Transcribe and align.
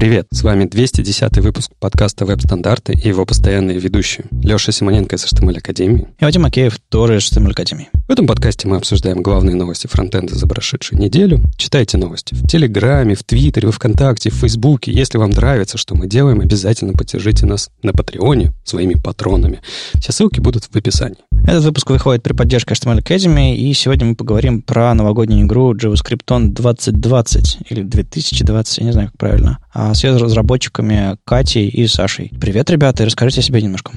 Привет, 0.00 0.28
с 0.32 0.42
вами 0.42 0.64
210 0.64 1.36
выпуск 1.40 1.72
подкаста 1.78 2.24
«Веб-стандарты» 2.24 2.94
и 2.94 3.08
его 3.08 3.26
постоянные 3.26 3.78
ведущие. 3.78 4.24
Леша 4.30 4.72
Симоненко 4.72 5.16
из 5.16 5.26
HTML 5.26 5.58
Академии. 5.58 6.08
И 6.18 6.24
Вадим 6.24 6.40
Макеев 6.40 6.78
тоже 6.88 7.18
из 7.18 7.30
HTML 7.30 7.50
Академии. 7.50 7.90
В 8.08 8.10
этом 8.10 8.26
подкасте 8.26 8.66
мы 8.66 8.76
обсуждаем 8.78 9.20
главные 9.20 9.56
новости 9.56 9.88
фронтенда 9.88 10.34
за 10.34 10.46
прошедшую 10.46 11.02
неделю. 11.02 11.42
Читайте 11.58 11.98
новости 11.98 12.32
в 12.32 12.48
Телеграме, 12.48 13.14
в 13.14 13.24
Твиттере, 13.24 13.68
в 13.68 13.72
ВКонтакте, 13.72 14.30
в 14.30 14.36
Фейсбуке. 14.36 14.90
Если 14.90 15.18
вам 15.18 15.30
нравится, 15.30 15.76
что 15.76 15.94
мы 15.94 16.06
делаем, 16.06 16.40
обязательно 16.40 16.94
поддержите 16.94 17.44
нас 17.44 17.68
на 17.82 17.92
Патреоне 17.92 18.54
своими 18.64 18.94
патронами. 18.94 19.60
Все 20.00 20.12
ссылки 20.12 20.40
будут 20.40 20.64
в 20.64 20.74
описании. 20.74 21.18
Этот 21.46 21.64
выпуск 21.64 21.90
выходит 21.90 22.22
при 22.22 22.32
поддержке 22.32 22.74
HTML 22.74 23.02
Academy, 23.02 23.54
и 23.54 23.72
сегодня 23.74 24.06
мы 24.06 24.14
поговорим 24.14 24.62
про 24.62 24.94
новогоднюю 24.94 25.46
игру 25.46 25.74
JavaScript 25.74 26.24
On 26.28 26.48
2020 26.48 27.58
или 27.68 27.82
2020, 27.82 28.78
я 28.78 28.84
не 28.84 28.92
знаю, 28.92 29.08
как 29.08 29.18
правильно, 29.18 29.58
с 29.74 30.04
ее 30.04 30.16
разработчиками 30.16 31.16
Катей 31.24 31.68
и 31.68 31.86
Сашей. 31.86 32.32
Привет, 32.40 32.70
ребята, 32.70 33.04
расскажите 33.04 33.40
о 33.40 33.44
себе 33.44 33.62
немножко. 33.62 33.92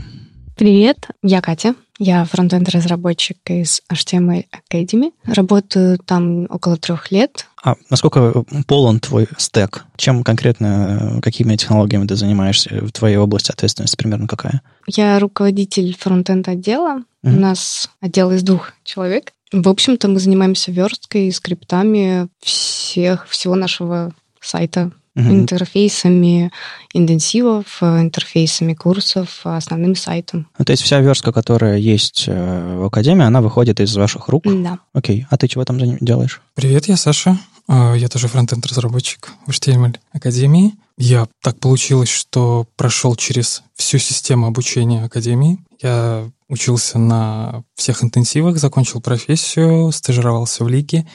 Привет, 0.56 1.08
я 1.24 1.42
Катя. 1.42 1.74
Я 1.98 2.26
фронтенд-разработчик 2.26 3.38
из 3.50 3.82
HTML 3.92 4.46
Academy. 4.52 5.12
Работаю 5.26 5.98
там 5.98 6.46
около 6.50 6.78
трех 6.78 7.12
лет. 7.12 7.48
А 7.64 7.76
насколько 7.90 8.44
полон 8.68 9.00
твой 9.00 9.28
стек? 9.38 9.86
Чем 9.96 10.24
конкретно, 10.24 11.20
какими 11.22 11.56
технологиями 11.56 12.06
ты 12.06 12.16
занимаешься? 12.16 12.86
В 12.86 12.92
твоей 12.92 13.18
области 13.18 13.52
ответственности 13.52 13.96
примерно 13.96 14.28
какая? 14.28 14.62
Я 14.88 15.20
руководитель 15.20 15.96
фронтенд-отдела. 15.98 17.00
Mm-hmm. 17.24 17.36
У 17.36 17.40
нас 17.40 17.90
отдел 18.02 18.32
из 18.32 18.44
двух 18.44 18.74
человек. 18.84 19.34
В 19.52 19.70
общем-то, 19.70 20.08
мы 20.08 20.20
занимаемся 20.20 20.72
версткой, 20.72 21.32
скриптами 21.32 22.28
всех, 22.42 23.28
всего 23.28 23.56
нашего 23.56 24.14
сайта 24.42 24.92
угу. 25.16 25.30
интерфейсами 25.30 26.52
интенсивов, 26.94 27.82
интерфейсами 27.82 28.74
курсов, 28.74 29.42
основным 29.44 29.96
сайтом. 29.96 30.48
Ну, 30.58 30.66
то 30.66 30.72
есть 30.72 30.84
вся 30.84 31.00
верстка, 31.00 31.32
которая 31.32 31.78
есть 31.78 32.26
э, 32.28 32.78
в 32.78 32.86
Академии, 32.86 33.26
она 33.26 33.42
выходит 33.42 33.80
из 33.80 33.96
ваших 33.96 34.28
рук? 34.28 34.44
Да. 34.46 34.80
Окей. 34.94 35.26
А 35.30 35.38
ты 35.38 35.48
чего 35.48 35.66
там 35.66 35.80
делаешь? 36.00 36.42
Привет, 36.56 36.88
я 36.88 36.98
Саша. 36.98 37.38
А, 37.68 37.94
я 37.94 38.10
тоже 38.10 38.28
фронтенд-разработчик 38.28 39.32
в 39.48 39.52
HTML 39.52 39.98
Академии. 40.12 40.74
Я 40.98 41.28
так 41.42 41.60
получилось, 41.60 42.10
что 42.10 42.68
прошел 42.76 43.16
через 43.16 43.64
всю 43.76 43.98
систему 43.98 44.48
обучения 44.48 45.04
Академии. 45.04 45.60
Я 45.82 46.30
учился 46.50 47.00
на 47.00 47.64
всех 47.76 48.04
интенсивах, 48.04 48.58
закончил 48.58 49.02
профессию, 49.02 49.92
стажировался 49.92 50.64
в 50.64 50.70
Лиге 50.70 51.08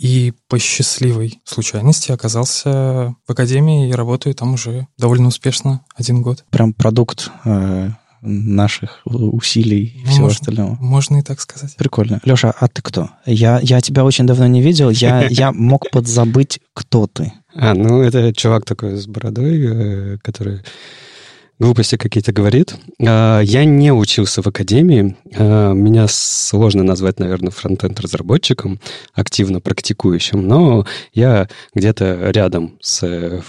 и 0.00 0.32
по 0.48 0.58
счастливой 0.58 1.40
случайности 1.44 2.10
оказался 2.10 3.14
в 3.26 3.30
академии 3.30 3.90
и 3.90 3.92
работаю 3.92 4.34
там 4.34 4.54
уже 4.54 4.86
довольно 4.96 5.28
успешно 5.28 5.82
один 5.94 6.22
год. 6.22 6.42
Прям 6.48 6.72
продукт 6.72 7.30
э, 7.44 7.90
наших 8.22 9.02
усилий 9.04 9.92
и 9.94 10.02
ну, 10.04 10.10
всего 10.10 10.24
можно, 10.24 10.40
остального. 10.40 10.76
Можно 10.80 11.18
и 11.18 11.22
так 11.22 11.38
сказать. 11.38 11.76
Прикольно. 11.76 12.18
Леша, 12.24 12.54
а 12.58 12.68
ты 12.68 12.80
кто? 12.80 13.10
Я, 13.26 13.60
я 13.62 13.82
тебя 13.82 14.06
очень 14.06 14.26
давно 14.26 14.46
не 14.46 14.62
видел, 14.62 14.88
я, 14.88 15.26
я 15.30 15.52
мог 15.52 15.90
подзабыть, 15.90 16.60
кто 16.72 17.06
ты. 17.06 17.34
А, 17.54 17.74
ну 17.74 18.00
это 18.00 18.32
чувак 18.32 18.64
такой 18.64 18.96
с 18.96 19.06
бородой, 19.06 20.14
э, 20.14 20.18
который 20.22 20.62
глупости 21.60 21.96
какие-то 21.96 22.32
говорит. 22.32 22.74
А, 23.06 23.40
я 23.40 23.64
не 23.64 23.92
учился 23.92 24.42
в 24.42 24.46
академии. 24.46 25.16
А, 25.36 25.72
меня 25.72 26.06
сложно 26.08 26.82
назвать, 26.82 27.20
наверное, 27.20 27.50
фронтенд-разработчиком, 27.50 28.80
активно 29.12 29.60
практикующим, 29.60 30.46
но 30.46 30.86
я 31.12 31.48
где-то 31.74 32.30
рядом 32.30 32.78
с 32.80 33.44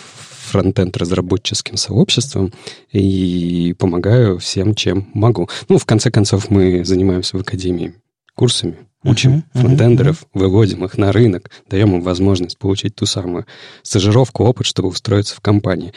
фронтенд-разработческим 0.52 1.78
сообществом 1.78 2.53
и 2.92 3.73
помогаю 3.80 4.38
всем, 4.40 4.75
чем 4.75 5.09
могу. 5.13 5.50
Ну, 5.69 5.78
в 5.78 5.86
конце 5.86 6.12
концов, 6.12 6.50
мы 6.50 6.84
занимаемся 6.84 7.38
в 7.38 7.41
академии 7.41 7.96
курсами, 8.36 8.75
учим 9.03 9.46
uh-huh, 9.53 9.62
фронтендеров, 9.62 10.24
uh-huh. 10.24 10.40
выводим 10.40 10.84
их 10.84 10.97
на 10.97 11.13
рынок, 11.13 11.50
даем 11.69 11.96
им 11.96 12.02
возможность 12.02 12.57
получить 12.57 12.96
ту 12.96 13.06
самую 13.06 13.46
стажировку, 13.81 14.44
опыт, 14.44 14.66
чтобы 14.66 14.90
устроиться 14.90 15.36
в 15.36 15.40
компании. 15.40 15.94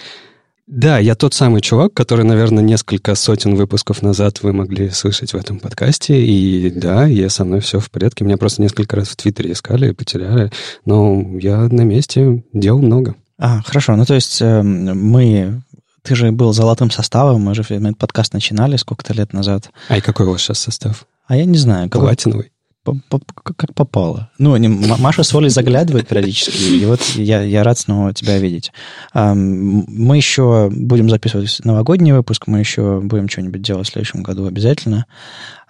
Да, 0.67 0.99
я 0.99 1.15
тот 1.15 1.35
самый 1.35 1.61
чувак, 1.61 1.93
который, 1.93 2.25
наверное, 2.25 2.63
несколько 2.63 3.15
сотен 3.15 3.55
выпусков 3.55 4.01
назад 4.01 4.43
вы 4.43 4.55
могли 4.55 4.89
слышать 4.91 5.33
в 5.33 5.37
этом 5.37 5.61
подкасте. 5.61 6.25
И 6.25 6.71
да, 6.71 7.07
я 7.07 7.29
со 7.29 7.45
мной 7.45 7.61
все 7.61 7.81
в 7.81 7.91
порядке. 7.91 8.25
Меня 8.25 8.39
просто 8.39 8.63
несколько 8.63 8.97
раз 8.97 9.09
в 9.09 9.17
Твиттере 9.17 9.53
искали 9.53 9.91
и 9.91 9.95
потеряли. 9.95 10.51
Но 10.87 11.39
я 11.39 11.59
на 11.69 11.83
месте 11.83 12.43
делал 12.55 12.81
много. 12.81 13.15
А, 13.39 13.61
хорошо. 13.63 13.95
Ну, 13.97 14.05
то 14.07 14.15
есть 14.15 14.41
э, 14.41 14.63
мы... 14.63 15.63
Ты 16.03 16.15
же 16.15 16.33
был 16.33 16.53
золотым 16.53 16.91
составом, 16.91 17.43
мы 17.43 17.55
же 17.55 17.63
этот 17.63 17.97
подкаст 17.97 18.35
начинали 18.35 18.77
сколько-то 18.77 19.15
лет 19.15 19.33
назад. 19.33 19.71
А 19.89 19.97
и 19.97 20.01
какой 20.03 20.27
у 20.27 20.33
вас 20.33 20.43
сейчас 20.43 20.59
состав? 20.59 21.07
А 21.27 21.37
я 21.37 21.47
не 21.47 21.57
знаю. 21.57 21.89
Платиновый? 21.89 22.53
Как 22.84 23.75
попало. 23.75 24.31
Ну, 24.39 24.53
они, 24.53 24.69
Маша 24.69 25.22
с 25.22 25.34
Олей 25.34 25.50
заглядывает 25.50 26.09
периодически, 26.09 26.56
и 26.56 26.84
вот 26.84 27.00
я, 27.15 27.43
я 27.43 27.65
рад 27.65 27.78
снова 27.78 28.12
тебя 28.12 28.39
видеть. 28.39 28.72
Мы 29.15 30.17
еще 30.17 30.71
будем 30.71 31.09
записывать 31.11 31.61
новогодний 31.65 32.12
выпуск, 32.12 32.47
мы 32.47 32.59
еще 32.59 33.00
будем 33.00 33.28
что-нибудь 33.28 33.62
делать 33.62 33.89
в 33.89 33.93
следующем 33.93 34.22
году 34.22 34.47
обязательно. 34.47 35.06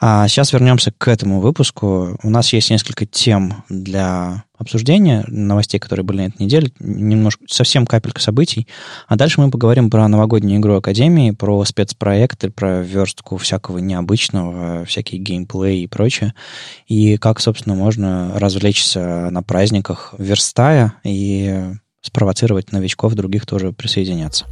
А 0.00 0.26
сейчас 0.28 0.52
вернемся 0.52 0.92
к 0.96 1.08
этому 1.08 1.40
выпуску. 1.40 2.18
У 2.22 2.30
нас 2.30 2.52
есть 2.52 2.70
несколько 2.70 3.06
тем 3.06 3.64
для 3.68 4.44
обсуждения 4.64 5.24
новостей, 5.28 5.78
которые 5.78 6.04
были 6.04 6.18
на 6.18 6.26
этой 6.26 6.42
неделе, 6.42 6.72
немножко, 6.80 7.44
совсем 7.48 7.86
капелька 7.86 8.20
событий. 8.20 8.66
А 9.06 9.16
дальше 9.16 9.40
мы 9.40 9.50
поговорим 9.50 9.90
про 9.90 10.08
новогоднюю 10.08 10.58
игру 10.60 10.74
Академии, 10.74 11.30
про 11.30 11.64
спецпроекты, 11.64 12.50
про 12.50 12.82
верстку 12.82 13.36
всякого 13.36 13.78
необычного, 13.78 14.84
всякие 14.84 15.20
геймплей 15.20 15.84
и 15.84 15.86
прочее. 15.86 16.34
И 16.88 17.16
как, 17.18 17.40
собственно, 17.40 17.74
можно 17.74 18.32
развлечься 18.38 19.28
на 19.30 19.42
праздниках, 19.42 20.14
верстая 20.18 20.94
и 21.04 21.62
спровоцировать 22.00 22.72
новичков 22.72 23.14
других 23.14 23.46
тоже 23.46 23.72
присоединяться. 23.72 24.46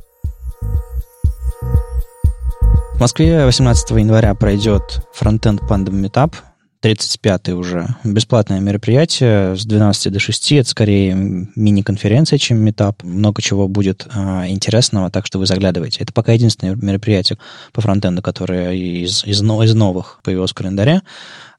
В 2.94 3.00
Москве 3.00 3.44
18 3.44 3.90
января 3.90 4.34
пройдет 4.34 5.02
Frontend 5.18 5.58
Pandem 5.68 6.00
Meetup, 6.00 6.34
35-й 6.82 7.52
уже. 7.52 7.86
Бесплатное 8.02 8.60
мероприятие 8.60 9.56
с 9.56 9.64
12 9.64 10.12
до 10.12 10.18
6. 10.18 10.52
Это 10.52 10.68
скорее 10.68 11.14
мини-конференция, 11.54 12.38
чем 12.38 12.58
метап. 12.58 13.02
Много 13.04 13.40
чего 13.40 13.68
будет 13.68 14.06
а, 14.12 14.48
интересного, 14.48 15.10
так 15.10 15.26
что 15.26 15.38
вы 15.38 15.46
заглядывайте. 15.46 16.02
Это 16.02 16.12
пока 16.12 16.32
единственное 16.32 16.74
мероприятие 16.74 17.38
по 17.72 17.80
фронтенду, 17.80 18.20
которое 18.20 18.72
из, 18.72 19.24
из, 19.24 19.42
из 19.42 19.74
новых 19.74 20.18
появилось 20.24 20.50
в 20.50 20.54
календаре. 20.54 21.02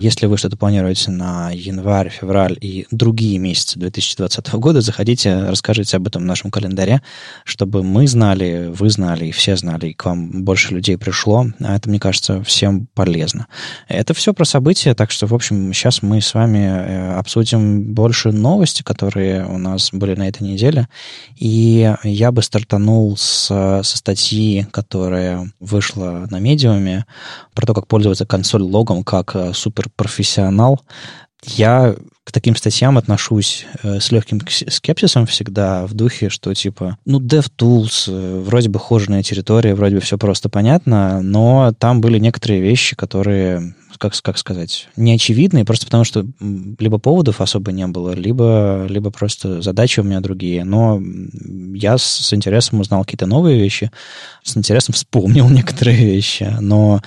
Если 0.03 0.25
вы 0.25 0.35
что-то 0.35 0.57
планируете 0.57 1.11
на 1.11 1.49
январь, 1.51 2.09
февраль 2.09 2.57
и 2.59 2.85
другие 2.91 3.37
месяцы 3.37 3.79
2020 3.79 4.51
года, 4.55 4.81
заходите, 4.81 5.45
расскажите 5.45 5.95
об 5.95 6.07
этом 6.07 6.23
в 6.23 6.25
нашем 6.25 6.51
календаре, 6.51 7.01
чтобы 7.45 7.83
мы 7.83 8.05
знали, 8.05 8.69
вы 8.77 8.89
знали, 8.89 9.27
и 9.27 9.31
все 9.31 9.55
знали, 9.55 9.87
и 9.87 9.93
к 9.93 10.03
вам 10.03 10.43
больше 10.43 10.73
людей 10.73 10.97
пришло. 10.97 11.45
А 11.61 11.77
это, 11.77 11.87
мне 11.87 12.01
кажется, 12.01 12.43
всем 12.43 12.87
полезно. 12.93 13.47
Это 13.87 14.13
все 14.13 14.33
про 14.33 14.43
события, 14.43 14.93
так 14.93 15.09
что, 15.09 15.25
в 15.25 15.33
общем, 15.33 15.71
сейчас 15.71 16.01
мы 16.01 16.19
с 16.19 16.33
вами 16.33 16.57
э, 16.57 17.13
обсудим 17.13 17.93
больше 17.93 18.33
новости, 18.33 18.83
которые 18.83 19.45
у 19.45 19.57
нас 19.57 19.91
были 19.93 20.15
на 20.15 20.27
этой 20.27 20.43
неделе. 20.43 20.89
И 21.37 21.89
я 22.03 22.33
бы 22.33 22.41
стартанул 22.41 23.15
с, 23.15 23.45
со 23.45 23.81
статьи, 23.83 24.67
которая 24.71 25.49
вышла 25.61 26.27
на 26.29 26.39
медиуме, 26.39 27.05
про 27.53 27.65
то, 27.65 27.73
как 27.73 27.87
пользоваться 27.87 28.25
консоль-логом 28.25 29.05
как 29.05 29.33
э, 29.35 29.53
суперпрофессионал. 29.93 30.81
Я 31.43 31.95
таким 32.33 32.55
статьям 32.55 32.97
отношусь 32.97 33.65
э, 33.83 33.99
с 33.99 34.11
легким 34.11 34.41
скепсисом 34.47 35.25
всегда, 35.25 35.85
в 35.85 35.93
духе, 35.93 36.29
что 36.29 36.53
типа, 36.53 36.97
ну, 37.05 37.21
DevTools, 37.21 38.05
э, 38.07 38.39
вроде 38.39 38.69
бы 38.69 38.79
хоженая 38.79 39.23
территория, 39.23 39.75
вроде 39.75 39.95
бы 39.95 40.01
все 40.01 40.17
просто 40.17 40.49
понятно, 40.49 41.21
но 41.21 41.73
там 41.77 42.01
были 42.01 42.19
некоторые 42.19 42.61
вещи, 42.61 42.95
которые 42.95 43.75
как, 44.03 44.13
как 44.21 44.37
сказать, 44.37 44.89
неочевидные, 44.97 45.65
просто 45.65 45.85
потому 45.85 46.03
что 46.03 46.25
либо 46.79 46.97
поводов 46.97 47.39
особо 47.39 47.71
не 47.71 47.87
было, 47.87 48.11
либо, 48.11 48.85
либо 48.89 49.11
просто 49.11 49.61
задачи 49.61 49.99
у 49.99 50.03
меня 50.03 50.19
другие. 50.19 50.65
Но 50.65 51.01
я 51.73 51.97
с, 51.97 52.03
с 52.03 52.33
интересом 52.33 52.81
узнал 52.81 53.03
какие-то 53.03 53.25
новые 53.25 53.59
вещи, 53.59 53.91
с 54.43 54.57
интересом 54.57 54.93
вспомнил 54.93 55.47
некоторые 55.49 55.97
вещи. 55.97 56.53
Но 56.59 57.01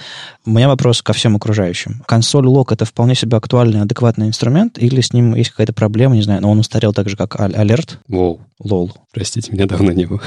у 0.44 0.50
меня 0.50 0.68
вопрос 0.68 1.02
ко 1.02 1.12
всем 1.12 1.36
окружающим. 1.36 2.02
Консоль 2.06 2.46
лог 2.46 2.72
это 2.72 2.84
вполне 2.84 3.14
себе 3.14 3.36
актуальный, 3.36 3.82
адекватный 3.82 4.28
инструмент, 4.28 4.78
или 4.78 5.00
с 5.00 5.12
ним 5.16 5.34
есть 5.34 5.50
какая-то 5.50 5.72
проблема, 5.72 6.14
не 6.14 6.22
знаю, 6.22 6.42
но 6.42 6.50
он 6.50 6.58
устарел 6.58 6.92
так 6.92 7.08
же, 7.08 7.16
как 7.16 7.38
алерт? 7.40 8.00
Лол. 8.08 8.40
Лол. 8.58 8.92
Простите, 9.12 9.52
меня 9.52 9.66
давно 9.66 9.92
не 9.92 10.06
было. 10.06 10.20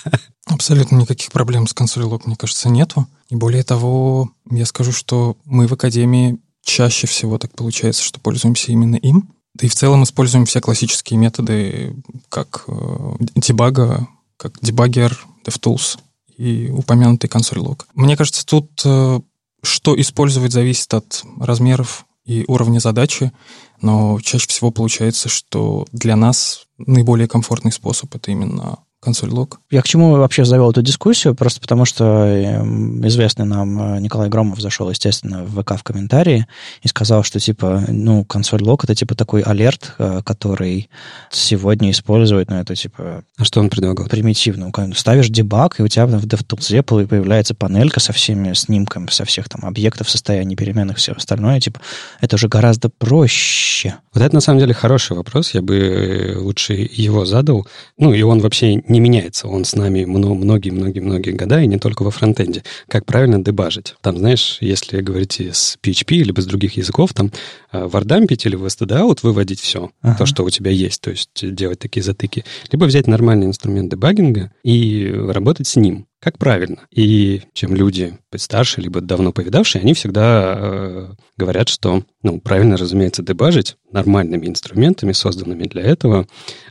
Абсолютно 0.46 0.96
никаких 0.96 1.30
проблем 1.30 1.66
с 1.66 1.74
консолью 1.74 2.08
лог, 2.08 2.26
мне 2.26 2.36
кажется, 2.36 2.68
нету. 2.68 3.06
И 3.28 3.36
более 3.36 3.62
того, 3.62 4.30
я 4.50 4.66
скажу, 4.66 4.92
что 4.92 5.36
мы 5.44 5.66
в 5.66 5.72
Академии 5.72 6.38
чаще 6.62 7.06
всего 7.06 7.38
так 7.38 7.54
получается, 7.54 8.02
что 8.02 8.20
пользуемся 8.20 8.72
именно 8.72 8.96
им. 8.96 9.30
Да 9.54 9.66
и 9.66 9.68
в 9.68 9.74
целом 9.74 10.04
используем 10.04 10.46
все 10.46 10.60
классические 10.60 11.18
методы, 11.18 11.94
как 12.28 12.64
э, 12.68 13.14
дебага, 13.36 14.08
как 14.36 14.58
дебаггер, 14.60 15.18
DevTools 15.44 15.98
и 16.36 16.70
упомянутый 16.70 17.28
консоль 17.28 17.58
лог. 17.58 17.86
Мне 17.94 18.16
кажется, 18.16 18.46
тут 18.46 18.70
э, 18.84 19.20
что 19.62 20.00
использовать 20.00 20.52
зависит 20.52 20.92
от 20.94 21.24
размеров 21.38 22.06
и 22.24 22.44
уровня 22.48 22.78
задачи, 22.78 23.32
но 23.80 24.18
чаще 24.20 24.46
всего 24.48 24.70
получается, 24.70 25.28
что 25.28 25.86
для 25.92 26.16
нас 26.16 26.66
наиболее 26.78 27.28
комфортный 27.28 27.72
способ 27.72 28.14
это 28.14 28.30
именно 28.30 28.78
консоль 29.00 29.30
лог. 29.30 29.60
Я 29.70 29.80
к 29.80 29.88
чему 29.88 30.12
вообще 30.12 30.44
завел 30.44 30.70
эту 30.70 30.82
дискуссию? 30.82 31.34
Просто 31.34 31.60
потому, 31.60 31.86
что 31.86 32.04
эм, 32.04 33.06
известный 33.06 33.46
нам 33.46 33.96
э, 33.96 34.00
Николай 34.00 34.28
Громов 34.28 34.60
зашел, 34.60 34.90
естественно, 34.90 35.42
в 35.42 35.62
ВК 35.62 35.78
в 35.78 35.82
комментарии 35.82 36.46
и 36.82 36.88
сказал, 36.88 37.22
что, 37.22 37.40
типа, 37.40 37.84
ну, 37.88 38.24
консоль 38.24 38.62
лог 38.62 38.84
это, 38.84 38.94
типа, 38.94 39.14
такой 39.14 39.40
алерт, 39.40 39.94
э, 39.98 40.20
который 40.24 40.90
сегодня 41.30 41.90
используют, 41.90 42.50
ну, 42.50 42.56
это, 42.56 42.76
типа... 42.76 43.24
А 43.38 43.44
что 43.44 43.60
он 43.60 43.70
предлагал? 43.70 44.06
Примитивно. 44.06 44.70
Ставишь 44.94 45.28
дебаг, 45.30 45.80
и 45.80 45.82
у 45.82 45.88
тебя 45.88 46.06
в 46.06 46.26
DevTools 46.26 47.06
появляется 47.06 47.54
панелька 47.54 48.00
со 48.00 48.12
всеми 48.12 48.52
снимками, 48.52 49.08
со 49.10 49.24
всех 49.24 49.48
там 49.48 49.64
объектов, 49.64 50.10
состояний 50.10 50.56
переменных, 50.56 50.98
все 50.98 51.12
остальное. 51.12 51.58
Типа, 51.60 51.80
это 52.20 52.36
уже 52.36 52.48
гораздо 52.48 52.90
проще. 52.90 53.94
Вот 54.12 54.22
это, 54.22 54.34
на 54.34 54.40
самом 54.40 54.58
деле, 54.58 54.74
хороший 54.74 55.16
вопрос. 55.16 55.54
Я 55.54 55.62
бы 55.62 55.76
э, 55.76 56.36
лучше 56.36 56.74
его 56.74 57.24
задал. 57.24 57.66
Ну, 57.96 58.12
и 58.12 58.20
он 58.22 58.40
вообще 58.40 58.82
не 58.90 59.00
меняется. 59.00 59.48
Он 59.48 59.64
с 59.64 59.74
нами 59.74 60.04
многие-многие-многие 60.04 61.32
года, 61.32 61.60
и 61.60 61.66
не 61.66 61.78
только 61.78 62.02
во 62.02 62.10
фронтенде. 62.10 62.62
Как 62.88 63.06
правильно 63.06 63.42
дебажить? 63.42 63.94
Там, 64.02 64.18
знаешь, 64.18 64.58
если 64.60 65.00
говорить 65.00 65.40
с 65.40 65.78
PHP, 65.82 66.22
либо 66.22 66.40
с 66.40 66.46
других 66.46 66.76
языков, 66.76 67.14
там 67.14 67.32
э, 67.72 67.86
вардампить 67.86 68.44
или 68.46 68.56
в 68.56 68.66
stdout 68.66 69.20
выводить 69.22 69.60
все, 69.60 69.90
ага. 70.02 70.18
то, 70.18 70.26
что 70.26 70.44
у 70.44 70.50
тебя 70.50 70.70
есть, 70.70 71.00
то 71.00 71.10
есть 71.10 71.30
делать 71.54 71.78
такие 71.78 72.02
затыки. 72.02 72.44
Либо 72.70 72.84
взять 72.84 73.06
нормальный 73.06 73.46
инструмент 73.46 73.90
дебагинга 73.90 74.52
и 74.62 75.10
работать 75.14 75.66
с 75.66 75.76
ним 75.76 76.06
как 76.20 76.38
правильно. 76.38 76.86
И 76.90 77.42
чем 77.54 77.74
люди 77.74 78.18
старше, 78.36 78.82
либо 78.82 79.00
давно 79.00 79.32
повидавшие, 79.32 79.80
они 79.80 79.94
всегда 79.94 80.54
э, 80.56 81.08
говорят, 81.38 81.68
что, 81.68 82.04
ну, 82.22 82.40
правильно, 82.40 82.76
разумеется, 82.76 83.22
дебажить 83.22 83.76
нормальными 83.90 84.46
инструментами, 84.46 85.12
созданными 85.12 85.64
для 85.64 85.82
этого, 85.82 86.26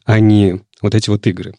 а 0.06 0.19
не 0.19 0.62
вот 0.81 0.96
эти 0.96 1.10
вот 1.10 1.26
игры. 1.28 1.56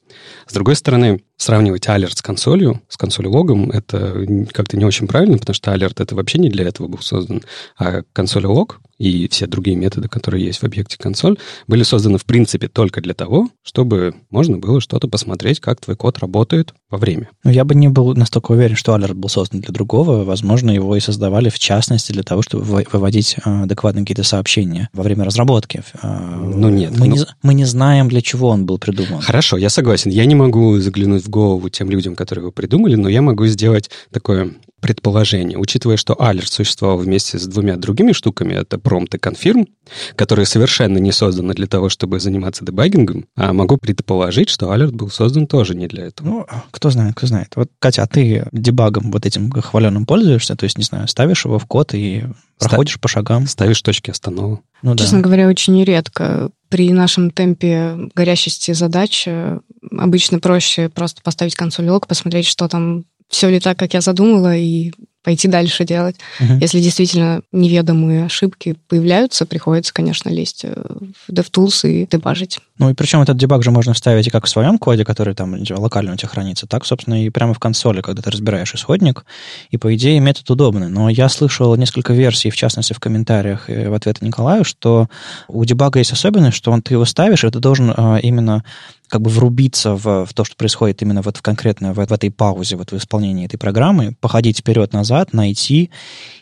С 0.47 0.53
другой 0.53 0.77
стороны, 0.77 1.23
сравнивать 1.41 1.89
алерт 1.89 2.19
с 2.19 2.23
консолью, 2.23 2.83
с 2.89 2.99
консолью 2.99 3.33
логом, 3.33 3.71
это 3.71 4.27
как-то 4.53 4.77
не 4.77 4.85
очень 4.85 5.07
правильно, 5.07 5.39
потому 5.39 5.55
что 5.55 5.73
алерт 5.73 5.99
это 6.01 6.15
вообще 6.15 6.39
не 6.39 6.51
для 6.51 6.69
этого 6.69 6.87
был 6.87 6.99
создан, 7.01 7.43
а 7.79 8.03
консоль 8.13 8.45
лог 8.45 8.81
и 9.01 9.27
все 9.29 9.47
другие 9.47 9.79
методы, 9.79 10.09
которые 10.09 10.45
есть 10.45 10.61
в 10.61 10.65
объекте 10.65 10.99
консоль, 10.99 11.39
были 11.67 11.83
созданы 11.83 12.19
в 12.19 12.27
принципе 12.27 12.69
только 12.69 13.01
для 13.01 13.15
того, 13.15 13.49
чтобы 13.63 14.15
можно 14.29 14.59
было 14.59 14.83
что-то 14.83 15.09
посмотреть, 15.09 15.59
как 15.59 15.81
твой 15.81 15.97
код 15.97 16.19
работает 16.19 16.75
во 16.91 16.99
время. 16.99 17.31
Ну, 17.43 17.51
я 17.51 17.65
бы 17.65 17.75
не 17.75 17.89
был 17.89 18.15
настолько 18.15 18.53
уверен, 18.53 18.77
что 18.77 18.93
алерт 18.93 19.17
был 19.17 19.31
создан 19.31 19.61
для 19.61 19.73
другого. 19.73 20.25
Возможно, 20.25 20.71
его 20.71 20.95
и 20.97 21.01
создавали 21.01 21.49
в 21.49 21.59
частности 21.59 22.13
для 22.13 22.23
того, 22.23 22.43
чтобы 22.43 22.65
выводить 22.65 23.37
а, 23.43 23.63
адекватные 23.63 24.03
какие-то 24.03 24.23
сообщения 24.23 24.91
во 24.93 25.03
время 25.03 25.25
разработки. 25.25 25.83
А, 26.03 26.37
ну 26.37 26.69
нет. 26.69 26.91
Мы, 26.99 27.09
ну... 27.09 27.17
Не, 27.17 27.23
мы 27.43 27.55
не 27.55 27.65
знаем, 27.65 28.11
для 28.11 28.21
чего 28.21 28.49
он 28.49 28.67
был 28.67 28.79
придуман. 28.79 29.23
Хорошо, 29.23 29.57
я 29.57 29.71
согласен. 29.71 30.11
Я 30.11 30.27
не 30.27 30.35
могу 30.35 30.79
заглянуть 30.79 31.25
в 31.25 31.30
голову 31.31 31.69
тем 31.69 31.91
людям, 31.91 32.15
которые 32.17 32.43
его 32.43 32.53
придумали, 32.53 32.97
но 32.97 33.09
я 33.09 33.23
могу 33.23 33.47
сделать 33.47 33.91
такое 34.13 34.53
предположение, 34.81 35.59
учитывая, 35.59 35.97
что 35.97 36.15
alert 36.15 36.47
существовал 36.47 36.99
вместе 36.99 37.39
с 37.39 37.47
двумя 37.47 37.77
другими 37.77 38.13
штуками, 38.13 38.55
это 38.55 38.77
prompt 38.77 39.15
и 39.15 39.19
confirm, 39.19 39.69
которые 40.17 40.47
совершенно 40.47 40.99
не 40.99 41.13
созданы 41.13 41.55
для 41.55 41.67
того, 41.67 41.89
чтобы 41.89 42.19
заниматься 42.19 42.65
дебагингом, 42.65 43.27
а 43.37 43.53
могу 43.53 43.77
предположить, 43.77 44.49
что 44.49 44.75
alert 44.75 44.93
был 44.93 45.11
создан 45.11 45.47
тоже 45.47 45.75
не 45.75 45.87
для 45.87 46.07
этого. 46.07 46.27
Ну, 46.27 46.47
кто 46.71 46.91
знает, 46.91 47.15
кто 47.15 47.27
знает. 47.27 47.53
Вот, 47.57 47.71
Катя, 47.79 48.03
а 48.03 48.07
ты 48.07 48.47
дебагом 48.53 49.13
вот 49.13 49.27
этим 49.27 49.51
хваленым 49.51 50.07
пользуешься? 50.07 50.57
То 50.57 50.65
есть, 50.65 50.79
не 50.79 50.85
знаю, 50.85 51.09
ставишь 51.09 51.45
его 51.45 51.59
в 51.59 51.67
код 51.67 51.95
и 51.95 52.25
проходишь 52.59 52.95
Ста- 52.95 53.01
по 53.01 53.09
шагам? 53.09 53.47
Ставишь 53.47 53.83
точки 53.83 54.11
останова. 54.11 54.61
Ну, 54.83 54.97
Честно 54.97 55.19
да. 55.19 55.25
говоря, 55.25 55.49
очень 55.49 55.83
редко. 55.85 56.51
При 56.71 56.91
нашем 56.93 57.31
темпе 57.31 58.11
горящести 58.15 58.73
задач 58.73 59.25
э, 59.27 59.61
обычно 59.97 60.39
проще 60.39 60.89
просто 60.89 61.23
поставить 61.23 61.55
консоль 61.55 61.91
посмотреть, 62.07 62.47
что 62.47 62.69
там 62.69 63.05
все 63.29 63.49
ли 63.49 63.61
так, 63.61 63.79
как 63.79 63.95
я 63.95 64.01
задумала, 64.01 64.57
и 64.57 64.93
пойти 65.23 65.49
дальше 65.49 65.85
делать. 65.85 66.17
Uh-huh. 66.41 66.59
Если 66.61 66.81
действительно 66.81 67.43
неведомые 67.53 68.25
ошибки 68.25 68.77
появляются, 68.89 69.45
приходится, 69.45 69.93
конечно, 69.93 70.31
лезть 70.31 70.65
э, 70.65 70.73
в 70.75 71.31
DevTools 71.31 71.89
и 71.89 72.09
дебажить. 72.11 72.59
Ну 72.79 72.89
и 72.89 72.95
причем 72.95 73.21
этот 73.21 73.37
дебаг 73.37 73.63
же 73.63 73.71
можно 73.71 73.93
ставить 73.93 74.27
и 74.27 74.31
как 74.31 74.47
в 74.47 74.49
своем 74.49 74.79
коде, 74.79 75.05
который 75.05 75.35
там 75.35 75.55
локально 75.77 76.15
у 76.15 76.17
тебя 76.17 76.29
хранится, 76.29 76.67
так, 76.67 76.87
собственно, 76.87 77.23
и 77.23 77.29
прямо 77.29 77.53
в 77.53 77.59
консоли, 77.59 78.01
когда 78.01 78.23
ты 78.23 78.31
разбираешь 78.31 78.75
исходник. 78.75 79.27
И, 79.71 79.77
по 79.77 79.95
идее, 79.95 80.19
метод 80.21 80.49
удобный. 80.51 80.89
Но 80.89 81.11
я 81.11 81.29
слышал 81.29 81.77
несколько 81.77 82.15
версий, 82.15 82.49
в 82.49 82.57
частности, 82.57 82.95
в 82.95 83.01
комментариях 83.01 83.69
в 83.69 83.95
ответ 83.95 84.23
Николаю, 84.23 84.65
что 84.65 85.09
у 85.49 85.63
дебага 85.67 85.99
есть 85.99 86.13
особенность, 86.13 86.57
что 86.57 86.71
он, 86.71 86.81
ты 86.81 86.95
его 86.95 87.05
ставишь, 87.05 87.45
и 87.45 87.51
ты 87.51 87.59
должен 87.59 87.93
а, 87.95 88.19
именно 88.23 88.65
как 89.11 89.21
бы 89.21 89.31
врубиться 89.31 89.95
в, 89.97 90.25
в 90.25 90.33
то, 90.33 90.45
что 90.45 90.57
происходит 90.57 91.03
именно 91.03 91.21
вот 91.21 91.37
в 91.37 91.43
конкретно 91.43 91.93
в, 91.93 92.07
в 92.07 92.13
этой 92.13 92.31
паузе, 92.31 92.77
вот 92.77 92.93
в 92.93 92.97
исполнении 92.97 93.45
этой 93.45 93.59
программы, 93.59 94.17
походить 94.21 94.61
вперед-назад, 94.61 95.33
найти 95.33 95.91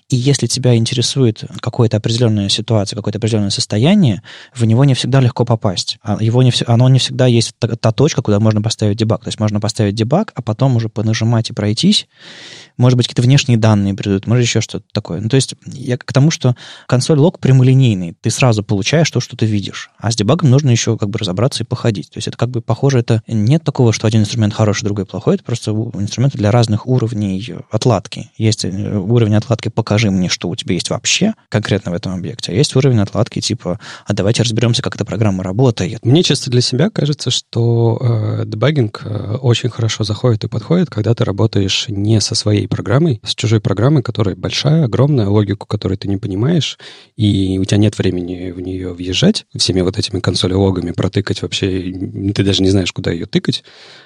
и 0.09 0.17
если 0.17 0.47
тебя 0.47 0.75
интересует 0.75 1.45
какая-то 1.61 1.99
определенная 1.99 2.49
ситуация, 2.49 2.97
какое-то 2.97 3.19
определенное 3.19 3.51
состояние, 3.51 4.23
в 4.55 4.65
него 4.65 4.85
не 4.85 4.95
всегда 4.95 5.21
легко 5.21 5.45
попасть. 5.45 5.99
А 6.03 6.17
его 6.19 6.43
не, 6.43 6.51
оно 6.67 6.89
не 6.89 6.99
всегда 6.99 7.27
есть 7.27 7.53
та, 7.59 7.69
та 7.69 7.93
точка, 7.93 8.23
куда 8.23 8.41
можно 8.41 8.63
поставить 8.63 8.97
дебаг. 8.97 9.23
То 9.23 9.29
есть 9.29 9.39
можно 9.39 9.61
поставить 9.61 9.95
дебаг, 9.95 10.33
а 10.35 10.41
потом 10.41 10.77
уже 10.77 10.89
понажимать 10.89 11.51
и 11.51 11.53
пройтись. 11.53 12.09
Может 12.79 12.97
быть, 12.97 13.07
какие-то 13.07 13.23
внешние 13.23 13.59
данные 13.59 13.93
придут, 13.93 14.27
может, 14.27 14.47
еще 14.47 14.63
что-то 14.63 14.87
такое. 14.93 15.21
Ну, 15.21 15.29
то 15.29 15.37
есть 15.37 15.57
я 15.67 15.99
к 15.99 16.11
тому, 16.11 16.31
что 16.31 16.57
консоль 16.87 17.19
лог 17.19 17.39
прямолинейный. 17.39 18.17
Ты 18.19 18.31
сразу 18.31 18.63
получаешь 18.63 19.11
то, 19.11 19.21
что 19.21 19.37
ты 19.37 19.45
видишь. 19.45 19.91
А 19.99 20.11
с 20.11 20.17
дебагом 20.17 20.49
нужно 20.49 20.71
еще 20.71 20.97
как 20.97 21.11
бы 21.11 21.19
разобраться 21.19 21.65
и 21.65 21.67
походить. 21.67 22.11
То 22.11 22.19
есть 22.19 22.29
это 22.29 22.39
как 22.39 22.49
бы 22.49 22.63
похоже, 22.63 23.01
это 23.01 23.23
нет 23.27 23.63
такого, 23.63 23.93
что 23.93 24.07
один 24.07 24.23
инструмент 24.23 24.55
хороший, 24.55 24.85
другой 24.85 25.05
плохой. 25.05 25.35
Это 25.35 25.45
просто 25.45 25.73
инструменты 25.73 26.39
для 26.39 26.51
разных 26.51 26.87
уровней 26.87 27.57
отладки. 27.71 28.31
Есть 28.39 28.65
э, 28.65 28.97
уровень 28.97 29.35
отладки 29.35 29.69
покажи 29.69 29.98
покажи 29.99 30.13
мне, 30.13 30.29
что 30.29 30.49
у 30.49 30.55
тебя 30.55 30.75
есть 30.75 30.91
вообще 30.91 31.35
конкретно 31.49 31.91
в 31.91 31.95
этом 31.95 32.15
объекте. 32.15 32.53
А 32.53 32.55
есть 32.55 32.77
уровень 32.77 33.01
отладки 33.01 33.41
типа, 33.41 33.81
а 34.07 34.13
давайте 34.13 34.45
разберемся, 34.45 34.81
как 34.81 34.95
эта 34.95 35.05
программа 35.05 35.43
работает. 35.43 36.05
Мне 36.05 36.23
чисто 36.23 36.53
для 36.53 36.61
себя 36.61 36.89
кажется, 36.89 37.33
что 37.33 37.99
э, 38.01 38.45
дебагинг 38.47 39.03
э, 39.05 39.39
очень 39.43 39.71
хорошо 39.71 40.05
заходит 40.05 40.45
и 40.45 40.49
подходит, 40.49 40.89
когда 40.89 41.15
ты 41.17 41.25
работаешь 41.25 41.87
не 41.89 42.21
со 42.21 42.37
своей 42.37 42.69
программой, 42.69 43.19
а 43.25 43.27
с 43.27 43.35
чужой 43.35 43.61
программой, 43.61 44.05
которая 44.05 44.37
большая, 44.37 44.85
огромная, 44.85 45.27
логику 45.27 45.67
которой 45.67 45.97
ты 45.97 46.07
не 46.07 46.17
понимаешь, 46.17 46.79
и 47.17 47.59
у 47.59 47.65
тебя 47.65 47.79
нет 47.79 47.99
времени 47.99 48.53
в 48.53 48.61
нее 48.61 48.93
въезжать, 48.93 49.47
всеми 49.57 49.81
вот 49.81 49.99
этими 49.99 50.21
консоль-логами 50.21 50.93
протыкать 50.93 51.43
вообще, 51.43 51.93
ты 52.37 52.45
даже 52.45 52.63
не 52.63 52.71
знаешь, 52.71 52.93
куда 52.93 53.11
ее 53.11 53.27
тыкать, 53.27 53.65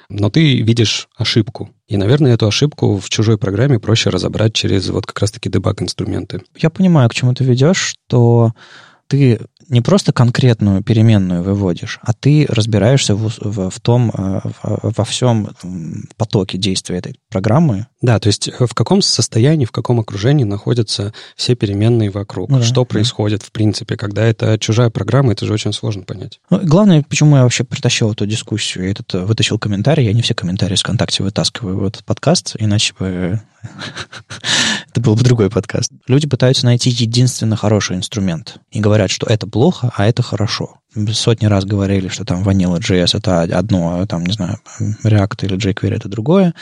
но 0.08 0.30
ты 0.30 0.62
видишь 0.62 1.08
ошибку. 1.16 1.70
И, 1.88 1.98
наверное, 1.98 2.32
эту 2.32 2.46
ошибку 2.46 2.96
в 2.96 3.10
чужой 3.10 3.36
программе 3.36 3.78
проще 3.78 4.08
разобрать 4.08 4.54
через 4.54 4.88
вот 4.88 5.04
как 5.04 5.18
раз-таки 5.18 5.50
дебаг-инструменты. 5.82 6.42
Я 6.56 6.70
понимаю, 6.70 7.08
к 7.08 7.14
чему 7.14 7.34
ты 7.34 7.44
ведешь, 7.44 7.78
что 7.78 8.52
ты 9.08 9.40
не 9.68 9.80
просто 9.80 10.12
конкретную 10.12 10.82
переменную 10.82 11.42
выводишь, 11.42 11.98
а 12.02 12.12
ты 12.12 12.46
разбираешься 12.48 13.14
в, 13.14 13.30
в, 13.40 13.70
в 13.70 13.80
том, 13.80 14.10
э, 14.10 14.40
в, 14.62 14.94
во 14.96 15.04
всем 15.04 15.50
потоке 16.16 16.58
действия 16.58 16.98
этой 16.98 17.18
программы. 17.32 17.86
Да, 18.02 18.18
то 18.18 18.26
есть 18.26 18.48
э, 18.48 18.66
в 18.66 18.74
каком 18.74 19.00
состоянии, 19.00 19.64
в 19.64 19.72
каком 19.72 19.98
окружении 19.98 20.44
находятся 20.44 21.14
все 21.34 21.54
переменные 21.54 22.10
вокруг, 22.10 22.50
ну, 22.50 22.62
что 22.62 22.82
да, 22.82 22.84
происходит 22.84 23.40
да. 23.40 23.46
в 23.46 23.52
принципе, 23.52 23.96
когда 23.96 24.24
это 24.24 24.58
чужая 24.58 24.90
программа, 24.90 25.32
это 25.32 25.46
же 25.46 25.52
очень 25.54 25.72
сложно 25.72 26.02
понять. 26.02 26.40
Ну, 26.50 26.60
главное, 26.62 27.02
почему 27.08 27.36
я 27.36 27.44
вообще 27.44 27.64
притащил 27.64 28.12
эту 28.12 28.26
дискуссию, 28.26 28.90
этот, 28.90 29.14
э, 29.14 29.24
вытащил 29.24 29.58
комментарий, 29.58 30.04
я 30.04 30.12
не 30.12 30.20
все 30.20 30.34
комментарии 30.34 30.76
с 30.76 30.80
ВКонтакте 30.82 31.22
вытаскиваю 31.22 31.78
в 31.78 31.84
этот 31.84 32.04
подкаст, 32.04 32.54
иначе 32.58 32.92
бы 32.98 33.40
это 34.90 35.00
был 35.00 35.16
бы 35.16 35.24
другой 35.24 35.48
подкаст. 35.48 35.90
Люди 36.06 36.28
пытаются 36.28 36.66
найти 36.66 36.90
единственно 36.90 37.56
хороший 37.56 37.96
инструмент 37.96 38.56
и 38.70 38.80
говорят, 38.80 39.10
что 39.10 39.26
это 39.26 39.46
плохо, 39.46 39.90
а 39.96 40.06
это 40.06 40.22
хорошо. 40.22 40.81
Сотни 41.12 41.46
раз 41.46 41.64
говорили, 41.64 42.08
что 42.08 42.24
там 42.24 42.42
Vanilla.js 42.42 43.16
это 43.16 43.42
одно, 43.42 44.00
а 44.00 44.06
там, 44.06 44.24
не 44.24 44.32
знаю, 44.32 44.58
React 45.02 45.46
или 45.46 45.56
jQuery 45.56 45.96
это 45.96 46.08
другое. 46.08 46.54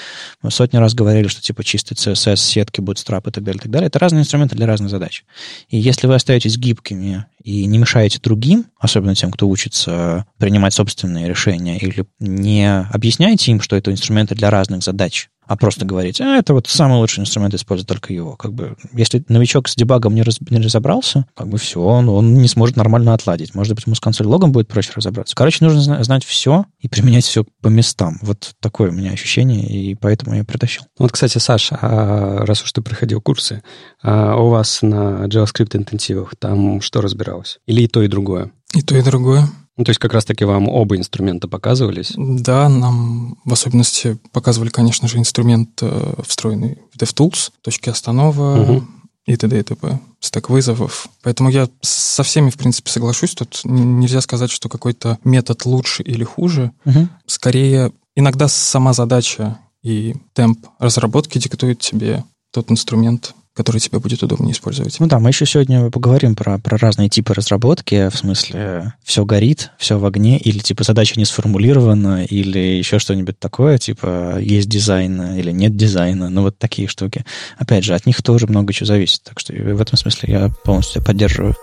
Сотни 0.49 0.77
раз 0.77 0.95
говорили, 0.95 1.27
что 1.27 1.43
типа 1.43 1.65
чистый 1.65 1.95
CSS, 1.95 2.37
сетки, 2.37 2.81
Bootstrap 2.81 3.29
и 3.29 3.33
так 3.33 3.43
далее, 3.43 3.59
и 3.59 3.63
так 3.63 3.71
далее. 3.71 3.89
Это 3.89 3.99
разные 3.99 4.23
инструменты 4.23 4.55
для 4.55 4.67
разных 4.67 4.91
задач. 4.91 5.25
И 5.69 5.79
если 5.79 6.07
вы 6.07 6.15
остаетесь 6.15 6.57
гибкими 6.57 7.27
и 7.43 7.67
не 7.67 7.79
мешаете 7.79 8.21
другим, 8.21 8.67
особенно 8.79 9.15
тем, 9.15 9.33
кто 9.33 9.49
учится 9.49 10.27
принимать 10.39 10.75
собственные 10.75 11.29
решения, 11.29 11.79
или 11.79 12.05
не 12.21 12.71
объясняете 12.93 13.51
им, 13.51 13.61
что 13.61 13.75
это 13.77 13.91
инструменты 13.91 14.35
для 14.35 14.51
разных 14.51 14.85
задач, 14.85 15.29
а 15.51 15.57
просто 15.57 15.85
говорить, 15.85 16.21
а, 16.21 16.37
это 16.37 16.55
вот 16.55 16.69
самый 16.69 16.99
лучший 16.99 17.23
инструмент, 17.23 17.53
используй 17.55 17.85
только 17.85 18.13
его. 18.13 18.37
Как 18.37 18.53
бы, 18.53 18.77
если 18.93 19.25
новичок 19.27 19.67
с 19.67 19.75
дебагом 19.75 20.15
не, 20.15 20.23
раз, 20.23 20.39
не 20.49 20.61
разобрался, 20.61 21.27
как 21.35 21.49
бы 21.49 21.59
все, 21.59 21.81
он, 21.81 22.09
он 22.09 22.35
не 22.35 22.47
сможет 22.47 22.77
нормально 22.77 23.15
отладить. 23.15 23.53
Может 23.53 23.75
быть, 23.75 23.85
ему 23.85 23.97
с 23.97 24.01
консоль 24.01 24.29
логом 24.29 24.53
будет 24.53 24.69
проще 24.69 24.93
разобраться. 24.95 25.35
Короче, 25.35 25.65
нужно 25.65 26.05
знать 26.05 26.25
все 26.25 26.67
и 26.79 26.87
применять 26.87 27.25
все 27.25 27.45
по 27.63 27.67
местам. 27.67 28.21
Вот 28.23 28.53
такое 28.61 28.91
у 28.91 28.95
меня 28.95 29.11
ощущение, 29.11 29.67
и 29.67 29.97
поэтому 29.97 30.37
я 30.37 30.45
притащил. 30.45 30.85
Вот, 31.01 31.11
кстати, 31.11 31.39
Саша, 31.39 31.77
а 31.83 32.47
раз 32.47 32.63
уж 32.63 32.71
ты 32.71 32.81
проходил 32.81 33.21
курсы, 33.21 33.65
а 34.01 34.37
у 34.37 34.51
вас 34.51 34.83
на 34.83 35.25
JavaScript 35.25 35.77
интенсивах 35.77 36.37
там 36.39 36.81
что 36.81 37.01
разбиралось? 37.01 37.59
Или 37.67 37.83
и 37.83 37.89
то, 37.89 38.03
и 38.03 38.07
другое? 38.07 38.53
И 38.73 38.83
то, 38.83 38.97
и 38.97 39.03
другое. 39.03 39.49
Ну, 39.81 39.85
то 39.85 39.91
есть 39.93 39.99
как 39.99 40.13
раз-таки 40.13 40.45
вам 40.45 40.69
оба 40.69 40.99
инструмента 40.99 41.49
показывались? 41.49 42.13
Да, 42.15 42.69
нам 42.69 43.39
в 43.47 43.53
особенности 43.55 44.19
показывали, 44.31 44.69
конечно 44.69 45.09
же, 45.09 45.17
инструмент 45.17 45.71
э, 45.81 46.17
встроенный 46.23 46.77
в 46.93 46.99
DevTools, 46.99 47.51
точки 47.63 47.89
останова 47.89 48.61
угу. 48.61 48.85
и 49.25 49.35
т.д. 49.37 49.59
и 49.59 49.63
т.п. 49.63 49.99
Стек 50.21 50.51
вызовов. 50.51 51.09
Поэтому 51.23 51.49
я 51.49 51.67
со 51.81 52.23
всеми, 52.23 52.51
в 52.51 52.59
принципе, 52.59 52.91
соглашусь. 52.91 53.35
Тут 53.35 53.63
нельзя 53.65 54.21
сказать, 54.21 54.51
что 54.51 54.69
какой-то 54.69 55.19
метод 55.25 55.65
лучше 55.65 56.03
или 56.03 56.25
хуже. 56.25 56.73
Угу. 56.85 57.09
Скорее, 57.25 57.91
иногда 58.15 58.49
сама 58.49 58.93
задача 58.93 59.61
и 59.83 60.15
темп 60.35 60.67
разработки 60.79 61.39
диктует 61.39 61.79
тебе 61.79 62.25
тот 62.53 62.71
инструмент, 62.71 63.35
который 63.55 63.81
тебе 63.81 63.99
будет 63.99 64.23
удобнее 64.23 64.53
использовать. 64.53 64.99
Ну 65.01 65.07
да, 65.07 65.19
мы 65.19 65.31
еще 65.31 65.45
сегодня 65.45 65.91
поговорим 65.91 66.35
про, 66.35 66.59
про 66.59 66.79
разные 66.79 67.09
типы 67.09 67.35
разработки, 67.35 68.09
в 68.09 68.17
смысле 68.17 68.95
все 69.03 69.25
горит, 69.25 69.71
все 69.77 69.99
в 69.99 70.07
огне, 70.07 70.39
или 70.39 70.59
типа 70.59 70.85
задача 70.85 71.19
не 71.19 71.25
сформулирована, 71.25 72.25
или 72.25 72.59
еще 72.59 72.99
что-нибудь 72.99 73.39
такое, 73.39 73.79
типа 73.79 74.39
есть 74.41 74.69
дизайн 74.69 75.35
или 75.35 75.51
нет 75.51 75.77
дизайна, 75.77 76.31
ну 76.31 76.43
вот 76.43 76.59
такие 76.59 76.89
штуки. 76.89 77.25
Опять 77.59 77.85
же, 77.85 77.95
от 77.95 78.07
них 78.07 78.23
тоже 78.23 78.47
много 78.47 78.73
чего 78.73 78.87
зависит, 78.87 79.23
так 79.25 79.39
что 79.41 79.53
в 79.53 79.81
этом 79.81 79.99
смысле 79.99 80.33
я 80.33 80.49
полностью 80.65 81.05
поддерживаю. 81.05 81.55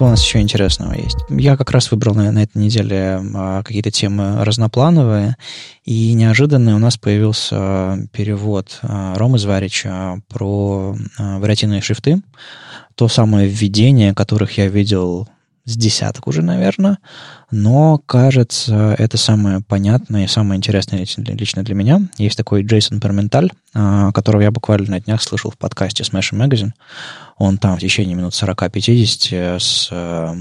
Что 0.00 0.06
у 0.06 0.08
нас 0.08 0.24
еще 0.24 0.40
интересного 0.40 0.94
есть? 0.94 1.18
Я 1.28 1.58
как 1.58 1.72
раз 1.72 1.90
выбрал 1.90 2.14
на, 2.14 2.32
на 2.32 2.44
этой 2.44 2.56
неделе 2.56 3.20
а, 3.34 3.62
какие-то 3.62 3.90
темы 3.90 4.42
разноплановые, 4.46 5.36
и 5.84 6.14
неожиданно 6.14 6.74
у 6.74 6.78
нас 6.78 6.96
появился 6.96 8.08
перевод 8.10 8.78
а, 8.80 9.14
Ромы 9.18 9.38
Зварича 9.38 10.22
про 10.26 10.96
а, 11.18 11.38
вариативные 11.38 11.82
шрифты. 11.82 12.22
То 12.94 13.08
самое 13.08 13.46
введение, 13.46 14.14
которых 14.14 14.56
я 14.56 14.68
видел 14.68 15.28
с 15.66 15.76
десяток 15.76 16.26
уже, 16.26 16.40
наверное. 16.40 16.96
Но, 17.50 17.98
кажется, 18.06 18.96
это 18.98 19.18
самое 19.18 19.60
понятное 19.60 20.24
и 20.24 20.28
самое 20.28 20.56
интересное 20.56 21.06
лично 21.18 21.62
для 21.62 21.74
меня. 21.74 22.00
Есть 22.16 22.38
такой 22.38 22.62
Джейсон 22.62 23.00
Перменталь, 23.00 23.50
которого 23.72 24.40
я 24.40 24.50
буквально 24.50 24.92
на 24.92 25.00
днях 25.00 25.22
слышал 25.22 25.50
в 25.50 25.58
подкасте 25.58 26.02
Smash 26.02 26.32
Magazine. 26.32 26.70
Он 27.40 27.56
там 27.56 27.76
в 27.76 27.80
течение 27.80 28.14
минут 28.14 28.34
40-50 28.34 29.58
с 29.58 29.88
э, 29.90 30.34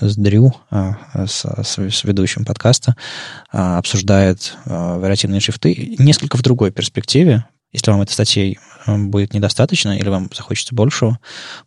с 0.00 0.16
Дрю, 0.16 0.52
с, 0.70 1.46
с 1.46 2.04
ведущим 2.04 2.44
подкаста, 2.44 2.96
обсуждает 3.50 4.58
вариативные 4.66 5.40
шрифты 5.40 5.96
несколько 5.98 6.36
в 6.36 6.42
другой 6.42 6.70
перспективе. 6.70 7.46
Если 7.72 7.90
вам 7.90 8.02
этой 8.02 8.12
статьи 8.12 8.58
будет 8.86 9.34
недостаточно 9.34 9.96
или 9.96 10.08
вам 10.08 10.30
захочется 10.34 10.74
большего, 10.74 11.18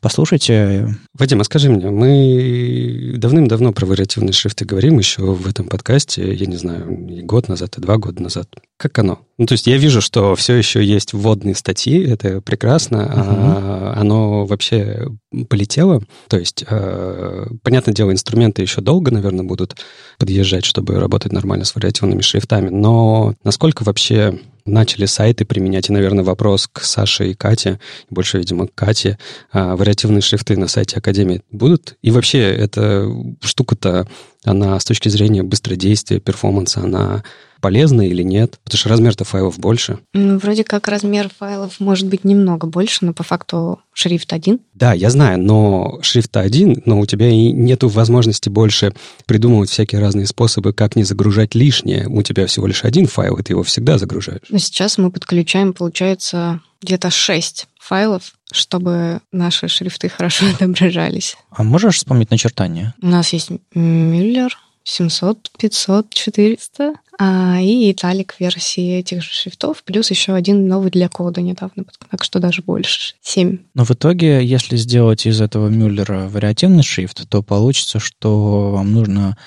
послушайте. 0.02 0.96
Вадим, 1.14 1.42
а 1.42 1.44
скажи 1.44 1.70
мне, 1.70 1.90
мы 1.90 3.16
давным-давно 3.18 3.74
про 3.74 3.86
вариативные 3.86 4.34
шрифты 4.34 4.66
говорим 4.66 4.98
еще 5.00 5.22
в 5.22 5.48
этом 5.48 5.68
подкасте, 5.68 6.34
я 6.34 6.46
не 6.46 6.58
знаю, 6.58 7.08
и 7.08 7.22
год 7.22 7.48
назад, 7.48 7.78
и 7.78 7.82
два 7.82 7.98
года 7.98 8.22
назад. 8.22 8.50
Как 8.78 8.98
оно? 9.00 9.20
Ну, 9.38 9.46
то 9.46 9.54
есть 9.54 9.68
я 9.68 9.78
вижу, 9.78 10.02
что 10.02 10.36
все 10.36 10.56
еще 10.56 10.84
есть 10.84 11.14
вводные 11.14 11.56
статьи, 11.56 12.06
это 12.06 12.42
прекрасно, 12.42 12.98
uh-huh. 12.98 13.14
а 13.16 13.94
оно 13.98 14.46
вообще 14.46 15.08
полетело. 15.50 16.04
То 16.28 16.38
есть, 16.38 16.64
э, 16.68 17.48
понятное 17.64 17.94
дело, 17.94 18.12
инструменты 18.12 18.62
еще 18.62 18.82
долго, 18.82 19.12
наверное, 19.12 19.46
будут 19.46 19.76
подъезжать, 20.18 20.66
чтобы 20.66 21.00
работать 21.00 21.32
нормально 21.32 21.66
с 21.66 21.76
вариативными 21.76 22.22
шрифтами, 22.22 22.70
но 22.70 23.36
насколько 23.44 23.84
вообще 23.84 24.40
начали 24.66 25.06
сайты 25.06 25.46
применять, 25.46 25.90
и, 25.90 25.94
наверное, 25.94 26.24
вопрос 26.24 26.68
к 26.72 26.82
Саше 26.82 27.30
и 27.30 27.34
Кате, 27.34 27.80
больше, 28.10 28.40
видимо, 28.40 28.68
к 28.68 28.74
Кате, 28.74 29.18
а, 29.52 29.76
вариативные 29.76 30.22
шрифты 30.22 30.58
на 30.58 30.68
сайте 30.68 30.98
Академии 30.98 31.42
будут? 31.52 31.96
И 32.02 32.12
вообще, 32.12 32.40
эта 32.40 33.08
штука-то, 33.42 34.08
она 34.44 34.80
с 34.80 34.86
точки 34.86 35.10
зрения 35.10 35.44
быстродействия, 35.44 36.20
перформанса, 36.20 36.82
она 36.82 37.24
полезно 37.66 38.08
или 38.08 38.22
нет? 38.22 38.60
Потому 38.64 38.78
что 38.78 38.90
размер-то 38.90 39.24
файлов 39.26 39.58
больше. 39.58 39.98
Ну, 40.14 40.38
вроде 40.38 40.64
как 40.64 40.88
размер 40.88 41.32
файлов 41.36 41.80
может 41.80 42.08
быть 42.08 42.24
немного 42.24 42.68
больше, 42.68 43.04
но 43.04 43.12
по 43.12 43.24
факту 43.24 43.80
шрифт 43.92 44.34
один. 44.34 44.60
Да, 44.76 44.94
я 44.94 45.10
знаю, 45.10 45.42
но 45.42 45.98
шрифт 46.04 46.38
один, 46.38 46.84
но 46.86 47.00
у 47.00 47.08
тебя 47.08 47.28
и 47.28 47.52
нет 47.52 47.82
возможности 47.82 48.50
больше 48.50 48.94
придумывать 49.26 49.72
всякие 49.72 50.00
разные 50.00 50.28
способы, 50.28 50.74
как 50.74 50.96
не 50.96 51.04
загружать 51.04 51.56
лишнее. 51.56 52.08
У 52.08 52.22
тебя 52.22 52.46
всего 52.46 52.68
лишь 52.68 52.84
один 52.84 53.08
файл, 53.08 53.36
и 53.38 53.42
ты 53.42 53.54
его 53.54 53.64
всегда 53.64 53.98
загружаешь. 53.98 54.42
Но 54.50 54.60
сейчас 54.60 55.00
мы 55.00 55.10
подключаем, 55.10 55.74
получается, 55.74 56.62
где-то 56.84 57.10
6 57.10 57.66
файлов, 57.80 58.36
чтобы 58.52 59.22
наши 59.32 59.68
шрифты 59.68 60.08
хорошо 60.16 60.46
отображались. 60.54 61.36
А 61.50 61.64
можешь 61.64 61.96
вспомнить 61.96 62.30
начертание? 62.30 62.94
У 63.02 63.08
нас 63.08 63.34
есть 63.34 63.50
Мюллер, 63.74 64.56
700, 64.86 65.52
500, 65.58 66.14
400 66.14 66.94
а, 67.18 67.60
и 67.60 67.92
италик 67.92 68.36
версии 68.40 69.00
этих 69.00 69.24
же 69.24 69.32
шрифтов, 69.32 69.84
плюс 69.84 70.12
еще 70.12 70.34
один 70.34 70.68
новый 70.68 70.92
для 70.92 71.10
кода 71.10 71.42
недавно, 71.42 71.86
так 72.12 72.24
что 72.24 72.40
даже 72.40 72.62
больше, 72.62 73.16
7. 73.22 73.58
Но 73.74 73.84
в 73.84 73.92
итоге, 73.92 74.46
если 74.46 74.78
сделать 74.78 75.26
из 75.26 75.42
этого 75.42 75.70
Мюллера 75.70 76.30
вариативный 76.30 76.84
шрифт, 76.84 77.28
то 77.28 77.42
получится, 77.42 78.00
что 78.00 78.72
вам 78.72 78.94
нужно 78.94 79.38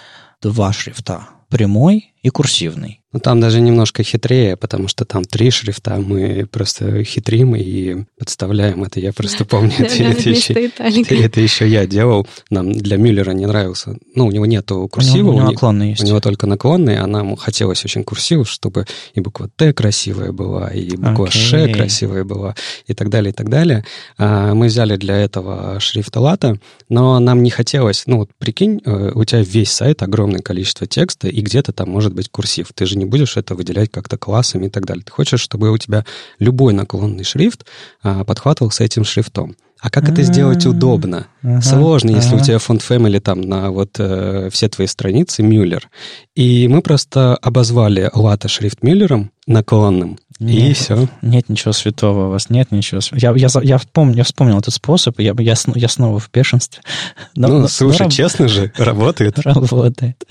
два 0.42 0.72
шрифта. 0.72 1.28
Прямой 1.48 2.12
и 2.22 2.28
курсивный. 2.28 3.00
Ну, 3.18 3.20
там 3.20 3.40
даже 3.40 3.60
немножко 3.60 4.04
хитрее, 4.04 4.56
потому 4.56 4.86
что 4.86 5.04
там 5.04 5.24
три 5.24 5.50
шрифта, 5.50 5.96
мы 5.96 6.46
просто 6.46 7.02
хитрим 7.02 7.56
и 7.56 8.04
подставляем 8.16 8.84
это. 8.84 9.00
Я 9.00 9.12
просто 9.12 9.44
помню, 9.44 9.72
это, 9.76 10.04
это, 10.04 10.30
еще, 10.30 10.52
это 10.52 11.40
еще 11.40 11.66
я 11.66 11.84
делал. 11.84 12.28
Нам 12.48 12.72
для 12.72 12.96
Мюллера 12.96 13.32
не 13.32 13.46
нравился. 13.46 13.96
Ну, 14.14 14.26
у 14.26 14.30
него 14.30 14.46
нету 14.46 14.86
курсива. 14.86 15.16
У 15.16 15.18
него, 15.18 15.30
у 15.30 15.34
него 15.34 15.50
наклонный 15.50 15.90
есть. 15.90 16.02
У 16.04 16.06
него 16.06 16.20
только 16.20 16.46
наклонный, 16.46 16.96
а 16.96 17.08
нам 17.08 17.34
хотелось 17.34 17.84
очень 17.84 18.04
курсив, 18.04 18.48
чтобы 18.48 18.86
и 19.14 19.20
буква 19.20 19.50
Т 19.56 19.72
красивая 19.72 20.30
была, 20.30 20.68
и 20.68 20.94
буква 20.94 21.26
okay. 21.26 21.30
Ш 21.30 21.68
красивая 21.72 22.22
была, 22.22 22.54
и 22.86 22.94
так 22.94 23.08
далее, 23.08 23.30
и 23.30 23.34
так 23.34 23.48
далее. 23.48 23.84
А, 24.16 24.54
мы 24.54 24.66
взяли 24.66 24.94
для 24.94 25.16
этого 25.16 25.80
шрифт 25.80 26.14
лата, 26.14 26.60
но 26.88 27.18
нам 27.18 27.42
не 27.42 27.50
хотелось... 27.50 28.04
Ну, 28.06 28.18
вот 28.18 28.30
прикинь, 28.38 28.80
э, 28.84 29.10
у 29.12 29.24
тебя 29.24 29.42
весь 29.42 29.72
сайт, 29.72 30.04
огромное 30.04 30.40
количество 30.40 30.86
текста, 30.86 31.26
и 31.26 31.40
где-то 31.40 31.72
там 31.72 31.90
может 31.90 32.14
быть 32.14 32.28
курсив. 32.28 32.68
Ты 32.72 32.86
же 32.86 32.96
не 32.96 33.07
будешь 33.08 33.36
это 33.36 33.54
выделять 33.54 33.90
как-то 33.90 34.16
классами 34.16 34.66
и 34.66 34.70
так 34.70 34.86
далее. 34.86 35.04
Ты 35.04 35.12
хочешь, 35.12 35.40
чтобы 35.40 35.70
у 35.70 35.78
тебя 35.78 36.04
любой 36.38 36.72
наклонный 36.72 37.24
шрифт 37.24 37.66
а, 38.02 38.24
подхватывал 38.24 38.70
с 38.70 38.80
этим 38.80 39.04
шрифтом. 39.04 39.56
А 39.80 39.90
как 39.90 40.08
это 40.08 40.22
сделать 40.22 40.66
удобно? 40.66 41.28
Сложно, 41.62 42.10
если 42.10 42.34
у 42.34 42.40
тебя 42.40 42.58
фонд 42.58 42.82
Family 42.82 43.20
там 43.20 43.40
на 43.40 43.70
вот 43.70 43.90
э, 43.98 44.48
все 44.50 44.68
твои 44.68 44.88
страницы 44.88 45.42
Мюллер. 45.42 45.88
И 46.34 46.66
мы 46.66 46.82
просто 46.82 47.36
обозвали 47.36 48.10
лата 48.12 48.48
шрифт 48.48 48.82
Мюллером 48.82 49.30
наклонным, 49.46 50.18
нет, 50.38 50.70
и 50.70 50.72
все. 50.72 51.08
Нет 51.22 51.48
ничего 51.48 51.72
святого 51.72 52.26
у 52.26 52.30
вас, 52.30 52.48
нет 52.48 52.70
ничего 52.70 53.00
святого. 53.00 53.36
Я, 53.36 53.48
я, 53.48 53.60
я, 53.62 53.78
вспомнил, 53.78 54.16
я 54.16 54.24
вспомнил 54.24 54.58
этот 54.58 54.72
способ, 54.72 55.18
я, 55.18 55.34
я, 55.38 55.54
я 55.74 55.88
снова 55.88 56.18
в 56.18 56.30
бешенстве. 56.32 56.82
Но, 57.34 57.48
ну, 57.48 57.68
слушай, 57.68 58.02
но, 58.02 58.10
честно 58.10 58.48
же, 58.48 58.72
работает. 58.78 59.38
Работает. 59.40 60.24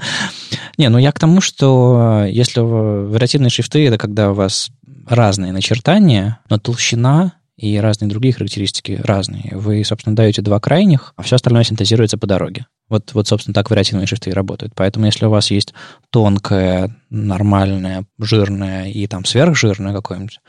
Не, 0.78 0.90
ну 0.90 0.98
я 0.98 1.12
к 1.12 1.20
тому, 1.20 1.42
что 1.42 2.24
э, 2.26 2.32
если 2.32 2.62
вариативные 2.62 3.50
шрифты, 3.50 3.86
это 3.86 3.98
когда 3.98 4.32
у 4.32 4.34
вас 4.34 4.70
разные 5.08 5.52
начертания, 5.52 6.40
но 6.50 6.58
толщина 6.58 7.34
и 7.58 7.78
разные 7.78 8.10
другие 8.10 8.34
характеристики 8.34 9.02
разные. 9.04 9.52
Вы, 9.54 9.84
собственно, 9.84 10.16
даете 10.16 10.42
два 10.42 10.60
крайних, 10.60 11.14
а 11.16 11.24
все 11.24 11.36
остальное 11.36 11.64
синтезируется 11.64 12.18
по 12.18 12.28
дороге. 12.28 12.68
Вот, 12.89 13.13
вот, 13.13 13.27
собственно, 13.27 13.53
так 13.53 13.70
вариативные 13.70 14.08
шрифты 14.08 14.29
и 14.29 14.34
работают. 14.34 14.74
Поэтому, 14.75 15.06
если 15.06 15.25
у 15.25 15.29
вас 15.29 15.51
есть 15.51 15.74
тонкое, 16.10 16.96
нормальное, 17.10 18.06
жирное 18.17 18.89
и 18.89 19.08
там 19.08 19.25
сверхжирное 19.25 19.94
какое-нибудь, 19.94 20.39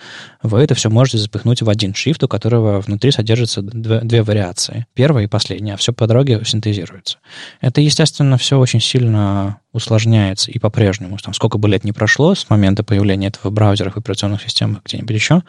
вы 0.42 0.60
это 0.60 0.74
все 0.74 0.88
можете 0.88 1.18
запихнуть 1.18 1.62
в 1.62 1.68
один 1.68 1.94
шрифт, 1.94 2.22
у 2.22 2.28
которого 2.28 2.80
внутри 2.80 3.10
содержатся 3.10 3.62
две, 3.62 4.00
две 4.00 4.22
вариации. 4.22 4.86
Первая 4.94 5.24
и 5.24 5.28
последняя, 5.28 5.74
а 5.74 5.76
все 5.76 5.92
по 5.92 6.06
дороге 6.06 6.40
синтезируется. 6.44 7.18
Это, 7.60 7.80
естественно, 7.80 8.38
все 8.38 8.58
очень 8.58 8.80
сильно 8.80 9.60
усложняется 9.72 10.50
и 10.50 10.58
по-прежнему. 10.58 11.18
Там 11.18 11.34
сколько 11.34 11.58
бы 11.58 11.68
лет 11.68 11.84
не 11.84 11.92
прошло 11.92 12.34
с 12.34 12.48
момента 12.48 12.82
появления 12.84 13.28
этого 13.28 13.50
в 13.50 13.54
браузерах, 13.54 13.94
в 13.94 13.98
операционных 13.98 14.42
системах, 14.42 14.82
где-нибудь 14.84 15.14
еще, 15.14 15.42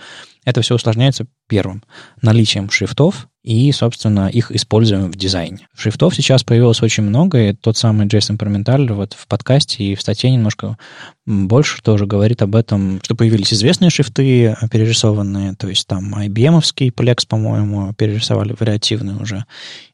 это 0.46 0.62
все 0.62 0.76
усложняется 0.76 1.26
первым 1.48 1.84
наличием 2.22 2.70
шрифтов 2.70 3.28
и, 3.50 3.72
собственно, 3.72 4.28
их 4.28 4.52
используем 4.52 5.12
в 5.12 5.16
дизайне. 5.16 5.68
Шрифтов 5.76 6.14
сейчас 6.14 6.44
появилось 6.44 6.84
очень 6.84 7.02
много, 7.02 7.50
и 7.50 7.54
тот 7.54 7.78
самый 7.78 8.06
Джейсон 8.06 8.38
Парменталь 8.38 8.92
вот 8.92 9.14
в 9.14 9.28
подкасте 9.28 9.84
и 9.84 9.96
в 9.96 10.02
статье 10.02 10.30
немножко 10.30 10.78
больше 11.30 11.82
тоже 11.84 12.08
говорит 12.08 12.42
об 12.42 12.56
этом, 12.56 13.00
что 13.04 13.14
появились 13.14 13.54
известные 13.54 13.92
шрифты 13.92 14.58
перерисованные, 14.72 15.54
то 15.54 15.68
есть 15.68 15.86
там 15.86 16.16
IBM-овский 16.16 16.92
Plex, 16.92 17.28
по-моему, 17.28 17.94
перерисовали 17.94 18.56
вариативные 18.60 19.16
уже, 19.18 19.46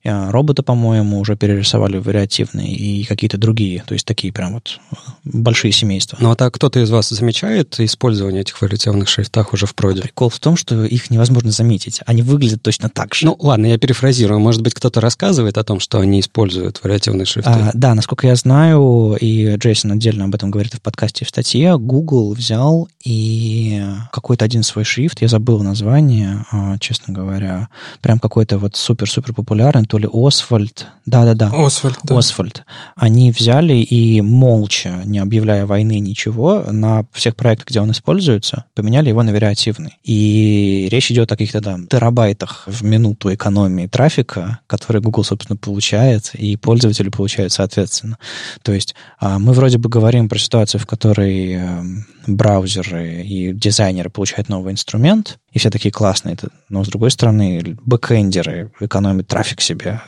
а, 0.05 0.31
робота, 0.31 0.63
по-моему, 0.63 1.19
уже 1.19 1.35
перерисовали 1.35 1.97
вариативные 1.97 2.73
и 2.73 3.03
какие-то 3.03 3.37
другие, 3.37 3.83
то 3.85 3.93
есть 3.93 4.05
такие 4.05 4.31
прям 4.31 4.53
вот 4.53 4.79
большие 5.25 5.73
семейства. 5.73 6.17
Ну 6.21 6.31
а 6.31 6.35
так 6.35 6.53
кто-то 6.53 6.81
из 6.81 6.89
вас 6.89 7.09
замечает 7.09 7.79
использование 7.79 8.41
этих 8.41 8.61
вариативных 8.61 9.09
шрифтах 9.09 9.51
уже 9.51 9.65
в 9.65 9.75
проде? 9.75 10.03
Прикол 10.03 10.29
в 10.29 10.39
том, 10.39 10.55
что 10.55 10.85
их 10.85 11.09
невозможно 11.09 11.51
заметить. 11.51 11.99
Они 12.05 12.21
выглядят 12.21 12.61
точно 12.61 12.89
так 12.89 13.13
же. 13.13 13.25
Ну 13.25 13.35
ладно, 13.39 13.65
я 13.65 13.77
перефразирую. 13.77 14.39
Может 14.39 14.61
быть, 14.61 14.73
кто-то 14.73 15.01
рассказывает 15.01 15.57
о 15.57 15.63
том, 15.65 15.81
что 15.81 15.99
они 15.99 16.21
используют 16.21 16.79
вариативные 16.81 17.25
шрифты? 17.25 17.51
А, 17.51 17.71
да, 17.73 17.93
насколько 17.93 18.27
я 18.27 18.35
знаю, 18.35 19.17
и 19.19 19.55
Джейсон 19.57 19.91
отдельно 19.91 20.25
об 20.25 20.35
этом 20.35 20.49
говорит 20.49 20.75
в 20.75 20.81
подкасте 20.81 21.24
в 21.25 21.29
статье, 21.29 21.77
Google 21.77 22.33
взял 22.33 22.87
и 23.03 23.83
какой-то 24.11 24.45
один 24.45 24.63
свой 24.63 24.83
шрифт, 24.83 25.21
я 25.21 25.27
забыл 25.27 25.61
название, 25.61 26.45
а, 26.51 26.77
честно 26.79 27.13
говоря, 27.13 27.69
прям 28.01 28.19
какой-то 28.19 28.57
вот 28.57 28.75
супер-супер 28.75 29.33
популярный, 29.33 29.85
то 29.85 29.97
ли 29.97 30.07
Освальд, 30.11 30.87
да-да-да. 31.05 31.51
Освальд, 31.53 31.99
да. 32.03 32.17
Освальд. 32.17 32.63
Они 32.95 33.31
взяли 33.31 33.75
и 33.75 34.21
молча, 34.21 35.01
не 35.05 35.19
объявляя 35.19 35.65
войны 35.65 35.99
ничего, 35.99 36.63
на 36.71 37.05
всех 37.11 37.35
проектах, 37.35 37.67
где 37.67 37.81
он 37.81 37.91
используется, 37.91 38.65
поменяли 38.73 39.09
его 39.09 39.21
на 39.21 39.31
вариативный. 39.31 39.97
И 40.03 40.87
речь 40.91 41.11
идет 41.11 41.31
о 41.31 41.35
каких-то 41.35 41.61
там 41.61 41.87
терабайтах 41.87 42.63
в 42.65 42.83
минуту 42.83 43.33
экономии 43.33 43.87
трафика, 43.87 44.59
который 44.67 45.01
Google, 45.01 45.23
собственно, 45.23 45.57
получает, 45.57 46.31
и 46.33 46.57
пользователи 46.57 47.09
получают 47.09 47.53
соответственно. 47.53 48.17
То 48.63 48.73
есть 48.73 48.95
а, 49.19 49.39
мы 49.39 49.53
вроде 49.53 49.77
бы 49.77 49.89
говорим 49.89 50.27
про 50.27 50.39
ситуацию, 50.39 50.81
в 50.81 50.85
которой 50.85 51.14
эм, 51.23 52.05
браузеры 52.27 53.23
и 53.23 53.53
дизайнеры 53.53 54.09
получают 54.09 54.49
новый 54.49 54.73
инструмент, 54.73 55.39
и 55.51 55.59
все 55.59 55.69
такие 55.69 55.91
классные. 55.91 56.37
Но, 56.69 56.83
с 56.83 56.87
другой 56.87 57.11
стороны, 57.11 57.77
бэкэндеры 57.85 58.71
экономят 58.79 59.27
трафик 59.27 59.61
себе, 59.61 60.01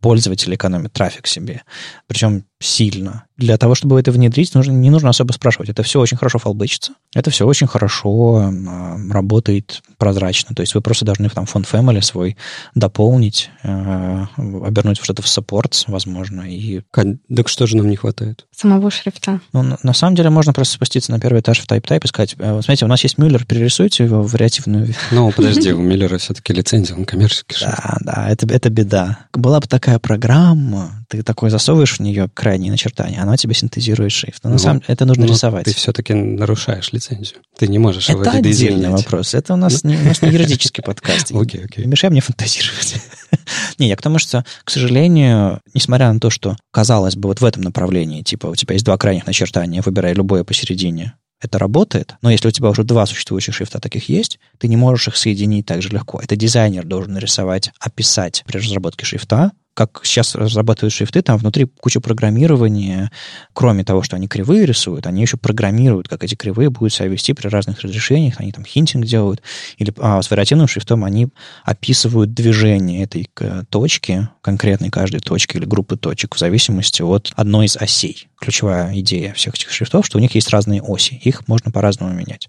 пользователи 0.00 0.54
экономят 0.54 0.92
трафик 0.92 1.26
себе. 1.26 1.62
Причем 2.06 2.44
сильно. 2.60 3.24
Для 3.36 3.56
того, 3.56 3.76
чтобы 3.76 4.00
это 4.00 4.10
внедрить, 4.10 4.52
нужно, 4.54 4.72
не 4.72 4.90
нужно 4.90 5.10
особо 5.10 5.32
спрашивать. 5.32 5.68
Это 5.68 5.84
все 5.84 6.00
очень 6.00 6.16
хорошо 6.16 6.38
фалбычится. 6.38 6.94
Это 7.14 7.30
все 7.30 7.46
очень 7.46 7.68
хорошо 7.68 8.50
э, 8.50 9.12
работает 9.12 9.80
прозрачно. 9.96 10.56
То 10.56 10.62
есть 10.62 10.74
вы 10.74 10.80
просто 10.80 11.04
должны 11.04 11.28
там 11.28 11.46
фонд 11.46 11.66
Family 11.70 12.02
свой 12.02 12.36
дополнить, 12.74 13.50
э, 13.62 14.26
обернуть 14.36 14.98
что-то 15.00 15.22
в 15.22 15.28
саппорт, 15.28 15.84
возможно. 15.86 16.42
И... 16.50 16.82
Так 16.92 17.48
что 17.48 17.66
же 17.66 17.76
нам 17.76 17.88
не 17.88 17.96
хватает? 17.96 18.46
Самого 18.50 18.90
шрифта. 18.90 19.40
Ну, 19.52 19.62
на, 19.62 19.78
на 19.84 19.92
самом 19.92 20.16
деле 20.16 20.30
можно 20.38 20.52
просто 20.52 20.74
спуститься 20.74 21.10
на 21.10 21.18
первый 21.18 21.40
этаж 21.40 21.58
в 21.58 21.66
TypeType 21.66 22.04
и 22.04 22.06
сказать, 22.06 22.36
э, 22.38 22.60
смотрите, 22.62 22.84
у 22.84 22.88
нас 22.88 23.02
есть 23.02 23.18
Мюллер, 23.18 23.44
перерисуйте 23.44 24.04
его 24.04 24.22
в 24.22 24.30
вариативную... 24.30 24.94
Ну, 25.10 25.32
подожди, 25.36 25.72
у 25.72 25.80
Мюллера 25.80 26.16
все-таки 26.18 26.52
лицензия, 26.52 26.94
он 26.94 27.04
коммерческий. 27.04 27.56
Да, 27.60 27.96
да, 28.02 28.28
это, 28.30 28.46
это 28.54 28.70
беда. 28.70 29.18
Была 29.32 29.58
бы 29.58 29.66
такая 29.66 29.98
программа, 29.98 30.97
ты 31.08 31.22
такой 31.22 31.50
засовываешь 31.50 31.98
в 31.98 32.00
нее 32.00 32.28
крайние 32.32 32.70
начертания, 32.70 33.22
она 33.22 33.36
тебе 33.36 33.54
синтезирует 33.54 34.12
шрифт. 34.12 34.44
Но, 34.44 34.50
на 34.50 34.54
ну, 34.54 34.58
самом 34.58 34.80
деле 34.80 34.92
это 34.92 35.04
нужно 35.06 35.26
но 35.26 35.32
рисовать. 35.32 35.64
Ты 35.64 35.74
все-таки 35.74 36.12
нарушаешь 36.12 36.92
лицензию. 36.92 37.38
Ты 37.56 37.66
не 37.66 37.78
можешь 37.78 38.08
это 38.10 38.30
отдельный 38.30 38.90
вопрос. 38.90 39.34
Это 39.34 39.54
у 39.54 39.56
нас, 39.56 39.84
не, 39.84 39.96
у 39.96 40.04
нас 40.04 40.20
не 40.22 40.28
юридический 40.30 40.82
подкаст. 40.82 41.32
Окей, 41.32 41.64
окей. 41.64 41.84
Не 41.84 41.90
мешай 41.90 42.10
мне 42.10 42.20
фантазировать. 42.20 42.96
Не, 43.78 43.88
я 43.88 43.96
к 43.96 44.02
тому, 44.02 44.18
что, 44.18 44.44
к 44.64 44.70
сожалению, 44.70 45.60
несмотря 45.72 46.12
на 46.12 46.20
то, 46.20 46.30
что, 46.30 46.56
казалось 46.72 47.16
бы, 47.16 47.28
вот 47.28 47.40
в 47.40 47.44
этом 47.44 47.62
направлении, 47.62 48.22
типа, 48.22 48.48
у 48.48 48.56
тебя 48.56 48.74
есть 48.74 48.84
два 48.84 48.98
крайних 48.98 49.26
начертания, 49.26 49.82
выбирай 49.82 50.14
любое 50.14 50.44
посередине, 50.44 51.14
это 51.40 51.58
работает, 51.58 52.16
но 52.20 52.30
если 52.30 52.48
у 52.48 52.50
тебя 52.50 52.68
уже 52.68 52.82
два 52.82 53.06
существующих 53.06 53.54
шрифта 53.54 53.78
таких 53.78 54.08
есть, 54.08 54.40
ты 54.58 54.66
не 54.66 54.76
можешь 54.76 55.08
их 55.08 55.16
соединить 55.16 55.66
так 55.66 55.82
же 55.82 55.90
легко. 55.90 56.20
Это 56.20 56.34
дизайнер 56.34 56.84
должен 56.84 57.12
нарисовать, 57.12 57.70
описать 57.78 58.42
при 58.46 58.58
разработке 58.58 59.04
шрифта, 59.04 59.52
как 59.78 60.00
сейчас 60.02 60.34
разрабатывают 60.34 60.92
шрифты, 60.92 61.22
там 61.22 61.38
внутри 61.38 61.66
куча 61.66 62.00
программирования. 62.00 63.12
Кроме 63.52 63.84
того, 63.84 64.02
что 64.02 64.16
они 64.16 64.26
кривые 64.26 64.66
рисуют, 64.66 65.06
они 65.06 65.22
еще 65.22 65.36
программируют, 65.36 66.08
как 66.08 66.24
эти 66.24 66.34
кривые 66.34 66.68
будут 66.68 66.92
себя 66.92 67.06
вести 67.06 67.32
при 67.32 67.46
разных 67.46 67.80
разрешениях. 67.82 68.34
Они 68.38 68.50
там 68.50 68.64
хинтинг 68.64 69.06
делают. 69.06 69.40
Или 69.76 69.94
а, 69.98 70.20
с 70.20 70.32
вариативным 70.32 70.66
шрифтом 70.66 71.04
они 71.04 71.28
описывают 71.62 72.34
движение 72.34 73.04
этой 73.04 73.30
точки, 73.70 74.28
конкретной 74.40 74.90
каждой 74.90 75.20
точки 75.20 75.58
или 75.58 75.64
группы 75.64 75.96
точек, 75.96 76.34
в 76.34 76.38
зависимости 76.40 77.02
от 77.02 77.32
одной 77.36 77.66
из 77.66 77.76
осей. 77.76 78.26
Ключевая 78.40 78.98
идея 78.98 79.32
всех 79.34 79.54
этих 79.54 79.70
шрифтов, 79.70 80.06
что 80.06 80.18
у 80.18 80.20
них 80.20 80.34
есть 80.34 80.50
разные 80.50 80.82
оси. 80.82 81.14
Их 81.22 81.46
можно 81.46 81.70
по-разному 81.70 82.12
менять. 82.12 82.48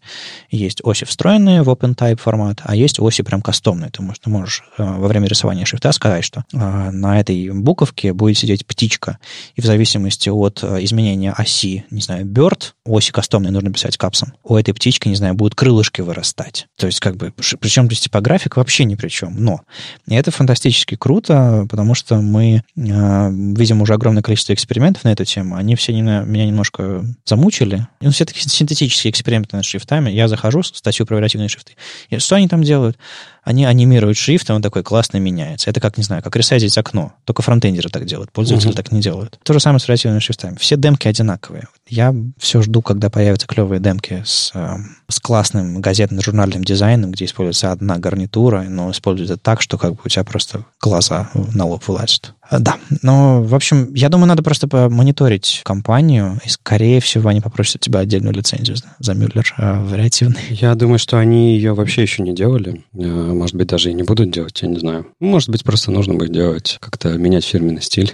Есть 0.50 0.82
оси 0.84 1.06
встроенные 1.06 1.62
в 1.62 1.70
OpenType 1.70 2.18
формат, 2.18 2.62
а 2.64 2.76
есть 2.76 3.00
оси 3.00 3.22
прям 3.22 3.42
кастомные. 3.42 3.92
Ты 3.92 4.02
можешь, 4.02 4.20
ты 4.20 4.30
можешь 4.32 4.64
э, 4.78 4.84
во 4.84 5.08
время 5.08 5.28
рисования 5.28 5.66
шрифта 5.66 5.92
сказать, 5.92 6.24
что 6.24 6.44
э, 6.54 6.58
на 6.92 7.19
этой 7.22 7.50
буковке 7.50 8.14
будет 8.14 8.38
сидеть 8.38 8.66
птичка, 8.66 9.20
и 9.56 9.62
в 9.62 9.66
зависимости 9.66 10.30
от 10.30 10.64
э, 10.64 10.84
изменения 10.84 11.32
оси, 11.32 11.86
не 11.92 12.02
знаю, 12.02 12.26
bird, 12.26 12.74
оси 12.86 13.12
кастомной 13.12 13.52
нужно 13.52 13.72
писать 13.72 13.98
капсом, 13.98 14.34
у 14.44 14.56
этой 14.56 14.74
птички, 14.74 15.08
не 15.08 15.16
знаю, 15.16 15.36
будут 15.36 15.56
крылышки 15.56 16.02
вырастать. 16.02 16.68
То 16.78 16.88
есть, 16.88 17.00
как 17.00 17.18
бы, 17.18 17.34
причем 17.60 17.86
здесь 17.86 18.02
типографик 18.02 18.58
вообще 18.58 18.86
ни 18.86 18.96
при 18.96 19.10
чем. 19.10 19.36
Но 19.38 19.62
и 20.08 20.16
это 20.16 20.32
фантастически 20.32 20.96
круто, 20.96 21.68
потому 21.70 21.96
что 21.96 22.22
мы 22.22 22.64
э, 22.76 23.32
видим 23.32 23.82
уже 23.82 23.94
огромное 23.94 24.24
количество 24.24 24.54
экспериментов 24.54 25.04
на 25.04 25.12
эту 25.12 25.26
тему. 25.26 25.56
Они 25.56 25.76
все 25.76 25.94
меня 25.94 26.46
немножко 26.46 27.04
замучили. 27.26 27.88
Ну, 28.02 28.12
все 28.12 28.26
такие 28.26 28.48
синтетические 28.48 29.12
эксперименты 29.12 29.56
над 29.56 29.66
шрифтами. 29.66 30.10
Я 30.10 30.28
захожу 30.28 30.64
статью 30.64 31.06
про 31.06 31.16
вариативные 31.16 31.50
шрифты. 31.50 31.74
И 32.10 32.18
что 32.20 32.36
они 32.36 32.48
там 32.48 32.64
делают? 32.64 32.98
Они 33.44 33.66
анимируют 33.66 34.18
шрифт, 34.18 34.50
и 34.50 34.54
он 34.54 34.62
такой 34.62 34.84
классно 34.84 35.18
меняется. 35.18 35.70
Это 35.70 35.80
как, 35.80 35.98
не 35.98 36.04
знаю, 36.04 36.22
как 36.24 36.36
ресайзить 36.36 36.78
окно. 36.78 37.14
Только 37.26 37.42
фронтендеры 37.42 37.90
так 37.90 38.06
делают, 38.06 38.32
пользователи 38.32 38.72
uh-huh. 38.72 38.76
так 38.76 38.92
не 38.92 39.02
делают. 39.02 39.40
То 39.44 39.54
же 39.54 39.60
самое 39.60 39.80
с 39.80 39.88
вариативными 39.88 40.20
шрифтами. 40.20 40.58
Все 40.58 40.78
демки 40.78 41.08
одинаковые. 41.08 41.68
Я 41.88 42.14
все 42.38 42.62
жду, 42.62 42.82
когда 42.82 43.10
появятся 43.10 43.48
клевые 43.48 43.80
демки 43.80 44.24
с, 44.26 44.52
э, 44.54 44.76
с 45.08 45.20
классным 45.20 45.82
газетно-журнальным 45.82 46.64
дизайном, 46.64 47.12
где 47.12 47.26
используется 47.26 47.72
одна 47.72 47.98
гарнитура, 47.98 48.62
но 48.62 48.92
используется 48.92 49.38
так, 49.38 49.62
что 49.62 49.78
как 49.78 49.94
бы 49.94 50.00
у 50.06 50.10
тебя 50.10 50.24
просто 50.24 50.66
глаза 50.80 51.30
на 51.34 51.66
лоб 51.66 51.88
вылазят. 51.88 52.34
Э, 52.50 52.60
да, 52.60 52.78
но, 53.02 53.42
в 53.42 53.56
общем, 53.56 53.94
я 53.94 54.10
думаю, 54.10 54.28
надо 54.28 54.44
просто 54.44 54.68
мониторить 54.90 55.62
компанию, 55.64 56.40
и, 56.46 56.50
скорее 56.50 57.00
всего, 57.00 57.30
они 57.30 57.42
попросят 57.42 57.82
тебя 57.82 58.00
отдельную 58.00 58.34
лицензию 58.34 58.78
за 59.00 59.14
Мюллер 59.14 59.54
э, 59.58 59.80
вариативный. 59.84 60.42
Я 60.50 60.76
думаю, 60.76 61.00
что 61.00 61.18
они 61.18 61.56
ее 61.56 61.74
вообще 61.74 62.02
еще 62.02 62.24
не 62.24 62.34
делали. 62.34 62.84
Э, 62.94 63.34
может 63.34 63.56
быть, 63.56 63.68
даже 63.68 63.92
и 63.92 63.94
не 63.94 64.04
будут 64.04 64.32
делать, 64.32 64.62
я 64.62 64.68
не 64.68 64.80
знаю. 64.80 65.08
Может 65.20 65.50
быть, 65.50 65.64
просто 65.64 65.92
нужно 65.92 66.16
будет 66.16 66.32
делать, 66.32 66.78
как-то 66.80 67.10
менять 67.18 67.46
фирменный 67.46 67.82
стиль. 67.82 68.14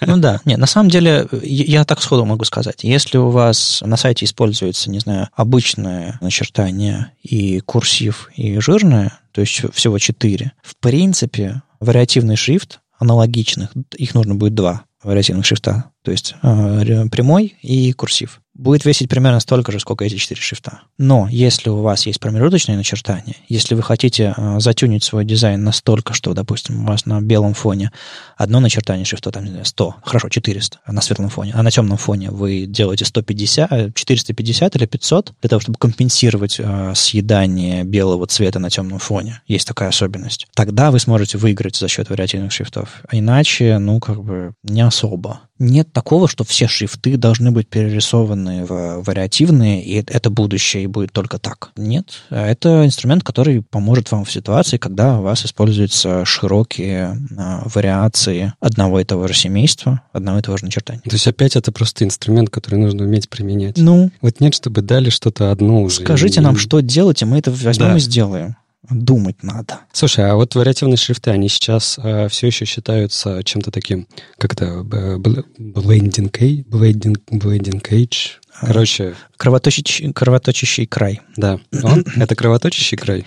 Ну 0.00 0.18
да, 0.18 0.40
нет, 0.44 0.58
на 0.58 0.66
самом 0.66 0.88
деле, 0.88 1.26
я 1.42 1.84
так 1.84 2.00
сходу 2.00 2.24
могу 2.24 2.44
сказать. 2.44 2.84
Если 2.84 3.18
у 3.18 3.28
вас 3.30 3.82
на 3.84 3.96
сайте 3.96 4.24
используется, 4.24 4.90
не 4.90 5.00
знаю, 5.00 5.28
обычное 5.34 6.18
начертание 6.20 7.12
и 7.22 7.60
курсив, 7.60 8.30
и 8.36 8.58
жирное, 8.60 9.18
то 9.32 9.40
есть 9.40 9.62
всего 9.74 9.98
четыре, 9.98 10.52
в 10.62 10.76
принципе, 10.76 11.62
вариативный 11.80 12.36
шрифт 12.36 12.80
аналогичных, 12.98 13.72
их 13.96 14.14
нужно 14.14 14.34
будет 14.34 14.54
два 14.54 14.84
вариативных 15.02 15.46
шрифта, 15.46 15.90
то 16.02 16.10
есть 16.10 16.34
э, 16.42 17.08
прямой 17.10 17.56
и 17.62 17.92
курсив 17.92 18.40
будет 18.56 18.84
весить 18.84 19.08
примерно 19.08 19.40
столько 19.40 19.72
же, 19.72 19.80
сколько 19.80 20.04
эти 20.04 20.16
четыре 20.16 20.40
шрифта. 20.40 20.80
Но 20.98 21.28
если 21.30 21.68
у 21.68 21.82
вас 21.82 22.06
есть 22.06 22.20
промежуточные 22.20 22.76
начертания, 22.76 23.36
если 23.48 23.74
вы 23.74 23.82
хотите 23.82 24.34
э, 24.36 24.60
затюнить 24.60 25.04
свой 25.04 25.24
дизайн 25.24 25.62
настолько, 25.62 26.14
что, 26.14 26.34
допустим, 26.34 26.84
у 26.84 26.86
вас 26.86 27.06
на 27.06 27.20
белом 27.20 27.54
фоне 27.54 27.92
одно 28.36 28.60
начертание 28.60 29.04
шрифта, 29.04 29.30
там, 29.30 29.44
не 29.44 29.50
знаю, 29.50 29.64
100, 29.64 29.96
хорошо, 30.02 30.28
400 30.28 30.78
на 30.86 31.00
светлом 31.00 31.28
фоне, 31.28 31.52
а 31.54 31.62
на 31.62 31.70
темном 31.70 31.98
фоне 31.98 32.30
вы 32.30 32.66
делаете 32.66 33.04
150, 33.04 33.94
450 33.94 34.76
или 34.76 34.86
500 34.86 35.34
для 35.40 35.48
того, 35.48 35.60
чтобы 35.60 35.78
компенсировать 35.78 36.56
э, 36.58 36.92
съедание 36.94 37.84
белого 37.84 38.26
цвета 38.26 38.58
на 38.58 38.70
темном 38.70 38.98
фоне. 38.98 39.42
Есть 39.46 39.68
такая 39.68 39.90
особенность. 39.90 40.46
Тогда 40.54 40.90
вы 40.90 40.98
сможете 40.98 41.38
выиграть 41.38 41.76
за 41.76 41.88
счет 41.88 42.10
вариативных 42.10 42.52
шрифтов. 42.52 43.02
А 43.08 43.16
иначе, 43.16 43.78
ну, 43.78 44.00
как 44.00 44.22
бы, 44.22 44.54
не 44.62 44.80
особо. 44.80 45.40
Нет 45.58 45.92
такого, 45.92 46.28
что 46.28 46.44
все 46.44 46.68
шрифты 46.68 47.16
должны 47.16 47.50
быть 47.50 47.68
перерисованы 47.68 48.64
в 48.64 49.02
вариативные, 49.02 49.82
и 49.82 50.04
это 50.06 50.30
будущее, 50.30 50.84
и 50.84 50.86
будет 50.86 51.12
только 51.12 51.38
так. 51.38 51.70
Нет. 51.76 52.22
Это 52.30 52.84
инструмент, 52.84 53.24
который 53.24 53.62
поможет 53.62 54.10
вам 54.12 54.24
в 54.24 54.30
ситуации, 54.30 54.76
когда 54.76 55.18
у 55.18 55.22
вас 55.22 55.44
используются 55.46 56.24
широкие 56.24 57.18
а, 57.38 57.62
вариации 57.64 58.52
одного 58.60 59.00
и 59.00 59.04
того 59.04 59.28
же 59.28 59.34
семейства, 59.34 60.02
одного 60.12 60.38
и 60.38 60.42
того 60.42 60.56
же 60.56 60.64
начертания. 60.64 61.02
То 61.02 61.12
есть 61.12 61.26
опять 61.26 61.56
это 61.56 61.72
просто 61.72 62.04
инструмент, 62.04 62.50
который 62.50 62.78
нужно 62.78 63.04
уметь 63.04 63.28
применять. 63.28 63.78
Ну. 63.78 64.10
Вот 64.20 64.40
нет, 64.40 64.54
чтобы 64.54 64.82
дали 64.82 65.10
что-то 65.10 65.50
одно 65.50 65.82
уже. 65.82 66.02
Скажите 66.02 66.40
и... 66.40 66.42
нам, 66.42 66.56
что 66.56 66.80
делать, 66.80 67.22
и 67.22 67.24
мы 67.24 67.38
это 67.38 67.50
возьмем 67.50 67.88
да. 67.88 67.96
и 67.96 68.00
сделаем 68.00 68.56
думать 68.90 69.42
надо. 69.42 69.80
Слушай, 69.92 70.30
а 70.30 70.34
вот 70.34 70.54
вариативные 70.54 70.96
шрифты, 70.96 71.30
они 71.30 71.48
сейчас 71.48 71.98
э, 72.02 72.28
все 72.28 72.46
еще 72.46 72.64
считаются 72.64 73.42
чем-то 73.44 73.70
таким, 73.70 74.06
как 74.38 74.52
это, 74.52 74.80
blending, 74.82 76.30
blending, 76.32 77.16
blending 77.30 77.82
cage? 77.82 78.32
Короче... 78.60 79.14
Кровоточащий, 79.36 80.12
кровоточащий 80.12 80.86
край. 80.86 81.20
Да, 81.36 81.60
он, 81.82 82.04
это 82.16 82.34
кровоточащий 82.34 82.96
край. 82.96 83.24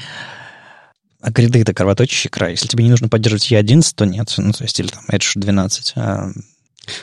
А 1.22 1.32
гриды— 1.32 1.62
это 1.62 1.74
кровоточащий 1.74 2.30
край. 2.30 2.52
Если 2.52 2.68
тебе 2.68 2.86
не 2.86 2.90
нужно 2.90 3.10
поддерживать 3.10 3.52
E11, 3.52 3.94
то 3.96 4.06
нет. 4.06 4.34
Ну, 4.38 4.54
то 4.54 4.64
есть, 4.64 4.80
или 4.80 4.88
там 4.88 5.04
Edge 5.12 5.32
12. 5.36 5.94
А 5.98 6.32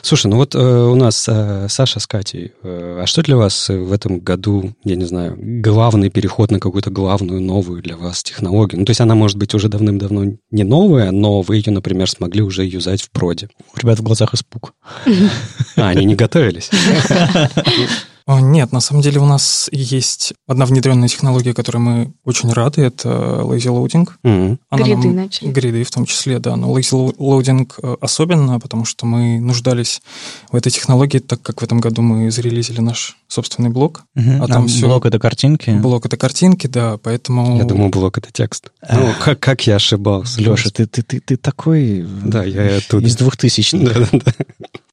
Слушай, 0.01 0.27
ну 0.27 0.37
вот 0.37 0.55
э, 0.55 0.59
у 0.59 0.95
нас 0.95 1.25
э, 1.27 1.67
Саша 1.69 1.99
с 1.99 2.07
Катей. 2.07 2.53
Э, 2.63 3.01
а 3.03 3.07
что 3.07 3.21
для 3.21 3.37
вас 3.37 3.69
в 3.69 3.91
этом 3.91 4.19
году, 4.19 4.73
я 4.83 4.95
не 4.95 5.05
знаю, 5.05 5.37
главный 5.37 6.09
переход 6.09 6.51
на 6.51 6.59
какую-то 6.59 6.89
главную 6.89 7.41
новую 7.41 7.81
для 7.81 7.97
вас 7.97 8.23
технологию? 8.23 8.79
Ну, 8.79 8.85
то 8.85 8.91
есть 8.91 9.01
она 9.01 9.15
может 9.15 9.37
быть 9.37 9.53
уже 9.53 9.69
давным-давно 9.69 10.37
не 10.51 10.63
новая, 10.63 11.11
но 11.11 11.41
вы 11.41 11.57
ее, 11.57 11.71
например, 11.71 12.09
смогли 12.09 12.41
уже 12.41 12.65
юзать 12.65 13.01
в 13.01 13.11
проде. 13.11 13.49
У 13.75 13.79
ребят 13.79 13.99
в 13.99 14.03
глазах 14.03 14.33
испуг. 14.33 14.73
А, 15.75 15.89
они 15.89 16.05
не 16.05 16.15
готовились. 16.15 16.69
Нет, 18.27 18.73
на 18.73 18.81
самом 18.81 19.01
деле 19.01 19.19
у 19.19 19.25
нас 19.25 19.69
есть 19.71 20.33
одна 20.47 20.65
внедренная 20.65 21.07
технология, 21.07 21.53
которой 21.53 21.77
мы 21.77 22.13
очень 22.25 22.51
рады, 22.51 22.81
это 22.81 23.07
lazy 23.43 23.67
loading. 23.67 24.09
Mm-hmm. 24.23 24.57
гриды 24.71 25.07
нам, 25.07 25.15
начали. 25.15 25.49
Гриды 25.49 25.83
в 25.83 25.91
том 25.91 26.05
числе, 26.05 26.39
да. 26.39 26.57
Но 26.57 26.77
lazy 26.77 27.15
loading 27.17 27.71
э, 27.81 27.95
особенно, 28.01 28.59
потому 28.59 28.83
что 28.83 29.05
мы 29.05 29.39
нуждались 29.39 30.01
в 30.51 30.55
этой 30.55 30.71
технологии, 30.71 31.19
так 31.19 31.41
как 31.41 31.61
в 31.61 31.63
этом 31.63 31.79
году 31.79 32.01
мы 32.01 32.29
зарелизили 32.29 32.81
наш 32.81 33.17
собственный 33.29 33.69
блог. 33.69 34.03
Mm-hmm. 34.17 34.43
А, 34.43 34.47
там 34.47 34.65
а 34.65 34.67
все... 34.67 34.87
Блог — 34.87 35.07
это 35.07 35.19
картинки? 35.19 35.69
Блог — 35.69 36.07
это 36.07 36.17
картинки, 36.17 36.67
да, 36.67 36.97
поэтому... 36.97 37.57
Я 37.57 37.63
думал, 37.63 37.89
блог — 37.89 38.19
это 38.19 38.31
текст. 38.31 38.71
Ну, 38.91 39.13
как, 39.23 39.39
как 39.39 39.65
я 39.67 39.75
ошибался. 39.75 40.41
Леша, 40.41 40.69
ты, 40.69 40.85
ты, 40.85 41.01
ты, 41.01 41.21
ты 41.21 41.37
такой... 41.37 42.05
Да, 42.23 42.43
я 42.43 42.77
оттуда. 42.77 43.07
Из 43.07 43.15
двухтысячных. 43.15 43.93
Да-да-да. 43.93 44.33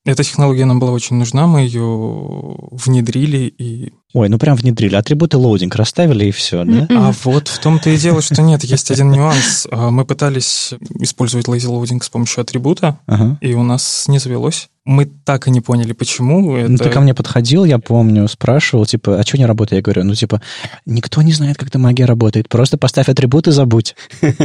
Эта 0.06 0.22
технология 0.22 0.66
нам 0.66 0.80
была 0.80 0.92
очень 0.92 1.16
нужна, 1.16 1.46
мы 1.46 1.60
ее 1.60 2.56
внедрили 2.72 3.54
и... 3.56 3.94
Ой, 4.12 4.28
ну 4.28 4.38
прям 4.38 4.54
внедрили. 4.54 4.94
Атрибуты 4.96 5.38
loading 5.38 5.74
расставили 5.76 6.26
и 6.26 6.30
все, 6.30 6.62
да? 6.64 6.86
А 6.90 7.12
вот 7.24 7.48
в 7.48 7.58
том-то 7.58 7.88
и 7.88 7.96
дело, 7.96 8.20
что 8.20 8.42
нет, 8.42 8.64
есть 8.64 8.90
один 8.90 9.10
нюанс. 9.10 9.66
А, 9.70 9.90
мы 9.90 10.04
пытались 10.04 10.74
использовать 11.00 11.48
lazy 11.48 11.70
loading 11.70 12.02
с 12.02 12.10
помощью 12.10 12.42
атрибута, 12.42 13.00
ага. 13.06 13.38
и 13.40 13.54
у 13.54 13.62
нас 13.62 14.04
не 14.06 14.18
завелось. 14.18 14.68
Мы 14.84 15.06
так 15.06 15.48
и 15.48 15.50
не 15.50 15.62
поняли, 15.62 15.94
почему. 15.94 16.54
Это... 16.54 16.70
Ну, 16.70 16.76
ты 16.76 16.90
ко 16.90 17.00
мне 17.00 17.14
подходил, 17.14 17.64
я 17.64 17.78
помню, 17.78 18.28
спрашивал, 18.28 18.84
типа, 18.84 19.18
а 19.18 19.22
что 19.22 19.38
не 19.38 19.46
работает? 19.46 19.78
Я 19.78 19.82
говорю, 19.82 20.04
ну, 20.04 20.14
типа, 20.14 20.42
никто 20.84 21.22
не 21.22 21.32
знает, 21.32 21.56
как 21.56 21.68
эта 21.68 21.78
магия 21.78 22.04
работает, 22.04 22.50
просто 22.50 22.76
поставь 22.76 23.08
атрибут 23.08 23.48
и 23.48 23.52
забудь. 23.52 23.96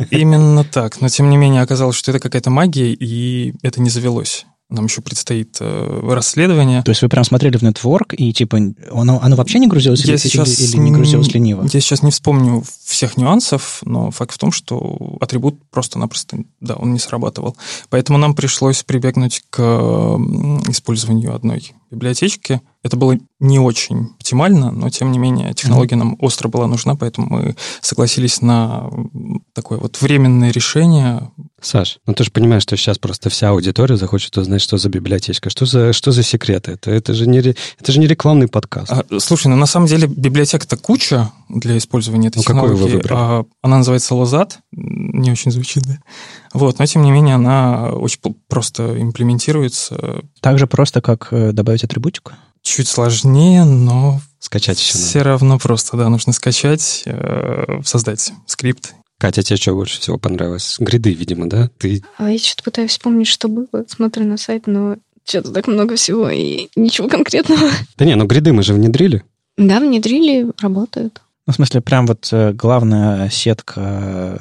Именно 0.10 0.64
так, 0.64 1.02
но 1.02 1.10
тем 1.10 1.30
не 1.30 1.36
менее 1.36 1.62
оказалось, 1.62 1.98
что 1.98 2.12
это 2.12 2.22
какая-то 2.22 2.50
магия, 2.50 2.94
и 2.94 3.54
это 3.62 3.82
не 3.82 3.90
завелось. 3.90 4.46
Нам 4.70 4.86
еще 4.86 5.02
предстоит 5.02 5.58
э, 5.62 6.10
расследование. 6.14 6.84
То 6.84 6.92
есть 6.92 7.02
вы 7.02 7.10
прям 7.10 7.24
смотрели 7.24 7.58
в 7.58 7.64
Network, 7.64 8.14
и 8.16 8.32
типа 8.32 8.58
оно, 8.92 9.20
оно 9.20 9.36
вообще 9.36 9.58
не 9.58 9.68
грузилось 9.68 10.06
я 10.06 10.14
или, 10.14 10.20
сейчас 10.20 10.60
или, 10.60 10.68
или 10.68 10.78
не 10.78 10.92
грузилось 10.92 11.34
лениво? 11.34 11.64
Я 11.64 11.80
сейчас 11.80 12.04
не 12.04 12.12
вспомню 12.12 12.64
всех 12.86 13.18
нюансов, 13.18 13.82
но 13.84 14.12
факт 14.12 14.36
в 14.36 14.38
том, 14.38 14.52
что 14.52 15.18
атрибут 15.22 15.60
просто-напросто, 15.72 16.38
да, 16.62 16.76
он 16.76 16.94
не 16.94 17.00
срабатывал. 17.00 17.58
Поэтому 17.90 18.20
нам 18.20 18.36
пришлось 18.36 18.84
прибегнуть 18.84 19.44
к 19.50 19.60
использованию 20.70 21.34
одной 21.34 21.74
библиотечки. 21.90 22.62
Это 22.82 22.96
было 22.96 23.18
не 23.40 23.60
очень 23.60 24.12
оптимально, 24.18 24.72
но 24.72 24.90
тем 24.90 25.12
не 25.12 25.20
менее 25.20 25.54
технология 25.54 25.98
нам 25.98 26.16
остро 26.20 26.48
была 26.48 26.66
нужна, 26.68 26.96
поэтому 26.96 27.28
мы 27.30 27.56
согласились 27.82 28.42
на 28.42 28.90
такое 29.54 29.80
вот 29.80 30.02
временное 30.02 30.52
решение. 30.52 31.30
Саш, 31.62 32.00
ну 32.06 32.14
ты 32.14 32.24
же 32.24 32.32
понимаешь, 32.32 32.64
что 32.64 32.78
сейчас 32.78 32.98
просто 32.98 33.30
вся 33.30 33.50
аудитория 33.50 33.98
захочет 33.98 34.38
узнать, 34.38 34.62
что 34.62 34.78
за 34.78 34.88
библиотечка, 34.88 35.50
что 35.50 35.66
за, 35.66 35.92
что 35.92 36.12
за 36.12 36.24
секреты. 36.24 36.72
Это, 36.72 36.92
это, 36.92 37.14
же 37.14 37.28
не, 37.28 37.40
это 37.40 37.92
же 37.92 38.00
не 38.00 38.08
рекламный 38.08 38.48
подкаст. 38.48 38.92
А, 38.92 39.04
слушай, 39.20 39.48
ну 39.48 39.58
на 39.58 39.66
самом 39.66 39.88
деле 39.88 40.08
библиотек-то 40.08 40.78
куча 40.78 41.32
для 41.50 41.78
использования 41.78 42.30
этой 42.30 42.38
ну, 42.38 42.44
технологии. 42.44 42.74
Какую 42.74 42.90
вы 42.90 42.96
выбрали? 42.96 43.20
А, 43.20 43.46
она 43.62 43.78
называется 43.80 44.16
Лозат, 44.16 44.60
не 44.72 45.32
очень 45.32 45.52
звучит, 45.52 45.84
да? 45.84 45.98
Вот, 46.54 46.80
но 46.80 46.86
тем 46.86 47.04
не 47.04 47.12
менее 47.12 47.36
она 47.36 47.90
очень 47.90 48.20
просто 48.48 49.02
имплементируется. 49.02 50.22
Так 50.40 50.60
же 50.60 50.66
просто, 50.66 51.02
как 51.02 51.28
э, 51.32 51.52
добавить 51.52 51.84
атрибутику? 51.84 52.34
Чуть 52.62 52.88
сложнее, 52.88 53.64
но... 53.64 54.20
Скачать 54.40 54.80
еще 54.80 54.94
Все 54.94 55.18
надо. 55.20 55.30
равно 55.32 55.60
просто, 55.60 55.98
да, 55.98 56.08
нужно 56.08 56.32
скачать, 56.32 57.04
э, 57.06 57.82
создать 57.84 58.32
скрипт. 58.46 58.94
Катя, 59.18 59.44
тебе 59.44 59.58
что 59.58 59.74
больше 59.74 60.00
всего 60.00 60.18
понравилось? 60.18 60.78
Гриды, 60.80 61.14
видимо, 61.14 61.50
да? 61.50 61.70
Ты... 61.78 62.04
А 62.18 62.32
я 62.32 62.40
что-то 62.40 62.64
пытаюсь 62.64 62.92
вспомнить, 62.92 63.28
что 63.28 63.50
было. 63.50 63.84
Смотрю 63.88 64.26
на 64.26 64.38
сайт, 64.38 64.66
но 64.66 64.96
что-то 65.26 65.52
так 65.52 65.68
много 65.68 65.98
всего 65.98 66.30
и 66.30 66.70
ничего 66.78 67.10
конкретного. 67.10 67.70
Да 67.98 68.06
не, 68.06 68.16
ну 68.16 68.26
гриды 68.26 68.54
мы 68.54 68.64
же 68.64 68.74
внедрили. 68.74 69.24
Да, 69.58 69.82
внедрили, 69.82 70.50
работают. 70.60 71.22
Ну, 71.46 71.54
в 71.54 71.56
смысле, 71.58 71.82
прям 71.82 72.08
вот 72.08 72.30
э, 72.32 72.54
главная 72.54 73.30
сетка 73.30 74.40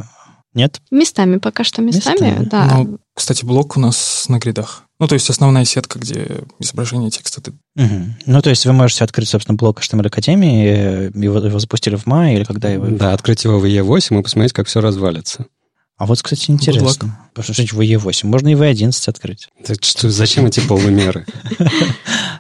нет? 0.55 0.81
Местами, 0.91 1.39
пока 1.39 1.65
что 1.65 1.83
местами, 1.83 2.15
местами. 2.15 2.49
да. 2.51 2.77
Ну, 2.77 2.99
кстати, 3.15 3.45
блок 3.45 3.77
у 3.77 3.81
нас 3.81 4.27
на 4.29 4.39
гридах. 4.39 4.85
Ну, 5.01 5.07
то 5.07 5.15
есть 5.15 5.31
основная 5.31 5.65
сетка, 5.65 5.99
где 5.99 6.41
изображение 6.59 7.11
текста. 7.11 7.41
Ты... 7.41 7.53
Угу. 7.77 8.05
Ну, 8.27 8.43
то 8.43 8.51
есть 8.51 8.67
вы 8.67 8.73
можете 8.73 9.05
открыть, 9.05 9.29
собственно, 9.29 9.57
блок 9.57 9.81
HTML 9.81 10.07
Академии, 10.07 11.17
его, 11.17 11.39
его 11.39 11.59
запустили 11.59 11.95
в 11.95 12.07
мае 12.07 12.37
или 12.37 12.45
когда 12.45 12.69
его... 12.69 12.87
Да, 12.87 13.13
открыть 13.13 13.45
его 13.45 13.61
в 13.61 13.65
E8 13.65 14.19
и 14.19 14.23
посмотреть, 14.23 14.53
как 14.53 14.67
все 14.67 14.81
развалится. 14.81 15.47
А 15.97 16.07
вот, 16.07 16.21
кстати, 16.23 16.51
интересно. 16.51 17.19
Потому 17.39 17.55
что 17.55 17.77
в 17.77 17.81
E8 17.81 18.27
можно 18.27 18.49
и 18.49 18.55
в 18.57 18.63
E11 18.63 18.93
открыть. 19.09 19.49
Так 19.65 19.85
что, 19.85 20.11
зачем 20.11 20.47
эти 20.47 20.61
полумеры? 20.61 21.25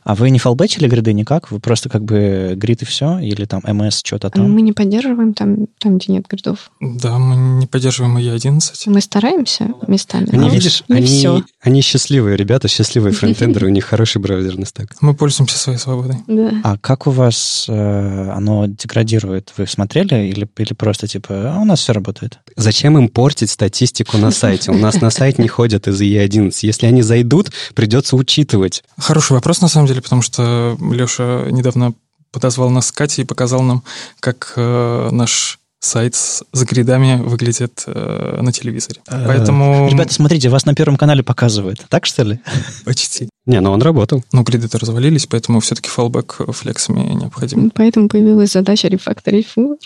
А 0.05 0.15
вы 0.15 0.31
не 0.31 0.39
фалбечили 0.39 0.89
гриды 0.89 1.13
никак? 1.13 1.51
Вы 1.51 1.61
просто 1.61 1.91
как 1.91 2.03
бы 2.03 2.55
грид 2.57 2.81
и 2.81 2.87
все? 2.87 3.19
Или 3.19 3.45
там 3.45 3.61
MS 3.61 4.01
что-то 4.05 4.31
там? 4.31 4.51
Мы 4.51 4.63
не 4.63 4.73
поддерживаем 4.73 5.35
там, 5.35 5.67
там 5.79 5.99
где 5.99 6.15
нет 6.15 6.27
гридов. 6.27 6.71
Да, 6.81 7.19
мы 7.19 7.37
не 7.61 7.67
поддерживаем 7.67 8.17
E11. 8.17 8.73
Мы 8.87 9.03
стараемся 9.03 9.71
местами. 9.87 10.29
Они, 10.33 10.49
видишь, 10.49 10.83
не 10.89 10.97
они, 10.97 11.07
все. 11.07 11.45
они 11.61 11.83
счастливые 11.83 12.39
ребята, 12.39 12.69
счастливые 12.69 13.13
фронтендеры, 13.19 13.67
у 13.67 13.71
них 13.71 13.85
хороший 13.85 14.19
браузерный 14.23 14.65
стек. 14.65 14.93
Мы 15.03 15.13
пользуемся 15.13 15.59
своей 15.59 15.79
свободой. 15.79 16.17
Да. 16.27 16.53
А 16.65 16.79
как 16.79 17.07
у 17.07 17.11
вас 17.11 17.67
э, 17.69 18.31
оно 18.31 18.65
деградирует? 18.65 19.53
Вы 19.59 19.67
смотрели 19.67 20.27
или, 20.27 20.49
или 20.57 20.73
просто 20.73 21.07
типа, 21.07 21.53
а 21.55 21.59
у 21.61 21.67
нас 21.67 21.81
все 21.81 21.93
работает? 21.93 22.39
Зачем 22.57 22.97
им 22.97 23.09
портить 23.11 23.51
статистику 23.51 24.17
на 24.17 24.31
сайте? 24.31 24.71
У 24.71 24.79
нас 24.79 24.88
на 24.95 25.11
сайт 25.11 25.39
не 25.39 25.49
ходят 25.49 25.87
из 25.87 26.01
E11. 26.01 26.53
Если 26.63 26.87
они 26.87 27.03
зайдут, 27.03 27.53
придется 27.75 28.17
учитывать. 28.17 28.83
Хороший 28.97 29.33
вопрос, 29.33 29.61
на 29.61 29.69
самом 29.69 29.87
деле 29.87 29.99
деле, 29.99 30.03
потому 30.03 30.23
что 30.23 30.77
Леша 30.81 31.47
недавно 31.51 31.95
подозвал 32.31 32.71
нас 32.71 32.89
с 32.89 32.93
Катей 32.93 33.25
и 33.25 33.27
показал 33.27 33.63
нам, 33.63 33.83
как 34.21 34.53
э, 34.57 35.09
наш 35.11 35.59
сайт 35.81 36.15
с, 36.15 36.45
с 36.53 36.63
гридами 36.65 37.21
выглядит 37.23 37.85
э, 37.87 38.39
на 38.41 38.53
телевизоре. 38.53 39.01
Э, 39.09 39.25
Поэтому... 39.27 39.89
Ребята, 39.89 40.13
смотрите, 40.13 40.49
вас 40.49 40.67
на 40.67 40.75
Первом 40.75 40.97
канале 40.97 41.23
показывают. 41.23 41.85
Так, 41.89 42.05
что 42.05 42.25
ли? 42.25 42.41
Почти. 42.85 43.29
Не, 43.47 43.61
но 43.61 43.71
ну 43.71 43.75
он 43.75 43.83
работал. 43.83 44.23
Но 44.33 44.43
гриды-то 44.43 44.79
развалились, 44.79 45.27
поэтому 45.27 45.61
все-таки 45.61 45.89
фалбэк 45.89 46.53
флексами 46.53 47.01
необходим. 47.15 47.71
Поэтому 47.71 48.09
появилась 48.09 48.53
задача 48.53 48.89
рефакторить 48.89 49.49
фу. 49.49 49.79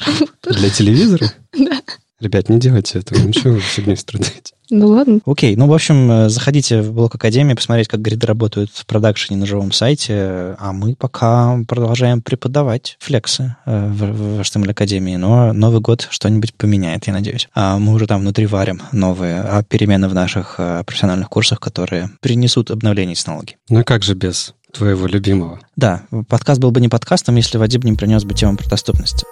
Для 0.42 0.70
телевизора? 0.70 1.32
Да. 1.54 1.80
Ребят, 2.22 2.48
не 2.48 2.60
делайте 2.60 3.00
этого, 3.00 3.18
ничего 3.18 3.54
вы 3.54 3.60
фигней 3.60 3.96
страдаете. 3.96 4.54
Ну 4.70 4.86
ладно. 4.86 5.18
Окей, 5.26 5.56
ну, 5.56 5.66
в 5.66 5.74
общем, 5.74 6.10
э, 6.10 6.28
заходите 6.28 6.80
в 6.80 6.92
блок 6.92 7.16
Академии, 7.16 7.54
посмотреть, 7.54 7.88
как 7.88 8.00
гриды 8.00 8.28
работают 8.28 8.70
в 8.70 8.86
продакшене 8.86 9.40
на 9.40 9.44
живом 9.44 9.72
сайте, 9.72 10.54
а 10.58 10.72
мы 10.72 10.94
пока 10.94 11.58
продолжаем 11.66 12.22
преподавать 12.22 12.96
флексы 13.00 13.56
э, 13.66 13.88
в, 13.88 14.38
в 14.38 14.40
HTML 14.40 14.70
Академии, 14.70 15.16
но 15.16 15.52
Новый 15.52 15.80
год 15.80 16.06
что-нибудь 16.10 16.54
поменяет, 16.54 17.08
я 17.08 17.12
надеюсь. 17.12 17.48
А 17.54 17.76
мы 17.78 17.92
уже 17.92 18.06
там 18.06 18.20
внутри 18.20 18.46
варим 18.46 18.80
новые 18.92 19.40
а 19.40 19.64
перемены 19.64 20.08
в 20.08 20.14
наших 20.14 20.54
э, 20.58 20.84
профессиональных 20.86 21.28
курсах, 21.28 21.58
которые 21.58 22.10
принесут 22.20 22.70
обновление 22.70 23.16
технологий. 23.16 23.56
Ну 23.68 23.80
и 23.80 23.84
как 23.84 24.04
же 24.04 24.14
без 24.14 24.54
твоего 24.72 25.08
любимого? 25.08 25.58
Да, 25.74 26.02
подкаст 26.28 26.60
был 26.60 26.70
бы 26.70 26.80
не 26.80 26.88
подкастом, 26.88 27.34
если 27.34 27.58
Вадим 27.58 27.82
не 27.82 27.94
принес 27.94 28.22
бы 28.22 28.32
тему 28.32 28.56
про 28.56 28.70
доступность. 28.70 29.24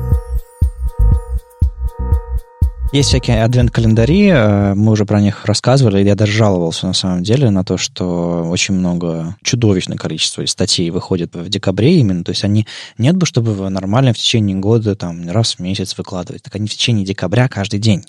Есть 2.92 3.10
всякие 3.10 3.44
адвент-календари, 3.44 4.30
э, 4.30 4.74
мы 4.74 4.90
уже 4.90 5.04
про 5.04 5.20
них 5.20 5.44
рассказывали, 5.44 6.02
я 6.02 6.16
даже 6.16 6.32
жаловался 6.32 6.88
на 6.88 6.92
самом 6.92 7.22
деле 7.22 7.48
на 7.50 7.62
то, 7.62 7.76
что 7.76 8.42
очень 8.50 8.74
много, 8.74 9.36
чудовищное 9.44 9.96
количество 9.96 10.44
статей 10.46 10.90
выходит 10.90 11.36
в 11.36 11.48
декабре 11.48 12.00
именно, 12.00 12.24
то 12.24 12.30
есть 12.30 12.42
они, 12.42 12.66
нет 12.98 13.16
бы, 13.16 13.26
чтобы 13.26 13.70
нормально 13.70 14.12
в 14.12 14.18
течение 14.18 14.56
года, 14.56 14.96
там, 14.96 15.30
раз 15.30 15.54
в 15.54 15.58
месяц 15.60 15.96
выкладывать, 15.96 16.42
так 16.42 16.56
они 16.56 16.66
в 16.66 16.72
течение 16.72 17.06
декабря 17.06 17.46
каждый 17.46 17.78
день, 17.78 18.02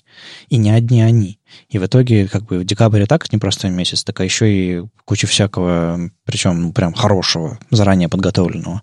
и 0.49 0.57
не 0.57 0.71
одни 0.71 1.03
они. 1.03 1.37
И 1.69 1.77
в 1.77 1.85
итоге, 1.85 2.27
как 2.27 2.45
бы, 2.45 2.63
декабрь 2.63 3.03
и 3.03 3.05
так 3.05 3.31
непростой 3.31 3.69
месяц, 3.69 4.03
так 4.03 4.19
а 4.19 4.23
еще 4.23 4.51
и 4.51 4.83
куча 5.05 5.27
всякого, 5.27 6.09
причем 6.25 6.73
прям 6.73 6.93
хорошего, 6.93 7.59
заранее 7.69 8.09
подготовленного 8.09 8.81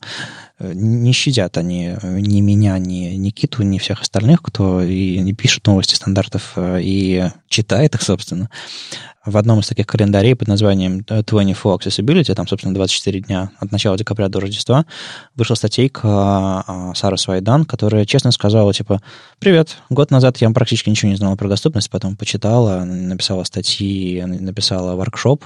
не 0.60 1.12
щадят 1.12 1.56
они 1.56 1.94
ни 2.02 2.40
меня, 2.40 2.78
ни 2.78 3.14
Никиту, 3.14 3.62
ни 3.62 3.78
всех 3.78 4.02
остальных, 4.02 4.42
кто 4.42 4.82
и 4.82 5.18
не 5.18 5.32
пишет 5.32 5.66
новости 5.66 5.94
стандартов, 5.94 6.52
э, 6.56 6.80
и 6.82 7.30
читает 7.48 7.94
их, 7.94 8.02
собственно 8.02 8.48
в 9.30 9.36
одном 9.36 9.60
из 9.60 9.66
таких 9.66 9.86
календарей 9.86 10.34
под 10.34 10.48
названием 10.48 11.02
24 11.04 11.52
Accessibility, 11.52 12.34
там, 12.34 12.46
собственно, 12.46 12.74
24 12.74 13.20
дня 13.20 13.50
от 13.58 13.72
начала 13.72 13.96
декабря 13.96 14.28
до 14.28 14.40
Рождества, 14.40 14.86
вышла 15.34 15.54
статейка 15.54 16.02
а, 16.04 16.92
Сары 16.94 17.18
Свайдан, 17.18 17.64
которая 17.64 18.04
честно 18.04 18.30
сказала, 18.32 18.72
типа, 18.72 19.00
привет, 19.38 19.76
год 19.90 20.10
назад 20.10 20.38
я 20.38 20.50
практически 20.50 20.90
ничего 20.90 21.10
не 21.10 21.16
знала 21.16 21.36
про 21.36 21.48
доступность, 21.48 21.90
потом 21.90 22.16
почитала, 22.16 22.84
написала 22.84 23.44
статьи, 23.44 24.22
написала 24.24 24.94
воркшоп, 24.94 25.44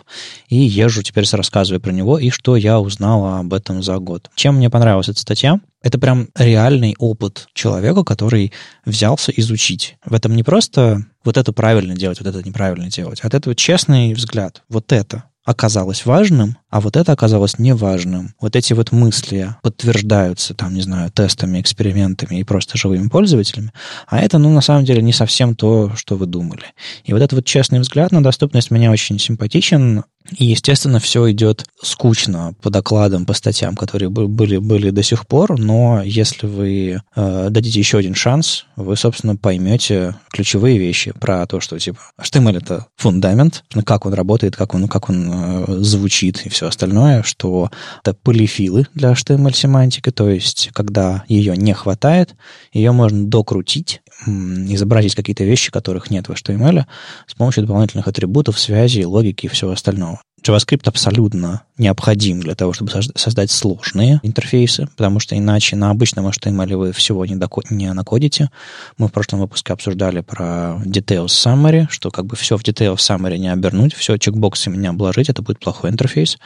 и 0.48 0.56
езжу, 0.56 1.02
теперь 1.02 1.24
рассказываю 1.32 1.80
про 1.80 1.92
него, 1.92 2.18
и 2.18 2.30
что 2.30 2.56
я 2.56 2.80
узнала 2.80 3.40
об 3.40 3.52
этом 3.54 3.82
за 3.82 3.98
год. 3.98 4.30
Чем 4.34 4.56
мне 4.56 4.70
понравилась 4.70 5.08
эта 5.08 5.20
статья? 5.20 5.60
Это 5.82 5.98
прям 5.98 6.28
реальный 6.36 6.94
опыт 6.98 7.48
человека, 7.54 8.04
который 8.04 8.52
взялся 8.84 9.32
изучить. 9.32 9.96
В 10.04 10.14
этом 10.14 10.34
не 10.36 10.42
просто 10.42 11.04
вот 11.24 11.36
это 11.36 11.52
правильно 11.52 11.94
делать, 11.94 12.20
вот 12.20 12.28
это 12.28 12.46
неправильно 12.46 12.88
делать, 12.88 13.20
а 13.22 13.26
от 13.26 13.34
этого 13.34 13.54
честный 13.54 14.14
взгляд. 14.14 14.62
Вот 14.68 14.92
это 14.92 15.24
оказалось 15.44 16.06
важным, 16.06 16.56
а 16.72 16.80
вот 16.80 16.96
это 16.96 17.12
оказалось 17.12 17.58
неважным. 17.58 18.34
Вот 18.40 18.56
эти 18.56 18.72
вот 18.72 18.92
мысли 18.92 19.54
подтверждаются, 19.62 20.54
там, 20.54 20.72
не 20.72 20.80
знаю, 20.80 21.10
тестами, 21.10 21.60
экспериментами 21.60 22.40
и 22.40 22.44
просто 22.44 22.78
живыми 22.78 23.08
пользователями, 23.08 23.72
а 24.08 24.18
это, 24.18 24.38
ну, 24.38 24.48
на 24.50 24.62
самом 24.62 24.86
деле, 24.86 25.02
не 25.02 25.12
совсем 25.12 25.54
то, 25.54 25.92
что 25.94 26.16
вы 26.16 26.24
думали. 26.24 26.64
И 27.04 27.12
вот 27.12 27.20
этот 27.20 27.34
вот 27.34 27.44
честный 27.44 27.80
взгляд 27.80 28.10
на 28.10 28.22
доступность 28.22 28.70
меня 28.70 28.90
очень 28.90 29.18
симпатичен, 29.18 30.04
и, 30.38 30.46
естественно, 30.46 30.98
все 30.98 31.30
идет 31.32 31.66
скучно 31.82 32.54
по 32.62 32.70
докладам, 32.70 33.26
по 33.26 33.34
статьям, 33.34 33.74
которые 33.74 34.08
были, 34.08 34.56
были 34.56 34.90
до 34.90 35.02
сих 35.02 35.26
пор, 35.26 35.58
но 35.58 36.02
если 36.02 36.46
вы 36.46 37.02
э, 37.14 37.46
дадите 37.50 37.78
еще 37.78 37.98
один 37.98 38.14
шанс, 38.14 38.64
вы, 38.76 38.96
собственно, 38.96 39.36
поймете 39.36 40.14
ключевые 40.30 40.78
вещи 40.78 41.12
про 41.12 41.44
то, 41.46 41.60
что, 41.60 41.78
типа, 41.78 41.98
HTML— 42.20 42.56
это 42.58 42.86
фундамент, 42.96 43.64
как 43.84 44.06
он 44.06 44.14
работает, 44.14 44.56
как 44.56 44.74
он, 44.74 44.88
как 44.88 45.10
он 45.10 45.30
э, 45.32 45.64
звучит? 45.80 46.46
И 46.46 46.48
все 46.48 46.61
остальное, 46.68 47.22
что 47.22 47.70
это 48.02 48.14
полифилы 48.14 48.86
для 48.94 49.12
HTML-семантики, 49.12 50.10
то 50.10 50.28
есть, 50.28 50.70
когда 50.72 51.24
ее 51.28 51.56
не 51.56 51.72
хватает, 51.74 52.34
ее 52.72 52.92
можно 52.92 53.26
докрутить, 53.26 54.02
изобразить 54.26 55.14
какие-то 55.14 55.44
вещи, 55.44 55.70
которых 55.70 56.10
нет 56.10 56.28
в 56.28 56.32
HTML, 56.32 56.84
с 57.26 57.34
помощью 57.34 57.64
дополнительных 57.64 58.08
атрибутов, 58.08 58.58
связей, 58.58 59.04
логики 59.04 59.46
и 59.46 59.48
всего 59.48 59.72
остального. 59.72 60.20
JavaScript 60.42 60.82
абсолютно 60.86 61.62
необходим 61.78 62.40
для 62.40 62.54
того, 62.54 62.72
чтобы 62.72 62.90
создать 62.90 63.50
сложные 63.50 64.20
интерфейсы, 64.22 64.88
потому 64.96 65.20
что 65.20 65.36
иначе 65.36 65.76
на 65.76 65.90
обычном 65.90 66.26
HTML 66.26 66.76
вы 66.76 66.92
всего 66.92 67.24
не, 67.26 67.36
докод, 67.36 67.70
не 67.70 67.92
накодите. 67.92 68.50
Мы 68.98 69.08
в 69.08 69.12
прошлом 69.12 69.40
выпуске 69.40 69.72
обсуждали 69.72 70.20
про 70.20 70.80
Details 70.84 71.26
Summary, 71.26 71.86
что 71.90 72.10
как 72.10 72.26
бы 72.26 72.36
все 72.36 72.56
в 72.56 72.62
Details 72.62 72.96
Summary 72.96 73.38
не 73.38 73.52
обернуть, 73.52 73.94
все 73.94 74.16
чекбоксами 74.18 74.76
не 74.76 74.86
обложить, 74.86 75.28
это 75.28 75.42
будет 75.42 75.60
плохой 75.60 75.90
интерфейс. 75.90 76.38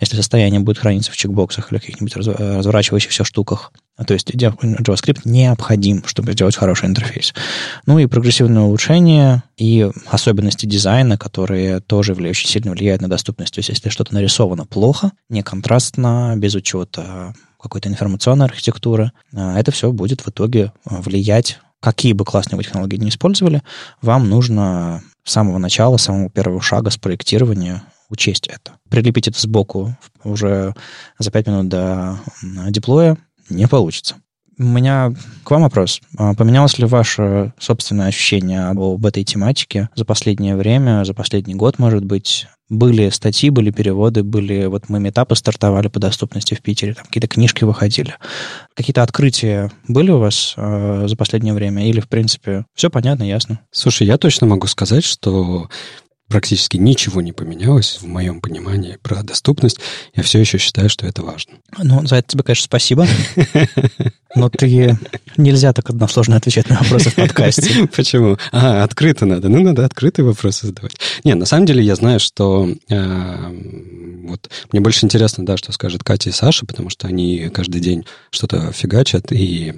Если 0.00 0.16
состояние 0.16 0.60
будет 0.60 0.78
храниться 0.78 1.12
в 1.12 1.16
чекбоксах 1.16 1.70
или 1.70 1.78
каких-нибудь 1.78 2.16
разворачивающихся 2.16 3.24
штуках, 3.24 3.72
то 3.96 4.12
есть 4.14 4.30
JavaScript 4.30 5.20
необходим, 5.24 6.02
чтобы 6.04 6.32
сделать 6.32 6.56
хороший 6.56 6.86
интерфейс. 6.86 7.32
Ну 7.86 7.98
и 7.98 8.06
прогрессивное 8.06 8.62
улучшение 8.62 9.44
и 9.56 9.88
особенности 10.06 10.66
дизайна, 10.66 11.16
которые 11.16 11.80
тоже 11.80 12.14
очень 12.14 12.48
сильно 12.48 12.72
влияют 12.72 13.02
на 13.02 13.08
доступность. 13.08 13.54
То 13.54 13.60
есть 13.60 13.68
если 13.68 13.90
что-то 13.90 14.14
нарисовано 14.14 14.64
плохо, 14.66 15.12
не 15.28 15.42
контрастно, 15.42 16.34
без 16.36 16.54
учета 16.54 17.34
какой-то 17.60 17.88
информационной 17.88 18.46
архитектуры, 18.46 19.12
а, 19.32 19.58
это 19.58 19.70
все 19.70 19.90
будет 19.92 20.20
в 20.22 20.28
итоге 20.28 20.72
влиять 20.84 21.60
какие 21.80 22.14
бы 22.14 22.24
классные 22.24 22.56
вы 22.56 22.64
технологии 22.64 22.96
не 22.96 23.10
использовали, 23.10 23.62
вам 24.00 24.30
нужно 24.30 25.02
с 25.22 25.32
самого 25.32 25.58
начала, 25.58 25.98
с 25.98 26.04
самого 26.04 26.30
первого 26.30 26.62
шага 26.62 26.90
с 26.90 26.96
проектирования 26.96 27.82
учесть 28.08 28.46
это. 28.46 28.72
Прилепить 28.88 29.28
это 29.28 29.38
сбоку 29.38 29.94
уже 30.24 30.74
за 31.18 31.30
5 31.30 31.46
минут 31.46 31.68
до 31.68 32.18
деплоя 32.70 33.18
не 33.48 33.66
получится. 33.66 34.16
У 34.58 34.62
меня 34.62 35.12
к 35.42 35.50
вам 35.50 35.62
вопрос. 35.62 36.00
А 36.16 36.34
поменялось 36.34 36.78
ли 36.78 36.84
ваше 36.84 37.52
собственное 37.58 38.06
ощущение 38.06 38.66
об 38.66 39.04
этой 39.04 39.24
тематике 39.24 39.88
за 39.96 40.04
последнее 40.04 40.54
время, 40.56 41.04
за 41.04 41.12
последний 41.12 41.54
год, 41.54 41.78
может 41.78 42.04
быть? 42.04 42.46
Были 42.70 43.10
статьи, 43.10 43.50
были 43.50 43.70
переводы, 43.70 44.22
были... 44.22 44.66
Вот 44.66 44.88
мы 44.88 44.98
метапы 44.98 45.34
стартовали 45.34 45.88
по 45.88 46.00
доступности 46.00 46.54
в 46.54 46.62
Питере, 46.62 46.94
там 46.94 47.04
какие-то 47.04 47.28
книжки 47.28 47.64
выходили. 47.64 48.14
Какие-то 48.74 49.02
открытия 49.02 49.70
были 49.86 50.10
у 50.10 50.18
вас 50.18 50.54
э, 50.56 51.04
за 51.06 51.16
последнее 51.16 51.52
время? 51.52 51.86
Или, 51.86 52.00
в 52.00 52.08
принципе, 52.08 52.64
все 52.74 52.88
понятно, 52.88 53.24
ясно? 53.24 53.60
Слушай, 53.70 54.06
я 54.06 54.16
точно 54.16 54.46
могу 54.46 54.66
сказать, 54.66 55.04
что 55.04 55.68
практически 56.34 56.76
ничего 56.78 57.20
не 57.20 57.30
поменялось 57.30 58.00
в 58.02 58.08
моем 58.08 58.40
понимании 58.40 58.98
про 59.00 59.22
доступность. 59.22 59.78
Я 60.16 60.24
все 60.24 60.40
еще 60.40 60.58
считаю, 60.58 60.88
что 60.88 61.06
это 61.06 61.22
важно. 61.22 61.58
Ну, 61.78 62.04
за 62.04 62.16
это 62.16 62.26
тебе, 62.26 62.42
конечно, 62.42 62.64
спасибо. 62.64 63.06
Но 64.34 64.50
ты 64.50 64.98
нельзя 65.36 65.72
так 65.72 65.90
односложно 65.90 66.34
отвечать 66.34 66.68
на 66.68 66.80
вопросы 66.80 67.10
в 67.10 67.14
подкасте. 67.14 67.86
Почему? 67.96 68.36
А, 68.50 68.82
открыто 68.82 69.26
надо. 69.26 69.48
Ну, 69.48 69.60
надо 69.62 69.84
открытые 69.84 70.26
вопросы 70.26 70.66
задавать. 70.66 70.96
Не, 71.22 71.34
на 71.34 71.46
самом 71.46 71.66
деле 71.66 71.84
я 71.84 71.94
знаю, 71.94 72.18
что 72.18 72.68
э, 72.88 73.36
вот 74.24 74.50
мне 74.72 74.80
больше 74.80 75.06
интересно, 75.06 75.46
да, 75.46 75.56
что 75.56 75.70
скажет 75.70 76.02
Катя 76.02 76.30
и 76.30 76.32
Саша, 76.32 76.66
потому 76.66 76.90
что 76.90 77.06
они 77.06 77.48
каждый 77.54 77.80
день 77.80 78.06
что-то 78.30 78.72
фигачат, 78.72 79.30
и 79.30 79.74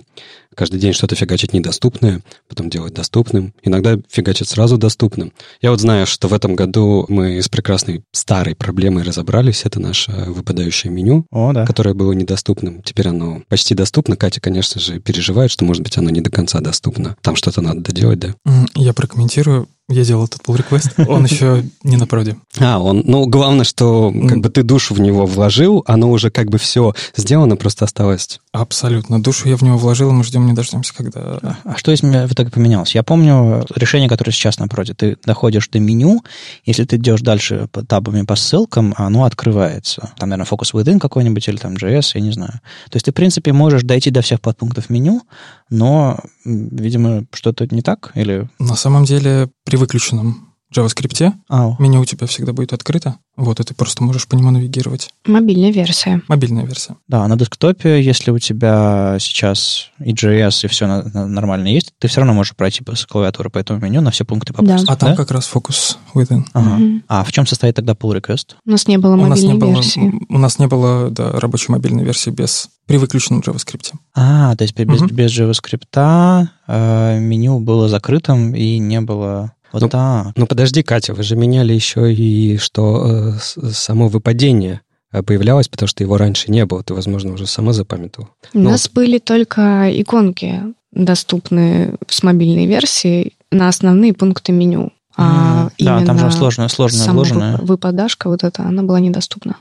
каждый 0.56 0.80
день 0.80 0.92
что-то 0.92 1.14
фигачить 1.14 1.52
недоступное, 1.52 2.22
потом 2.48 2.68
делать 2.70 2.94
доступным. 2.94 3.54
Иногда 3.62 3.98
фигачить 4.10 4.48
сразу 4.48 4.78
доступным. 4.78 5.32
Я 5.60 5.70
вот 5.70 5.80
знаю, 5.80 6.06
что 6.06 6.26
в 6.26 6.34
этом 6.34 6.56
году 6.56 7.04
мы 7.08 7.40
с 7.40 7.48
прекрасной 7.48 8.02
старой 8.10 8.56
проблемой 8.56 9.04
разобрались. 9.04 9.64
Это 9.64 9.78
наше 9.78 10.10
выпадающее 10.10 10.92
меню, 10.92 11.26
О, 11.30 11.52
да. 11.52 11.66
которое 11.66 11.94
было 11.94 12.12
недоступным. 12.12 12.82
Теперь 12.82 13.08
оно 13.08 13.42
почти 13.48 13.74
доступно. 13.74 14.16
Катя, 14.16 14.40
конечно 14.40 14.80
же, 14.80 14.98
переживает, 14.98 15.50
что, 15.50 15.64
может 15.64 15.82
быть, 15.82 15.96
оно 15.98 16.10
не 16.10 16.22
до 16.22 16.30
конца 16.30 16.60
доступно. 16.60 17.16
Там 17.20 17.36
что-то 17.36 17.60
надо 17.60 17.80
доделать, 17.80 18.18
да? 18.18 18.34
Я 18.74 18.92
прокомментирую. 18.94 19.68
Я 19.88 20.04
делал 20.04 20.24
этот 20.24 20.42
pull 20.42 20.56
request, 20.56 21.06
он 21.06 21.24
еще 21.26 21.64
не 21.84 21.96
на 21.96 22.08
проде. 22.08 22.36
А, 22.58 22.80
он, 22.80 23.02
ну, 23.04 23.26
главное, 23.26 23.64
что 23.64 24.12
как 24.28 24.38
бы 24.38 24.48
ты 24.48 24.64
душу 24.64 24.94
в 24.94 25.00
него 25.00 25.26
вложил, 25.26 25.84
оно 25.86 26.10
уже 26.10 26.30
как 26.30 26.50
бы 26.50 26.58
все 26.58 26.92
сделано, 27.16 27.56
просто 27.56 27.84
осталось. 27.84 28.40
Абсолютно. 28.50 29.22
Душу 29.22 29.48
я 29.48 29.56
в 29.56 29.62
него 29.62 29.78
вложил, 29.78 30.10
мы 30.10 30.24
ждем, 30.24 30.44
не 30.46 30.54
дождемся, 30.54 30.92
когда... 30.92 31.38
А 31.64 31.74
что 31.76 31.92
из 31.92 32.02
меня 32.02 32.26
в 32.26 32.32
итоге 32.32 32.50
поменялось? 32.50 32.96
Я 32.96 33.04
помню 33.04 33.64
решение, 33.76 34.08
которое 34.08 34.32
сейчас 34.32 34.58
на 34.58 34.66
проде. 34.66 34.94
Ты 34.94 35.18
доходишь 35.24 35.68
до 35.68 35.78
меню, 35.78 36.24
если 36.64 36.84
ты 36.84 36.96
идешь 36.96 37.20
дальше 37.20 37.68
по 37.70 37.84
табами 37.84 38.22
по 38.22 38.34
ссылкам, 38.34 38.92
оно 38.96 39.22
открывается. 39.24 40.10
Там, 40.18 40.30
наверное, 40.30 40.50
Focus 40.50 40.72
Within 40.72 40.98
какой-нибудь 40.98 41.46
или 41.46 41.58
там 41.58 41.74
JS, 41.74 42.12
я 42.14 42.20
не 42.20 42.32
знаю. 42.32 42.60
То 42.90 42.96
есть 42.96 43.06
ты, 43.06 43.12
в 43.12 43.14
принципе, 43.14 43.52
можешь 43.52 43.82
дойти 43.82 44.10
до 44.10 44.20
всех 44.20 44.40
подпунктов 44.40 44.90
меню, 44.90 45.22
но, 45.70 46.18
видимо, 46.46 47.24
что-то 47.32 47.66
не 47.66 47.82
так? 47.82 48.12
Или... 48.14 48.48
На 48.58 48.76
самом 48.76 49.04
деле, 49.04 49.50
при 49.64 49.76
выключенном 49.76 50.45
JavaScript 50.76 51.32
Ау. 51.48 51.76
меню 51.78 52.00
у 52.00 52.04
тебя 52.04 52.26
всегда 52.26 52.52
будет 52.52 52.72
открыто. 52.72 53.16
Вот, 53.36 53.60
и 53.60 53.64
ты 53.64 53.74
просто 53.74 54.02
можешь 54.02 54.26
по 54.28 54.34
нему 54.34 54.50
навигировать. 54.50 55.10
Мобильная 55.26 55.70
версия. 55.70 56.22
Мобильная 56.28 56.64
версия. 56.64 56.96
Да, 57.06 57.26
на 57.28 57.36
десктопе, 57.36 58.02
если 58.02 58.30
у 58.30 58.38
тебя 58.38 59.18
сейчас 59.20 59.90
и 60.02 60.12
JS, 60.14 60.64
и 60.64 60.68
все 60.68 60.86
на- 60.86 61.02
на- 61.02 61.26
нормально 61.26 61.68
есть, 61.68 61.92
ты 61.98 62.08
все 62.08 62.20
равно 62.20 62.32
можешь 62.32 62.56
пройти 62.56 62.82
по- 62.82 62.94
с 62.96 63.04
клавиатуры 63.04 63.50
по 63.50 63.58
этому 63.58 63.78
меню 63.80 64.00
на 64.00 64.10
все 64.10 64.24
пункты 64.24 64.54
попасть. 64.54 64.86
Да. 64.86 64.92
А 64.94 64.96
там 64.96 65.10
да? 65.10 65.16
как 65.16 65.30
раз 65.32 65.46
фокус 65.46 65.98
within. 66.14 66.44
Ага. 66.54 66.70
Мгм. 66.76 67.02
А 67.08 67.24
в 67.24 67.32
чем 67.32 67.46
состоит 67.46 67.74
тогда 67.76 67.92
pull 67.92 68.18
request? 68.18 68.54
У 68.64 68.70
нас 68.70 68.88
не 68.88 68.96
было 68.96 69.14
У 69.14 69.26
нас 69.26 69.40
не 69.40 69.48
мобильной 69.48 69.66
было, 69.66 69.74
версии. 69.82 70.12
у 70.30 70.38
нас 70.38 70.58
не 70.58 70.66
было 70.66 71.10
да, 71.10 71.32
рабочей 71.32 71.72
мобильной 71.72 72.04
версии 72.04 72.30
без 72.30 72.70
при 72.86 72.96
выключенном 72.98 73.40
JavaScript. 73.42 73.92
А, 74.14 74.54
то 74.56 74.62
есть 74.62 74.74
без, 74.78 75.00
Мгм. 75.00 75.14
без 75.14 75.30
JavaScript 75.36 76.46
э, 76.68 77.18
меню 77.20 77.58
было 77.60 77.88
закрытым 77.88 78.54
и 78.54 78.78
не 78.78 79.00
было... 79.00 79.52
Вот 79.76 79.82
Ну, 79.82 79.88
так. 79.90 80.32
Ну 80.36 80.46
подожди, 80.46 80.82
Катя, 80.82 81.12
вы 81.12 81.22
же 81.22 81.36
меняли 81.36 81.74
еще 81.74 82.10
и 82.12 82.56
что 82.56 83.34
э, 83.34 83.70
само 83.72 84.08
выпадение 84.08 84.80
э, 85.12 85.22
появлялось, 85.22 85.68
потому 85.68 85.86
что 85.86 86.02
его 86.02 86.16
раньше 86.16 86.50
не 86.50 86.64
было. 86.64 86.82
Ты, 86.82 86.94
возможно, 86.94 87.34
уже 87.34 87.46
сама 87.46 87.74
запамятовал. 87.74 88.30
У 88.54 88.58
Ну. 88.58 88.70
нас 88.70 88.88
были 88.88 89.18
только 89.18 89.90
иконки 90.00 90.62
доступны 90.92 91.94
с 92.08 92.22
мобильной 92.22 92.64
версии 92.66 93.34
на 93.50 93.68
основные 93.68 94.14
пункты 94.14 94.52
меню. 94.52 94.92
А 95.18 95.68
да, 95.78 96.02
там 96.06 96.18
же 96.18 96.30
сложная, 96.30 96.68
сложная 96.68 97.08
вложенная. 97.12 97.56
вып- 97.58 97.66
выпадашка, 97.66 98.28
вот 98.30 98.44
эта, 98.44 98.62
она 98.62 98.82
была 98.82 98.98
недоступна. 99.00 99.56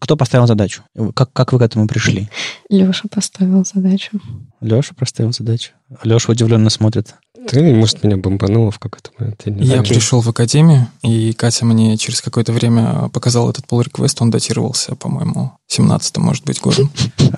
Кто 0.00 0.16
поставил 0.16 0.46
задачу? 0.46 0.82
Как, 1.14 1.32
как 1.32 1.52
вы 1.52 1.58
к 1.58 1.62
этому 1.62 1.88
пришли? 1.88 2.28
Леша 2.70 3.08
поставил 3.10 3.64
задачу. 3.64 4.12
Леша 4.60 4.94
поставил 4.96 5.32
задачу. 5.32 5.72
Леша 6.04 6.30
удивленно 6.32 6.70
смотрит. 6.70 7.14
Ты, 7.48 7.62
может, 7.74 8.04
меня 8.04 8.16
бомбануло 8.16 8.70
в 8.70 8.78
какой-то 8.78 9.10
момент. 9.18 9.42
Я 9.44 9.52
не 9.52 9.66
Я 9.66 9.82
пришел 9.82 10.20
в 10.20 10.28
академию, 10.28 10.88
и 11.02 11.32
Катя 11.32 11.64
мне 11.64 11.96
через 11.96 12.20
какое-то 12.20 12.52
время 12.52 13.08
показала 13.12 13.50
этот 13.50 13.64
pull 13.66 13.84
request. 13.84 14.16
Он 14.20 14.30
датировался, 14.30 14.94
по-моему, 14.96 15.52
17 15.68 16.18
может 16.18 16.44
быть, 16.44 16.60
годом. 16.60 16.90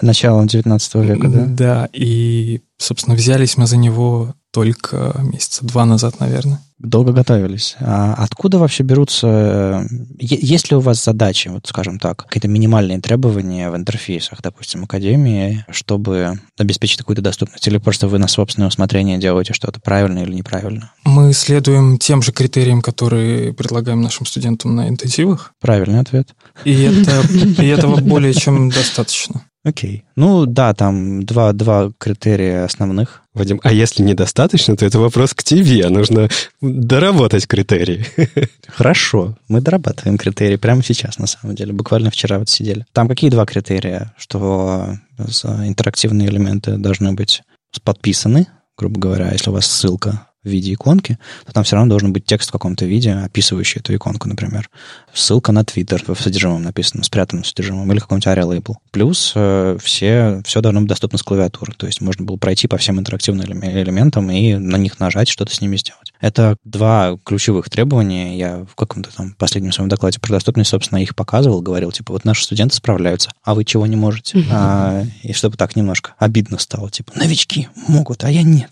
Началом 0.02 0.46
19 0.46 0.94
века, 0.96 1.28
да? 1.28 1.44
Да, 1.46 1.88
и, 1.92 2.60
собственно, 2.78 3.14
взялись 3.14 3.56
мы 3.56 3.66
за 3.66 3.76
него 3.76 4.34
только 4.52 5.14
месяца 5.22 5.64
два 5.64 5.84
назад, 5.84 6.20
наверное. 6.20 6.60
Долго 6.78 7.12
готовились. 7.12 7.76
А 7.80 8.14
откуда 8.14 8.58
вообще 8.58 8.82
берутся... 8.82 9.26
Э, 9.28 9.86
есть 10.18 10.70
ли 10.70 10.76
у 10.76 10.80
вас 10.80 11.04
задачи, 11.04 11.48
вот 11.48 11.66
скажем 11.66 11.98
так, 11.98 12.24
какие-то 12.24 12.48
минимальные 12.48 13.00
требования 13.00 13.70
в 13.70 13.76
интерфейсах, 13.76 14.40
допустим, 14.40 14.84
Академии, 14.84 15.64
чтобы 15.68 16.40
обеспечить 16.56 16.96
какую-то 16.96 17.20
доступность? 17.20 17.66
Или 17.68 17.76
просто 17.76 18.08
вы 18.08 18.18
на 18.18 18.28
собственное 18.28 18.68
усмотрение 18.68 19.18
делаете 19.18 19.52
что-то 19.52 19.78
правильно 19.78 20.20
или 20.20 20.32
неправильно? 20.32 20.92
Мы 21.04 21.34
следуем 21.34 21.98
тем 21.98 22.22
же 22.22 22.32
критериям, 22.32 22.80
которые 22.80 23.52
предлагаем 23.52 24.00
нашим 24.00 24.24
студентам 24.24 24.74
на 24.74 24.88
интенсивах. 24.88 25.52
Правильный 25.60 26.00
ответ. 26.00 26.34
И, 26.64 26.80
это, 26.80 27.20
и 27.62 27.66
этого 27.66 27.96
более 28.00 28.32
чем 28.32 28.70
достаточно. 28.70 29.42
Окей. 29.62 30.04
Ну 30.16 30.46
да, 30.46 30.72
там 30.72 31.22
два, 31.24 31.52
два 31.52 31.92
критерия 31.98 32.64
основных. 32.64 33.22
Вадим, 33.34 33.60
а 33.62 33.72
если 33.72 34.02
недостаточно, 34.02 34.74
то 34.74 34.86
это 34.86 34.98
вопрос 34.98 35.34
к 35.34 35.42
тебе. 35.42 35.86
Нужно 35.90 36.28
доработать 36.62 37.46
критерии. 37.46 38.06
Хорошо, 38.68 39.36
мы 39.48 39.60
дорабатываем 39.60 40.16
критерии 40.16 40.56
прямо 40.56 40.82
сейчас, 40.82 41.18
на 41.18 41.26
самом 41.26 41.54
деле. 41.54 41.74
Буквально 41.74 42.10
вчера 42.10 42.38
вот 42.38 42.48
сидели. 42.48 42.86
Там 42.92 43.06
какие 43.06 43.30
два 43.30 43.44
критерия? 43.44 44.14
Что 44.16 44.96
интерактивные 45.18 46.28
элементы 46.28 46.78
должны 46.78 47.12
быть 47.12 47.42
подписаны, 47.84 48.46
грубо 48.78 48.98
говоря, 48.98 49.30
если 49.30 49.50
у 49.50 49.52
вас 49.52 49.66
ссылка 49.66 50.26
в 50.42 50.48
виде 50.48 50.72
иконки, 50.72 51.18
то 51.44 51.52
там 51.52 51.64
все 51.64 51.76
равно 51.76 51.90
должен 51.90 52.12
быть 52.12 52.24
текст 52.24 52.48
в 52.48 52.52
каком-то 52.52 52.86
виде, 52.86 53.12
описывающий 53.12 53.80
эту 53.80 53.94
иконку, 53.94 54.28
например. 54.28 54.70
Ссылка 55.12 55.52
на 55.52 55.60
Twitter 55.62 56.14
в 56.14 56.20
содержимом 56.20 56.62
написано, 56.62 57.04
спрятанном 57.04 57.44
содержимом, 57.44 57.90
или 57.92 57.98
какой-нибудь 57.98 58.26
ARIA-лейбл. 58.26 58.76
Плюс 58.90 59.32
э, 59.34 59.76
все, 59.82 60.42
все 60.44 60.60
должно 60.60 60.80
быть 60.80 60.88
доступно 60.88 61.18
с 61.18 61.22
клавиатуры. 61.22 61.72
То 61.76 61.86
есть 61.86 62.00
можно 62.00 62.24
было 62.24 62.36
пройти 62.36 62.68
по 62.68 62.78
всем 62.78 62.98
интерактивным 62.98 63.46
элементам 63.64 64.30
и 64.30 64.54
на 64.54 64.76
них 64.76 64.98
нажать, 64.98 65.28
что-то 65.28 65.54
с 65.54 65.60
ними 65.60 65.76
сделать. 65.76 66.09
Это 66.20 66.56
два 66.64 67.16
ключевых 67.24 67.70
требования. 67.70 68.36
Я 68.36 68.66
в 68.70 68.74
каком-то 68.74 69.14
там 69.14 69.32
последнем 69.32 69.72
своем 69.72 69.88
докладе 69.88 70.20
про 70.20 70.32
доступность, 70.32 70.70
собственно, 70.70 70.98
их 70.98 71.16
показывал, 71.16 71.62
говорил, 71.62 71.92
типа, 71.92 72.12
вот 72.12 72.24
наши 72.24 72.44
студенты 72.44 72.76
справляются, 72.76 73.30
а 73.42 73.54
вы 73.54 73.64
чего 73.64 73.86
не 73.86 73.96
можете? 73.96 74.44
А, 74.50 75.02
и 75.22 75.32
чтобы 75.32 75.56
так 75.56 75.76
немножко 75.76 76.14
обидно 76.18 76.58
стало, 76.58 76.90
типа, 76.90 77.12
новички 77.16 77.68
могут, 77.88 78.24
а 78.24 78.30
я 78.30 78.42
нет. 78.42 78.70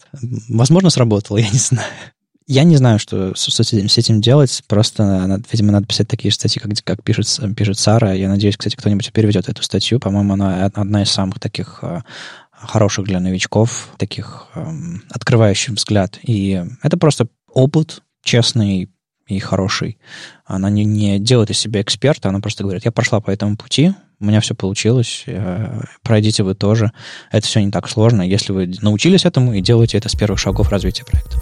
Возможно, 0.48 0.90
сработало, 0.90 1.36
я 1.38 1.48
не 1.48 1.58
знаю. 1.58 1.88
Я 2.46 2.64
не 2.64 2.76
знаю, 2.76 2.98
что 2.98 3.34
с 3.34 3.60
этим, 3.60 3.90
с 3.90 3.98
этим 3.98 4.22
делать. 4.22 4.62
Просто, 4.68 5.42
видимо, 5.52 5.72
надо 5.72 5.86
писать 5.86 6.08
такие 6.08 6.32
статьи, 6.32 6.60
как, 6.62 6.72
как 6.82 7.02
пишет, 7.02 7.26
пишет 7.54 7.78
Сара. 7.78 8.14
Я 8.14 8.28
надеюсь, 8.28 8.56
кстати, 8.56 8.74
кто-нибудь 8.74 9.12
переведет 9.12 9.50
эту 9.50 9.62
статью. 9.62 10.00
По-моему, 10.00 10.32
она 10.32 10.64
одна 10.64 11.02
из 11.02 11.10
самых 11.10 11.40
таких 11.40 11.80
а, 11.82 12.04
хороших 12.50 13.04
для 13.04 13.20
новичков, 13.20 13.90
таких 13.98 14.46
эм, 14.54 15.02
открывающих 15.10 15.74
взгляд. 15.74 16.18
И 16.22 16.64
это 16.82 16.96
просто 16.96 17.28
опыт 17.52 18.02
честный 18.22 18.90
и 19.26 19.38
хороший. 19.38 19.98
Она 20.44 20.70
не, 20.70 20.84
не 20.84 21.18
делает 21.18 21.50
из 21.50 21.58
себя 21.58 21.82
эксперта, 21.82 22.28
она 22.30 22.40
просто 22.40 22.64
говорит, 22.64 22.84
я 22.84 22.92
прошла 22.92 23.20
по 23.20 23.30
этому 23.30 23.56
пути, 23.56 23.92
у 24.20 24.24
меня 24.24 24.40
все 24.40 24.54
получилось, 24.54 25.24
э, 25.26 25.80
пройдите 26.02 26.42
вы 26.42 26.54
тоже. 26.54 26.92
Это 27.30 27.46
все 27.46 27.60
не 27.60 27.70
так 27.70 27.88
сложно, 27.88 28.22
если 28.22 28.52
вы 28.52 28.72
научились 28.80 29.24
этому 29.24 29.52
и 29.52 29.60
делаете 29.60 29.98
это 29.98 30.08
с 30.08 30.14
первых 30.14 30.38
шагов 30.38 30.70
развития 30.70 31.04
проекта. 31.04 31.38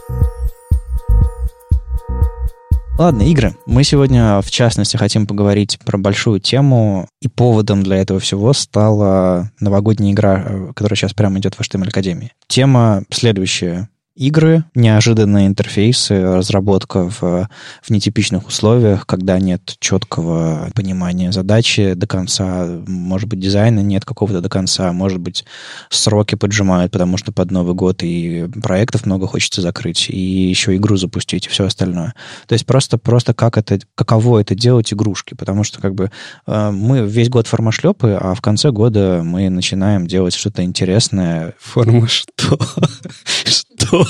Ладно, 2.99 3.23
игры. 3.23 3.55
Мы 3.67 3.85
сегодня, 3.85 4.41
в 4.41 4.51
частности, 4.51 4.97
хотим 4.97 5.27
поговорить 5.27 5.79
про 5.85 5.99
большую 5.99 6.41
тему, 6.41 7.09
и 7.21 7.29
поводом 7.29 7.83
для 7.83 7.97
этого 7.97 8.21
всего 8.21 8.55
стала 8.55 9.51
новогодняя 9.61 10.13
игра, 10.13 10.43
э, 10.45 10.73
которая 10.75 10.97
сейчас 10.97 11.13
прямо 11.13 11.39
идет 11.39 11.55
в 11.55 11.61
HTML 11.61 11.89
Академии. 11.89 12.33
Тема 12.47 13.05
следующая 13.11 13.89
игры, 14.17 14.65
неожиданные 14.75 15.47
интерфейсы, 15.47 16.23
разработка 16.23 17.09
в, 17.09 17.49
в 17.83 17.91
нетипичных 17.91 18.47
условиях, 18.49 19.07
когда 19.07 19.39
нет 19.39 19.77
четкого 19.79 20.71
понимания 20.75 21.33
задачи 21.33 21.93
до 21.93 22.07
конца, 22.07 22.67
может 22.87 23.29
быть, 23.29 23.41
дизайна 23.41 23.81
нет 23.81 24.05
какого-то 24.05 24.41
до 24.41 24.49
конца, 24.49 24.93
может 24.93 25.19
быть, 25.19 25.45
сроки 25.91 26.35
поджимают, 26.35 26.93
потому 26.93 27.19
что 27.19 27.31
под 27.31 27.51
Новый 27.51 27.75
год 27.75 28.03
и 28.03 28.49
проектов 28.63 29.05
много 29.05 29.27
хочется 29.27 29.61
закрыть, 29.61 30.09
и 30.09 30.19
еще 30.19 30.75
игру 30.77 30.97
запустить, 30.97 31.47
и 31.47 31.51
все 31.51 31.67
остальное. 31.67 32.15
То 32.47 32.55
есть 32.55 32.65
просто, 32.65 32.97
просто 32.97 33.35
как 33.35 33.59
это, 33.59 33.79
каково 33.95 34.41
это 34.41 34.55
делать 34.55 34.93
игрушки, 34.93 35.35
потому 35.35 35.63
что 35.63 35.81
как 35.81 35.95
бы 35.95 36.11
э, 36.47 36.71
мы 36.71 37.07
весь 37.07 37.29
год 37.29 37.47
формашлепы, 37.47 38.19
а 38.19 38.35
в 38.35 38.41
конце 38.41 38.71
года 38.71 39.21
мы 39.23 39.51
начинаем 39.51 40.07
делать 40.07 40.35
что-то 40.35 40.65
интересное. 40.65 41.55
Форма 41.59 42.09
что? 42.09 42.59
Что? 43.87 44.07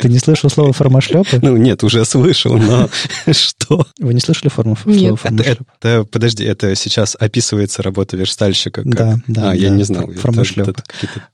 Ты 0.00 0.08
не 0.08 0.18
слышал 0.18 0.50
слово 0.50 0.72
формашлепы? 0.72 1.38
Ну, 1.42 1.56
нет, 1.56 1.82
уже 1.82 2.04
слышал, 2.04 2.56
но 2.56 2.88
что? 3.32 3.86
Вы 3.98 4.14
не 4.14 4.20
слышали 4.20 4.48
форму, 4.48 4.76
нет. 4.84 5.18
слово 5.30 5.40
это, 5.40 6.04
подожди, 6.04 6.44
это 6.44 6.74
сейчас 6.74 7.16
описывается 7.18 7.82
работа 7.82 8.16
верстальщика? 8.16 8.82
Как... 8.82 8.94
Да, 8.94 9.18
да. 9.26 9.50
А, 9.50 9.54
я 9.54 9.70
не 9.70 9.82
знал. 9.82 10.10
Формашлеп. 10.12 10.78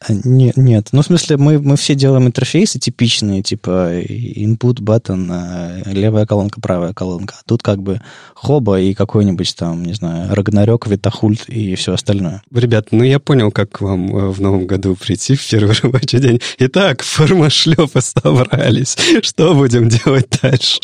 А, 0.00 0.12
нет, 0.24 0.56
нет. 0.56 0.88
Ну, 0.92 1.02
в 1.02 1.06
смысле, 1.06 1.36
мы, 1.36 1.58
мы 1.58 1.76
все 1.76 1.94
делаем 1.94 2.26
интерфейсы 2.26 2.78
типичные, 2.78 3.42
типа 3.42 4.00
input, 4.00 4.80
button, 4.80 5.28
а, 5.30 5.82
левая 5.86 6.26
колонка, 6.26 6.60
правая 6.60 6.92
колонка. 6.92 7.34
А 7.38 7.42
тут 7.46 7.62
как 7.62 7.82
бы 7.82 8.00
хоба 8.34 8.80
и 8.80 8.94
какой-нибудь 8.94 9.54
там, 9.56 9.84
не 9.84 9.94
знаю, 9.94 10.34
Рагнарёк, 10.34 10.86
Витахульт 10.86 11.48
и 11.48 11.74
все 11.74 11.92
остальное. 11.92 12.42
Ребят, 12.52 12.88
ну 12.90 13.02
я 13.04 13.18
понял, 13.18 13.50
как 13.50 13.70
к 13.70 13.80
вам 13.80 14.16
э, 14.16 14.30
в 14.30 14.40
новом 14.40 14.66
году 14.66 14.96
прийти 14.96 15.34
в 15.36 15.48
первый 15.48 15.74
рабочий 15.82 16.18
день. 16.18 16.40
Итак, 16.58 17.02
форма 17.02 17.50
шлепы 17.66 18.00
собрались. 18.00 18.96
Что 19.22 19.54
будем 19.54 19.88
делать 19.88 20.28
дальше? 20.42 20.80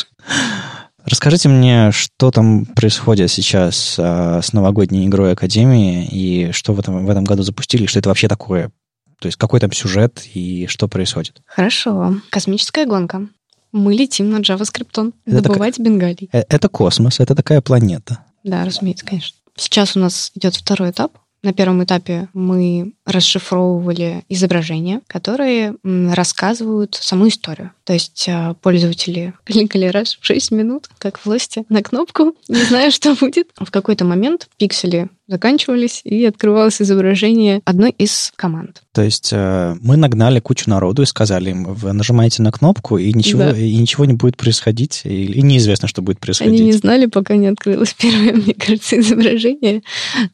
Расскажите 1.05 1.49
мне, 1.49 1.90
что 1.92 2.31
там 2.31 2.64
происходит 2.64 3.31
сейчас 3.31 3.97
а, 3.99 4.40
с 4.40 4.53
новогодней 4.53 5.07
игрой 5.07 5.33
Академии, 5.33 6.07
и 6.07 6.53
что 6.53 6.75
в 6.75 6.81
этом, 6.81 7.05
в 7.05 7.11
этом 7.11 7.25
году 7.25 7.42
запустили, 7.42 7.87
что 7.87 7.99
это 7.99 8.09
вообще 8.09 8.29
такое? 8.29 8.71
То 9.18 9.27
есть 9.27 9.37
какой 9.37 9.61
там 9.61 9.73
сюжет 9.73 10.23
и 10.35 10.66
что 10.68 10.88
происходит? 10.88 11.42
Хорошо. 11.47 12.16
Космическая 12.31 12.87
гонка. 12.87 13.29
Мы 13.73 13.95
летим 13.95 14.31
на 14.31 14.38
JavaScript, 14.38 15.12
добывать 15.27 15.77
так... 15.77 15.87
бенгалий. 15.87 16.29
Э, 16.33 16.42
это 16.49 16.68
космос, 16.68 17.21
это 17.21 17.35
такая 17.35 17.61
планета. 17.62 18.25
Да, 18.45 18.64
разумеется, 18.64 19.05
конечно. 19.07 19.37
Сейчас 19.57 19.97
у 19.97 20.01
нас 20.01 20.31
идет 20.35 20.55
второй 20.55 20.90
этап. 20.90 21.18
На 21.42 21.52
первом 21.52 21.83
этапе 21.83 22.28
мы 22.35 22.92
расшифровывали 23.05 24.24
изображения, 24.28 25.00
которые 25.09 25.74
рассказывают 25.83 26.94
саму 26.94 27.28
историю. 27.28 27.72
То 27.85 27.92
есть 27.92 28.26
а, 28.28 28.55
пользователи 28.55 29.35
кликали 29.44 29.87
раз 29.87 30.16
в 30.20 30.24
6 30.24 30.52
минут, 30.52 30.88
как 30.98 31.18
в 31.18 31.26
власти, 31.26 31.64
на 31.68 31.83
кнопку, 31.83 32.37
не 32.48 32.62
зная, 32.62 32.90
что 32.90 33.14
будет. 33.14 33.50
В 33.59 33.70
какой-то 33.70 34.05
момент 34.05 34.48
пиксели 34.57 35.09
заканчивались, 35.33 36.03
и 36.05 36.25
открывалось 36.25 36.81
изображение 36.81 37.61
одной 37.64 37.90
из 37.90 38.33
команд. 38.37 38.83
То 38.92 39.03
есть 39.03 39.31
э, 39.33 39.75
мы 39.81 39.97
нагнали 39.97 40.38
кучу 40.40 40.68
народу 40.68 41.03
и 41.03 41.07
сказали 41.07 41.51
им, 41.51 41.64
вы 41.64 41.92
нажимаете 41.92 42.42
на 42.42 42.53
кнопку, 42.53 42.99
и 42.99 43.12
ничего, 43.12 43.45
да. 43.45 43.57
и 43.57 43.75
ничего 43.77 44.05
не 44.05 44.12
будет 44.12 44.37
происходить, 44.37 45.03
и, 45.05 45.25
и 45.25 45.42
неизвестно, 45.42 45.88
что 45.88 46.03
будет 46.03 46.21
происходить. 46.21 46.61
Они 46.61 46.66
не 46.66 46.73
знали, 46.73 47.07
пока 47.07 47.37
не 47.37 47.47
открылось 47.47 47.95
первое, 47.99 48.35
мне 48.35 48.55
кажется, 48.55 49.01
изображение. 49.01 49.83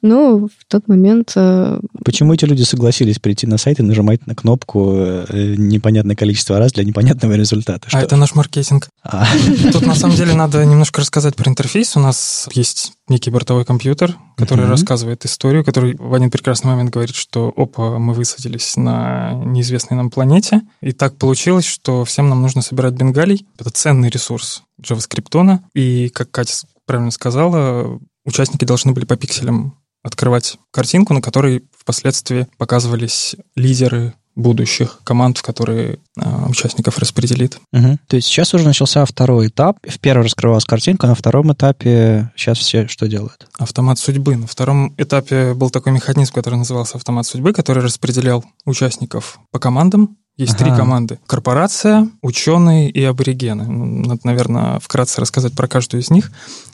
Но 0.02 0.38
в 0.38 0.64
тот 0.68 0.88
момент... 0.88 1.32
Э... 1.36 1.80
Почему 2.04 2.34
эти 2.34 2.44
люди 2.44 2.62
согласились 2.62 3.20
прийти 3.20 3.46
на 3.46 3.58
сайт 3.58 3.78
и 3.78 3.82
нажимать 3.82 4.26
на 4.26 4.34
кнопку 4.34 4.94
э, 4.96 5.54
непонятное 5.56 6.16
количество 6.16 6.58
раз 6.58 6.72
для 6.72 6.84
непонятного 6.84 7.34
результата? 7.34 7.88
А 7.92 8.02
это 8.02 8.16
наш 8.16 8.34
маркетинг. 8.34 8.88
А. 9.04 9.24
Тут 9.72 9.86
на 9.86 9.94
самом 9.94 10.16
деле 10.16 10.34
надо 10.34 10.64
немножко 10.64 11.00
рассказать 11.00 11.36
про 11.36 11.48
интерфейс. 11.48 11.96
У 11.96 12.00
нас 12.00 12.48
есть 12.52 12.92
некий 13.08 13.30
бортовой 13.30 13.64
компьютер, 13.64 14.16
который 14.36 14.66
mm-hmm. 14.66 14.70
рассказывает 14.70 15.24
историю, 15.24 15.64
который 15.64 15.96
в 15.96 16.14
один 16.14 16.30
прекрасный 16.30 16.68
момент 16.68 16.90
говорит, 16.90 17.14
что 17.14 17.52
опа, 17.56 17.98
мы 17.98 18.12
высадились 18.12 18.76
на 18.76 19.32
неизвестной 19.32 19.96
нам 19.96 20.10
планете, 20.10 20.62
и 20.80 20.92
так 20.92 21.16
получилось, 21.16 21.64
что 21.64 22.04
всем 22.04 22.28
нам 22.28 22.42
нужно 22.42 22.62
собирать 22.62 22.94
бенгалий. 22.94 23.46
Это 23.58 23.70
ценный 23.70 24.10
ресурс 24.10 24.62
JavaScript, 24.80 25.58
и, 25.74 26.08
как 26.10 26.30
Катя 26.30 26.66
правильно 26.86 27.10
сказала, 27.10 28.00
участники 28.24 28.64
должны 28.64 28.92
были 28.92 29.04
по 29.04 29.16
пикселям 29.16 29.76
открывать 30.02 30.58
картинку, 30.70 31.12
на 31.14 31.20
которой 31.20 31.64
впоследствии 31.76 32.46
показывались 32.56 33.36
лидеры 33.56 34.14
будущих 34.38 35.00
команд, 35.04 35.38
в 35.38 35.42
которые 35.42 35.98
э, 36.16 36.46
участников 36.48 36.98
распределит. 36.98 37.58
Угу. 37.72 37.98
То 38.06 38.16
есть 38.16 38.28
сейчас 38.28 38.54
уже 38.54 38.64
начался 38.64 39.04
второй 39.04 39.48
этап. 39.48 39.78
В 39.86 39.98
первом 39.98 40.24
раскрывалась 40.24 40.64
картинка, 40.64 41.08
на 41.08 41.14
втором 41.14 41.52
этапе 41.52 42.30
сейчас 42.36 42.58
все 42.58 42.86
что 42.86 43.08
делают? 43.08 43.48
Автомат 43.58 43.98
судьбы. 43.98 44.36
На 44.36 44.46
втором 44.46 44.94
этапе 44.96 45.54
был 45.54 45.70
такой 45.70 45.92
механизм, 45.92 46.32
который 46.32 46.54
назывался 46.54 46.96
автомат 46.96 47.26
судьбы, 47.26 47.52
который 47.52 47.82
распределял 47.82 48.44
участников 48.64 49.40
по 49.50 49.58
командам, 49.58 50.16
есть 50.38 50.54
ага. 50.54 50.64
три 50.64 50.76
команды. 50.76 51.18
Корпорация, 51.26 52.08
ученые 52.22 52.90
и 52.90 53.02
аборигены. 53.02 53.66
Надо, 53.66 54.20
наверное, 54.22 54.78
вкратце 54.78 55.20
рассказать 55.20 55.52
про 55.52 55.66
каждую 55.66 56.00
из 56.00 56.10
них. 56.10 56.30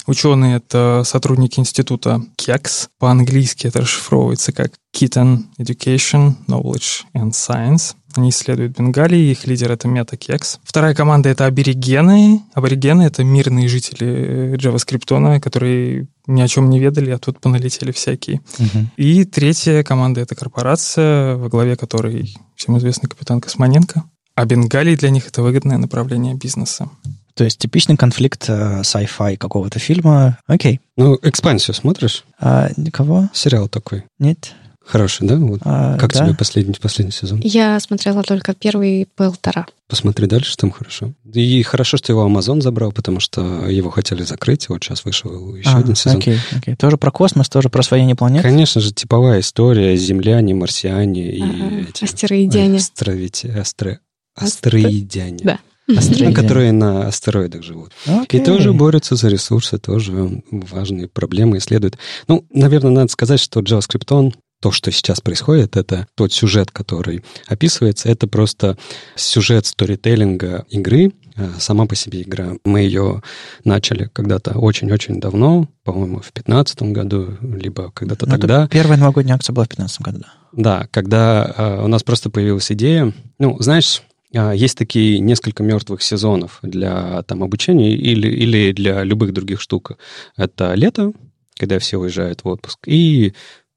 Ученые— 0.06 0.56
это 0.58 1.02
сотрудники 1.04 1.58
института 1.58 2.20
KEX. 2.36 2.88
По-английски 2.98 3.66
это 3.66 3.80
расшифровывается 3.80 4.52
как 4.52 4.72
Kitten 4.94 5.44
Education, 5.58 6.34
Knowledge 6.46 7.04
and 7.16 7.30
Science. 7.30 7.94
Они 8.16 8.30
исследуют 8.30 8.76
Бенгалии, 8.76 9.30
их 9.30 9.46
лидер 9.46 9.72
это 9.72 9.88
MetaKex. 9.88 10.58
Вторая 10.62 10.94
команда 10.94 11.28
это 11.28 11.46
аборигены. 11.46 12.42
Аборигены 12.54 13.02
это 13.02 13.24
мирные 13.24 13.68
жители 13.68 14.56
JavaScript, 14.56 15.40
которые 15.40 16.06
ни 16.26 16.40
о 16.40 16.48
чем 16.48 16.70
не 16.70 16.78
ведали, 16.78 17.10
а 17.10 17.18
тут 17.18 17.40
поналетели 17.40 17.92
всякие. 17.92 18.40
Угу. 18.58 18.86
И 18.96 19.24
третья 19.24 19.82
команда 19.82 20.20
это 20.20 20.34
корпорация, 20.34 21.36
во 21.36 21.48
главе 21.48 21.76
которой 21.76 22.34
всем 22.54 22.78
известный 22.78 23.08
капитан 23.08 23.40
Космоненко. 23.40 24.04
А 24.36 24.44
Бенгалии 24.46 24.96
для 24.96 25.10
них 25.10 25.28
это 25.28 25.42
выгодное 25.42 25.78
направление 25.78 26.34
бизнеса. 26.34 26.88
То 27.34 27.44
есть 27.44 27.58
типичный 27.58 27.96
конфликт 27.96 28.48
э, 28.48 28.82
sci-fi 28.82 29.36
какого-то 29.36 29.80
фильма. 29.80 30.38
Окей. 30.46 30.80
Ну, 30.96 31.18
экспансию 31.20 31.74
смотришь? 31.74 32.24
А, 32.38 32.70
кого? 32.92 33.28
Сериал 33.32 33.68
такой. 33.68 34.04
Нет. 34.20 34.54
Хороший, 34.86 35.26
да? 35.26 35.36
Вот. 35.36 35.60
А, 35.64 35.96
как 35.96 36.12
да? 36.12 36.24
тебе 36.24 36.36
последний, 36.36 36.74
последний 36.74 37.12
сезон? 37.12 37.40
Я 37.42 37.80
смотрела 37.80 38.22
только 38.22 38.54
первый 38.54 39.08
полтора. 39.16 39.66
Посмотри 39.88 40.26
дальше, 40.26 40.56
там 40.56 40.70
хорошо. 40.70 41.12
И 41.32 41.62
хорошо, 41.62 41.96
что 41.96 42.12
его 42.12 42.26
Amazon 42.26 42.60
забрал, 42.60 42.92
потому 42.92 43.20
что 43.20 43.66
его 43.66 43.90
хотели 43.90 44.22
закрыть, 44.22 44.68
вот 44.68 44.84
сейчас 44.84 45.04
вышел 45.04 45.54
еще 45.54 45.70
а, 45.70 45.78
один 45.78 45.94
сезон. 45.94 46.18
Окей, 46.18 46.38
окей. 46.54 46.76
Тоже 46.76 46.96
про 46.96 47.10
космос, 47.10 47.48
тоже 47.48 47.70
про 47.70 47.80
освоение 47.80 48.14
планет? 48.14 48.42
Конечно 48.42 48.80
же, 48.80 48.92
типовая 48.92 49.40
история, 49.40 49.96
земляне, 49.96 50.54
марсиане 50.54 51.30
и 51.30 51.42
ага, 51.42 51.88
эти... 51.88 52.04
Астероидяне. 52.04 52.76
Астровити... 52.76 53.46
Астро... 53.48 53.98
Астероидяне. 54.36 55.40
Да. 55.44 55.58
Астероиды. 55.86 56.34
Которые 56.34 56.72
на 56.72 57.06
астероидах 57.08 57.62
живут. 57.62 57.92
Okay. 58.06 58.40
И 58.40 58.40
тоже 58.40 58.72
борются 58.72 59.16
за 59.16 59.28
ресурсы, 59.28 59.78
тоже 59.78 60.42
важные 60.50 61.08
проблемы 61.08 61.58
исследуют. 61.58 61.98
Ну, 62.26 62.46
наверное, 62.50 62.90
надо 62.90 63.12
сказать, 63.12 63.38
что 63.38 63.60
JavaScript, 63.60 64.32
то, 64.64 64.72
что 64.72 64.90
сейчас 64.90 65.20
происходит, 65.20 65.76
это 65.76 66.06
тот 66.14 66.32
сюжет, 66.32 66.70
который 66.70 67.22
описывается, 67.46 68.08
это 68.08 68.26
просто 68.26 68.78
сюжет 69.14 69.66
сторителлинга 69.66 70.64
игры, 70.70 71.12
э, 71.36 71.50
сама 71.58 71.84
по 71.84 71.94
себе 71.94 72.22
игра. 72.22 72.54
Мы 72.64 72.80
ее 72.80 73.22
начали 73.62 74.08
когда-то 74.10 74.58
очень-очень 74.58 75.20
давно, 75.20 75.68
по-моему, 75.82 76.20
в 76.20 76.32
2015 76.32 76.82
году, 76.94 77.36
либо 77.42 77.90
когда-то 77.90 78.24
ну, 78.24 78.32
тогда. 78.32 78.66
Первая 78.68 78.98
новогодняя 78.98 79.36
акция 79.36 79.52
была 79.52 79.66
в 79.66 79.68
2015 79.68 80.00
году, 80.00 80.18
да. 80.20 80.32
Да, 80.52 80.88
когда 80.90 81.54
э, 81.54 81.84
у 81.84 81.88
нас 81.88 82.02
просто 82.02 82.30
появилась 82.30 82.72
идея. 82.72 83.12
Ну, 83.38 83.58
знаешь, 83.60 84.00
а, 84.34 84.52
есть 84.52 84.78
такие 84.78 85.18
несколько 85.18 85.62
мертвых 85.62 86.00
сезонов 86.00 86.60
для 86.62 87.22
там, 87.24 87.42
обучения 87.42 87.92
или, 87.92 88.28
или 88.28 88.72
для 88.72 89.04
любых 89.04 89.34
других 89.34 89.60
штук. 89.60 89.98
Это 90.38 90.72
лето, 90.72 91.12
когда 91.54 91.78
все 91.78 91.98
уезжают 91.98 92.44
в 92.44 92.48
отпуск, 92.48 92.78
и 92.86 93.34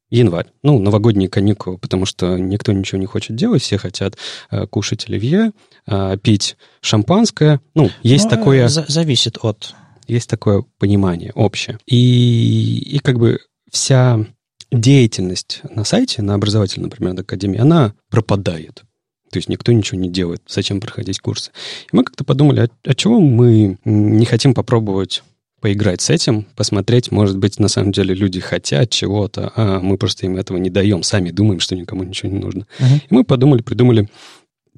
январь, 0.09 0.47
ну, 0.63 0.79
новогодние 0.79 1.29
каникулы, 1.29 1.77
потому 1.77 2.05
что 2.05 2.37
никто 2.37 2.71
ничего 2.71 2.99
не 2.99 3.05
хочет 3.05 3.35
делать, 3.35 3.61
все 3.61 3.77
хотят 3.77 4.17
э, 4.51 4.65
кушать 4.67 5.07
оливье, 5.07 5.51
э, 5.85 6.17
пить 6.21 6.57
шампанское. 6.81 7.61
Ну, 7.75 7.89
есть 8.03 8.25
ну, 8.25 8.29
такое... 8.29 8.67
Зависит 8.67 9.37
от... 9.41 9.75
Есть 10.07 10.29
такое 10.29 10.63
понимание 10.79 11.33
общее. 11.35 11.79
И, 11.85 12.79
и 12.79 12.99
как 12.99 13.19
бы 13.19 13.39
вся 13.69 14.25
деятельность 14.71 15.61
на 15.69 15.83
сайте, 15.83 16.21
на 16.21 16.33
образовательной, 16.33 16.85
например, 16.85 17.19
академии, 17.19 17.59
она 17.59 17.93
пропадает. 18.09 18.83
То 19.31 19.39
есть 19.39 19.49
никто 19.49 19.71
ничего 19.71 19.99
не 19.99 20.09
делает. 20.09 20.41
Зачем 20.47 20.79
проходить 20.79 21.19
курсы? 21.19 21.51
И 21.91 21.95
мы 21.95 22.03
как-то 22.03 22.23
подумали, 22.23 22.61
а, 22.61 22.69
а 22.85 22.95
чего 22.95 23.19
мы 23.19 23.77
не 23.83 24.25
хотим 24.25 24.53
попробовать 24.53 25.23
поиграть 25.67 25.99
с 25.99 26.09
этим, 26.09 26.45
посмотреть, 26.55 27.11
может 27.11 27.37
быть, 27.37 27.59
на 27.59 27.67
самом 27.67 27.91
деле 27.91 28.15
люди 28.15 28.39
хотят 28.39 28.89
чего-то, 28.89 29.51
а 29.53 29.81
мы 29.81 29.97
просто 29.97 30.25
им 30.25 30.37
этого 30.37 30.55
не 30.55 30.69
даем, 30.69 31.03
сами 31.03 31.29
думаем, 31.29 31.59
что 31.59 31.75
никому 31.75 32.03
ничего 32.03 32.31
не 32.31 32.39
нужно. 32.39 32.65
Uh-huh. 32.79 33.01
И 33.09 33.13
мы 33.13 33.25
подумали, 33.25 33.61
придумали 33.61 34.07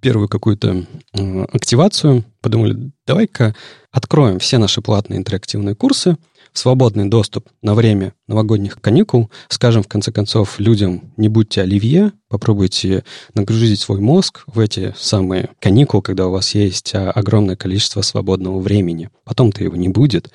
первую 0.01 0.27
какую-то 0.27 0.87
э, 1.13 1.43
активацию, 1.53 2.25
подумали, 2.41 2.91
давай-ка 3.05 3.55
откроем 3.91 4.39
все 4.39 4.57
наши 4.57 4.81
платные 4.81 5.19
интерактивные 5.19 5.75
курсы, 5.75 6.17
в 6.53 6.59
свободный 6.59 7.07
доступ 7.09 7.47
на 7.61 7.75
время 7.75 8.13
новогодних 8.27 8.79
каникул, 8.81 9.29
скажем, 9.49 9.83
в 9.83 9.87
конце 9.87 10.11
концов, 10.11 10.59
людям 10.59 11.11
не 11.17 11.29
будьте 11.29 11.61
оливье, 11.61 12.11
попробуйте 12.29 13.03
нагрузить 13.33 13.79
свой 13.79 13.99
мозг 13.99 14.43
в 14.45 14.59
эти 14.59 14.93
самые 14.97 15.49
каникулы, 15.59 16.03
когда 16.03 16.27
у 16.27 16.31
вас 16.31 16.53
есть 16.53 16.93
а, 16.93 17.11
огромное 17.11 17.55
количество 17.55 18.01
свободного 18.01 18.59
времени. 18.59 19.09
Потом-то 19.25 19.63
его 19.63 19.75
не 19.75 19.89
будет. 19.89 20.29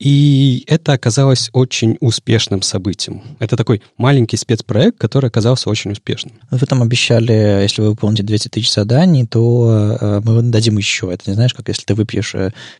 И 0.00 0.64
это 0.66 0.92
оказалось 0.92 1.48
очень 1.52 1.96
успешным 2.00 2.62
событием. 2.62 3.22
Это 3.38 3.56
такой 3.56 3.82
маленький 3.96 4.36
спецпроект, 4.36 4.98
который 4.98 5.28
оказался 5.28 5.70
очень 5.70 5.92
успешным. 5.92 6.34
Вы 6.50 6.66
там 6.66 6.82
обещали, 6.82 7.62
если 7.62 7.82
вы 7.82 7.90
выполните 7.90 8.24
200 8.24 8.48
тысяч 8.48 8.72
заданий, 8.72 9.24
то 9.24 9.96
э, 10.00 10.20
мы 10.24 10.42
дадим 10.42 10.76
еще. 10.76 11.12
Это 11.12 11.30
не 11.30 11.34
знаешь, 11.34 11.54
как 11.54 11.68
если 11.68 11.84
ты 11.84 11.94
выпьешь 11.94 12.34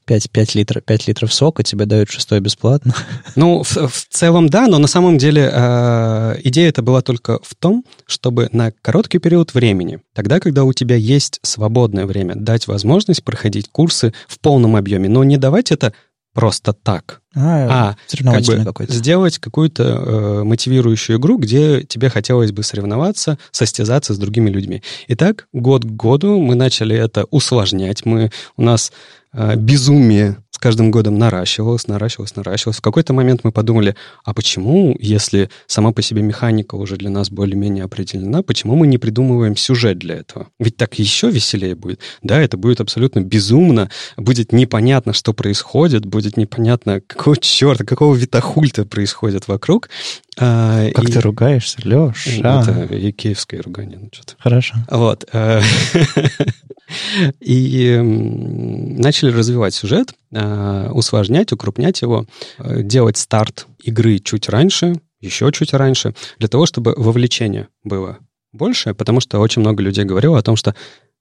5, 0.09 0.30
5, 0.30 0.54
литров, 0.54 0.84
5 0.84 1.06
литров 1.06 1.34
сока, 1.34 1.62
тебе 1.62 1.84
дают 1.84 2.09
шестой 2.09 2.40
бесплатно. 2.40 2.94
Ну, 3.36 3.62
в, 3.62 3.76
в 3.76 4.06
целом 4.11 4.48
да, 4.48 4.66
но 4.66 4.78
на 4.78 4.88
самом 4.88 5.18
деле 5.18 5.50
э, 5.52 6.36
идея 6.44 6.70
это 6.70 6.82
была 6.82 7.02
только 7.02 7.38
в 7.42 7.54
том, 7.54 7.84
чтобы 8.06 8.48
на 8.52 8.72
короткий 8.82 9.18
период 9.18 9.54
времени, 9.54 10.00
тогда, 10.14 10.40
когда 10.40 10.64
у 10.64 10.72
тебя 10.72 10.96
есть 10.96 11.38
свободное 11.42 12.06
время, 12.06 12.34
дать 12.34 12.66
возможность 12.66 13.22
проходить 13.22 13.68
курсы 13.70 14.12
в 14.26 14.40
полном 14.40 14.76
объеме, 14.76 15.09
но 15.09 15.22
не 15.24 15.36
давать 15.36 15.70
это 15.70 15.92
просто 16.32 16.72
так, 16.72 17.20
а, 17.34 17.96
а 17.98 18.22
как 18.22 18.42
бы 18.42 18.86
сделать 18.88 19.38
какую-то 19.38 19.82
э, 19.82 20.44
мотивирующую 20.44 21.18
игру, 21.18 21.38
где 21.38 21.82
тебе 21.82 22.09
хотелось 22.11 22.52
бы 22.52 22.62
соревноваться, 22.62 23.38
состязаться 23.50 24.14
с 24.14 24.18
другими 24.18 24.50
людьми. 24.50 24.82
Итак, 25.09 25.48
год 25.52 25.84
к 25.84 25.88
году 25.88 26.40
мы 26.40 26.54
начали 26.54 26.96
это 26.96 27.24
усложнять. 27.30 28.04
Мы, 28.04 28.30
у 28.56 28.62
нас 28.62 28.92
безумие 29.33 30.37
с 30.59 30.61
каждым 30.61 30.91
годом 30.91 31.18
наращивалось, 31.18 31.87
наращивалось, 31.87 32.35
наращивалось. 32.35 32.79
В 32.79 32.83
какой-то 32.83 33.12
момент 33.12 33.43
мы 33.45 33.53
подумали, 33.53 33.95
а 34.24 34.35
почему, 34.35 34.97
если 34.99 35.51
сама 35.68 35.93
по 35.93 36.03
себе 36.03 36.20
механика 36.20 36.74
уже 36.74 36.97
для 36.97 37.11
нас 37.11 37.31
более-менее 37.31 37.85
определена, 37.85 38.43
почему 38.43 38.74
мы 38.74 38.89
не 38.89 38.99
придумываем 38.99 39.55
сюжет 39.55 39.99
для 39.99 40.16
этого? 40.16 40.49
Ведь 40.59 40.76
так 40.76 40.99
еще 40.99 41.31
веселее 41.31 41.76
будет. 41.76 42.01
Да, 42.24 42.41
это 42.43 42.57
будет 42.57 42.81
абсолютно 42.81 43.20
безумно, 43.20 43.89
будет 44.16 44.53
непонятно, 44.53 45.12
что 45.12 45.33
происходит, 45.33 46.05
будет 46.05 46.37
непонятно, 46.37 47.01
какого 47.07 47.37
черта, 47.37 47.85
какого 47.85 48.16
витахульта 48.16 48.85
происходит 48.85 49.47
вокруг. 49.47 49.89
А, 50.41 50.91
как 50.91 51.09
и... 51.09 51.12
ты 51.12 51.20
ругаешься, 51.20 51.79
Леша? 51.85 52.62
Это 52.62 52.95
и 52.97 53.12
киевское 53.12 53.62
ругание. 53.62 54.01
Ну. 54.01 54.11
Хорошо. 54.39 54.74
Вот. 54.91 55.24
И 57.40 57.99
начали 58.01 59.30
развивать 59.30 59.74
сюжет, 59.74 60.14
э, 60.32 60.90
усложнять, 60.90 61.53
укрупнять 61.53 62.03
его, 62.03 62.26
э, 62.59 62.82
делать 62.82 63.16
старт 63.16 63.66
игры 63.82 64.18
чуть 64.18 64.49
раньше, 64.49 65.01
еще 65.20 65.51
чуть 65.53 65.72
раньше, 65.72 66.14
для 66.38 66.49
того, 66.49 66.66
чтобы 66.66 66.94
вовлечение 66.96 67.68
было 67.84 68.18
больше, 68.53 68.94
потому 68.94 69.20
что 69.20 69.38
очень 69.40 69.61
много 69.61 69.82
людей 69.82 70.05
говорило 70.05 70.38
о 70.38 70.42
том, 70.42 70.57
что 70.57 70.74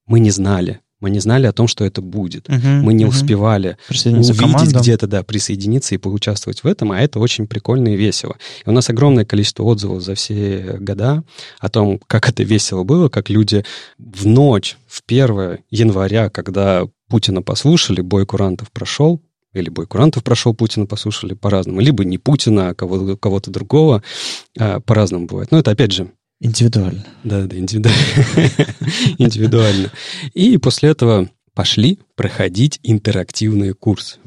мы 0.05 0.19
не 0.19 0.31
знали, 0.31 0.79
мы 0.99 1.09
не 1.09 1.19
знали 1.19 1.45
о 1.47 1.53
том, 1.53 1.67
что 1.67 1.85
это 1.85 2.01
будет. 2.01 2.49
Угу, 2.49 2.67
мы 2.67 2.93
не 2.93 3.05
угу. 3.05 3.13
успевали 3.13 3.77
увидеть 3.89 4.75
где-то, 4.75 5.07
да, 5.07 5.23
присоединиться 5.23 5.95
и 5.95 5.97
поучаствовать 5.97 6.63
в 6.63 6.67
этом, 6.67 6.91
а 6.91 6.99
это 6.99 7.19
очень 7.19 7.47
прикольно 7.47 7.89
и 7.89 7.95
весело. 7.95 8.37
И 8.65 8.69
у 8.69 8.71
нас 8.71 8.89
огромное 8.89 9.25
количество 9.25 9.63
отзывов 9.63 10.01
за 10.01 10.15
все 10.15 10.77
года 10.79 11.23
о 11.59 11.69
том, 11.69 11.99
как 12.07 12.29
это 12.29 12.43
весело 12.43 12.83
было, 12.83 13.09
как 13.09 13.29
люди 13.29 13.63
в 13.97 14.25
ночь, 14.25 14.77
в 14.87 15.03
1 15.05 15.59
января, 15.69 16.29
когда 16.29 16.87
Путина 17.09 17.41
послушали, 17.41 18.01
бой 18.01 18.25
курантов 18.25 18.71
прошел, 18.71 19.21
или 19.53 19.69
бой 19.69 19.87
курантов 19.87 20.23
прошел, 20.23 20.53
Путина 20.53 20.85
послушали 20.85 21.33
по-разному. 21.33 21.79
Либо 21.79 22.03
не 22.05 22.17
Путина, 22.17 22.69
а 22.69 22.73
кого- 22.73 23.17
кого-то 23.17 23.49
другого. 23.49 24.03
А, 24.59 24.79
по-разному 24.79 25.25
бывает. 25.25 25.51
Но 25.51 25.59
это, 25.59 25.71
опять 25.71 25.91
же, 25.91 26.11
Индивидуально. 26.39 27.05
Да, 27.23 27.43
да, 27.43 27.57
индивидуально. 27.57 27.97
индивидуально. 29.17 29.91
И 30.33 30.57
после 30.57 30.89
этого 30.89 31.29
пошли 31.53 31.99
проходить 32.15 32.79
интерактивные 32.83 33.73
курсы. 33.73 34.19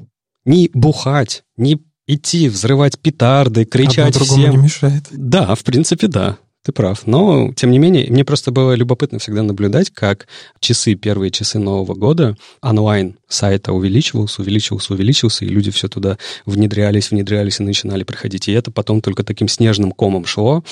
Не 0.44 0.70
бухать, 0.74 1.44
не 1.56 1.80
идти 2.08 2.48
взрывать 2.48 2.98
петарды, 2.98 3.64
кричать 3.64 4.16
Одно 4.16 4.24
всем. 4.24 4.50
не 4.50 4.56
мешает. 4.64 5.04
Да, 5.12 5.54
в 5.54 5.62
принципе, 5.62 6.08
да. 6.08 6.38
Ты 6.62 6.72
прав. 6.72 7.06
Но, 7.06 7.52
тем 7.54 7.70
не 7.70 7.78
менее, 7.78 8.10
мне 8.10 8.22
просто 8.22 8.50
было 8.50 8.74
любопытно 8.74 9.18
всегда 9.18 9.42
наблюдать, 9.42 9.88
как 9.90 10.26
часы, 10.60 10.94
первые 10.94 11.30
часы 11.30 11.58
Нового 11.58 11.94
года, 11.94 12.36
онлайн 12.60 13.16
сайта 13.28 13.72
увеличивался, 13.72 14.42
увеличивался, 14.42 14.92
увеличивался, 14.92 15.46
и 15.46 15.48
люди 15.48 15.70
все 15.70 15.88
туда 15.88 16.18
внедрялись, 16.44 17.10
внедрялись 17.10 17.60
и 17.60 17.62
начинали 17.62 18.04
приходить. 18.04 18.48
И 18.48 18.52
это 18.52 18.70
потом 18.70 19.00
только 19.00 19.24
таким 19.24 19.48
снежным 19.48 19.92
комом 19.92 20.26
шло 20.26 20.62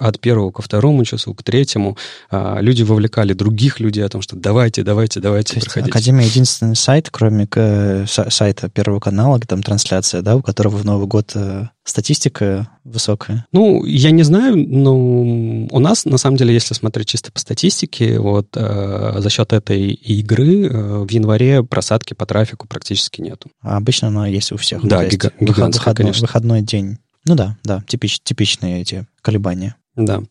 от 0.00 0.20
первого 0.20 0.50
ко 0.50 0.60
второму 0.60 1.04
часу, 1.06 1.32
к 1.32 1.42
третьему. 1.42 1.96
А, 2.30 2.58
люди 2.60 2.82
вовлекали 2.82 3.32
других 3.32 3.80
людей 3.80 4.04
о 4.04 4.10
том, 4.10 4.20
что 4.20 4.36
давайте, 4.36 4.82
давайте, 4.82 5.20
давайте, 5.20 5.54
То 5.54 5.60
проходите. 5.60 5.90
Академия 5.90 6.26
единственный 6.26 6.76
сайт, 6.76 7.08
кроме 7.10 7.48
э, 7.54 8.04
сайта 8.06 8.68
Первого 8.68 9.00
канала, 9.00 9.38
где 9.38 9.46
там 9.46 9.62
трансляция, 9.62 10.20
да, 10.20 10.36
у 10.36 10.42
которого 10.42 10.76
в 10.76 10.84
Новый 10.84 11.06
год 11.06 11.32
э, 11.34 11.68
статистика 11.84 12.68
высокая? 12.84 13.46
Ну, 13.52 13.84
я 13.84 14.10
не 14.10 14.22
знаю, 14.22 14.56
но 14.56 14.96
у 14.96 15.78
нас, 15.78 16.04
на 16.04 16.18
самом 16.18 16.36
деле, 16.36 16.54
если 16.54 16.74
смотреть 16.74 17.08
чисто 17.08 17.32
по 17.32 17.40
статистике, 17.40 18.18
вот 18.18 18.48
э, 18.56 19.14
за 19.18 19.30
счет 19.30 19.52
этой 19.52 19.90
игры 19.90 20.66
э, 20.66 20.98
в 21.04 21.10
январе 21.10 21.62
просадки 21.62 22.14
по 22.14 22.26
трафику 22.26 22.66
практически 22.68 23.20
нету. 23.20 23.50
А 23.60 23.76
обычно 23.76 24.08
она 24.08 24.26
есть 24.26 24.52
у 24.52 24.56
всех. 24.56 24.86
Да, 24.86 25.04
гига- 25.04 25.32
гигантская, 25.40 25.92
выход, 25.92 25.96
конечно. 25.96 26.26
Выходной 26.26 26.62
день. 26.62 26.98
Ну 27.24 27.34
да, 27.34 27.56
да, 27.64 27.82
типич, 27.86 28.20
типичные 28.20 28.80
эти 28.82 29.06
колебания. 29.20 29.76
Да. 29.94 30.22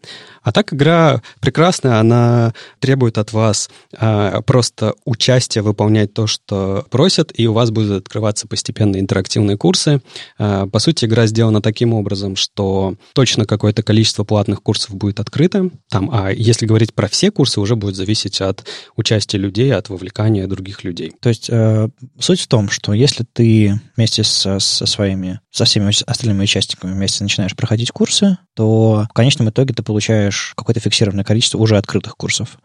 А 0.42 0.52
так 0.52 0.74
игра 0.74 1.22
прекрасная, 1.40 2.00
она 2.00 2.54
требует 2.80 3.20
от 3.20 3.32
вас 3.32 3.70
а, 3.96 4.42
просто 4.42 4.96
участия 5.06 5.62
выполнять 5.62 6.16
то, 6.16 6.26
что 6.26 6.86
просят, 6.90 7.32
и 7.36 7.46
у 7.46 7.54
вас 7.54 7.70
будут 7.70 8.06
открываться 8.08 8.48
постепенно 8.48 9.00
интерактивные 9.00 9.58
курсы. 9.58 10.02
А, 10.40 10.66
по 10.66 10.80
сути, 10.80 11.06
игра 11.06 11.28
сделана 11.28 11.62
таким 11.62 11.94
образом, 11.94 12.36
что 12.36 12.96
точно 13.14 13.46
какое-то 13.46 13.84
количество 13.84 14.24
платных 14.24 14.64
курсов 14.64 14.96
будет 14.96 15.20
открыто, 15.20 15.70
там, 15.90 16.10
а 16.12 16.32
если 16.32 16.66
говорить 16.66 16.96
про 16.96 17.08
все 17.08 17.30
курсы, 17.30 17.62
уже 17.62 17.76
будет 17.76 17.96
зависеть 17.96 18.42
от 18.42 18.66
участия 18.96 19.38
людей, 19.38 19.72
от 19.76 19.90
вовлекания 19.90 20.48
других 20.48 20.84
людей. 20.84 21.14
То 21.22 21.30
есть 21.30 21.50
э, 21.52 21.88
суть 22.20 22.42
в 22.42 22.48
том, 22.48 22.70
что 22.72 22.94
если 22.94 23.26
ты 23.32 23.80
вместе 23.96 24.24
со, 24.24 24.58
со 24.58 24.88
своими, 24.88 25.40
со 25.52 25.66
всеми 25.66 25.90
остальными 26.10 26.44
участниками 26.44 26.94
вместе 26.94 27.24
начинаешь 27.24 27.56
проходить 27.56 27.92
курсы, 27.92 28.40
то 28.56 29.06
в 29.10 29.14
конечном 29.14 29.51
итоге 29.52 29.74
ты 29.74 29.84
получаешь 29.84 30.54
какое-то 30.56 30.80
фиксированное 30.80 31.24
количество 31.24 31.58
уже 31.60 31.78
открытых 31.78 32.18
курсов 32.18 32.58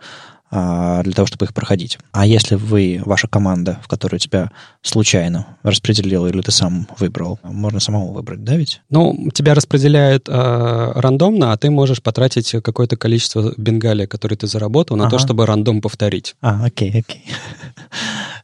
для 0.51 1.13
того, 1.13 1.27
чтобы 1.27 1.47
их 1.47 1.55
проходить. 1.55 1.99
А 2.13 2.25
если 2.25 2.55
вы, 2.55 3.03
ваша 3.05 3.27
команда, 3.27 3.81
в 3.83 3.89
которую 3.89 4.21
тебя 4.21 4.51
случайно 4.81 5.47
распределила 5.63 6.27
или 6.29 6.41
ты 6.41 6.53
сам 6.53 6.87
выбрал, 6.99 7.41
можно 7.43 7.81
самому 7.81 8.13
выбрать, 8.13 8.45
да 8.45 8.57
ведь? 8.57 8.81
Ну, 8.89 9.29
тебя 9.35 9.55
распределяют 9.55 10.29
э, 10.29 10.93
рандомно, 10.95 11.53
а 11.53 11.57
ты 11.57 11.71
можешь 11.71 12.03
потратить 12.03 12.53
какое-то 12.63 12.97
количество 12.97 13.53
бенгалия, 13.57 14.07
которое 14.07 14.37
ты 14.37 14.47
заработал, 14.47 14.97
на 14.97 15.07
ага. 15.07 15.17
то, 15.17 15.19
чтобы 15.19 15.47
рандом 15.47 15.81
повторить. 15.81 16.37
А, 16.41 16.65
окей, 16.65 16.91
окей. 16.91 17.25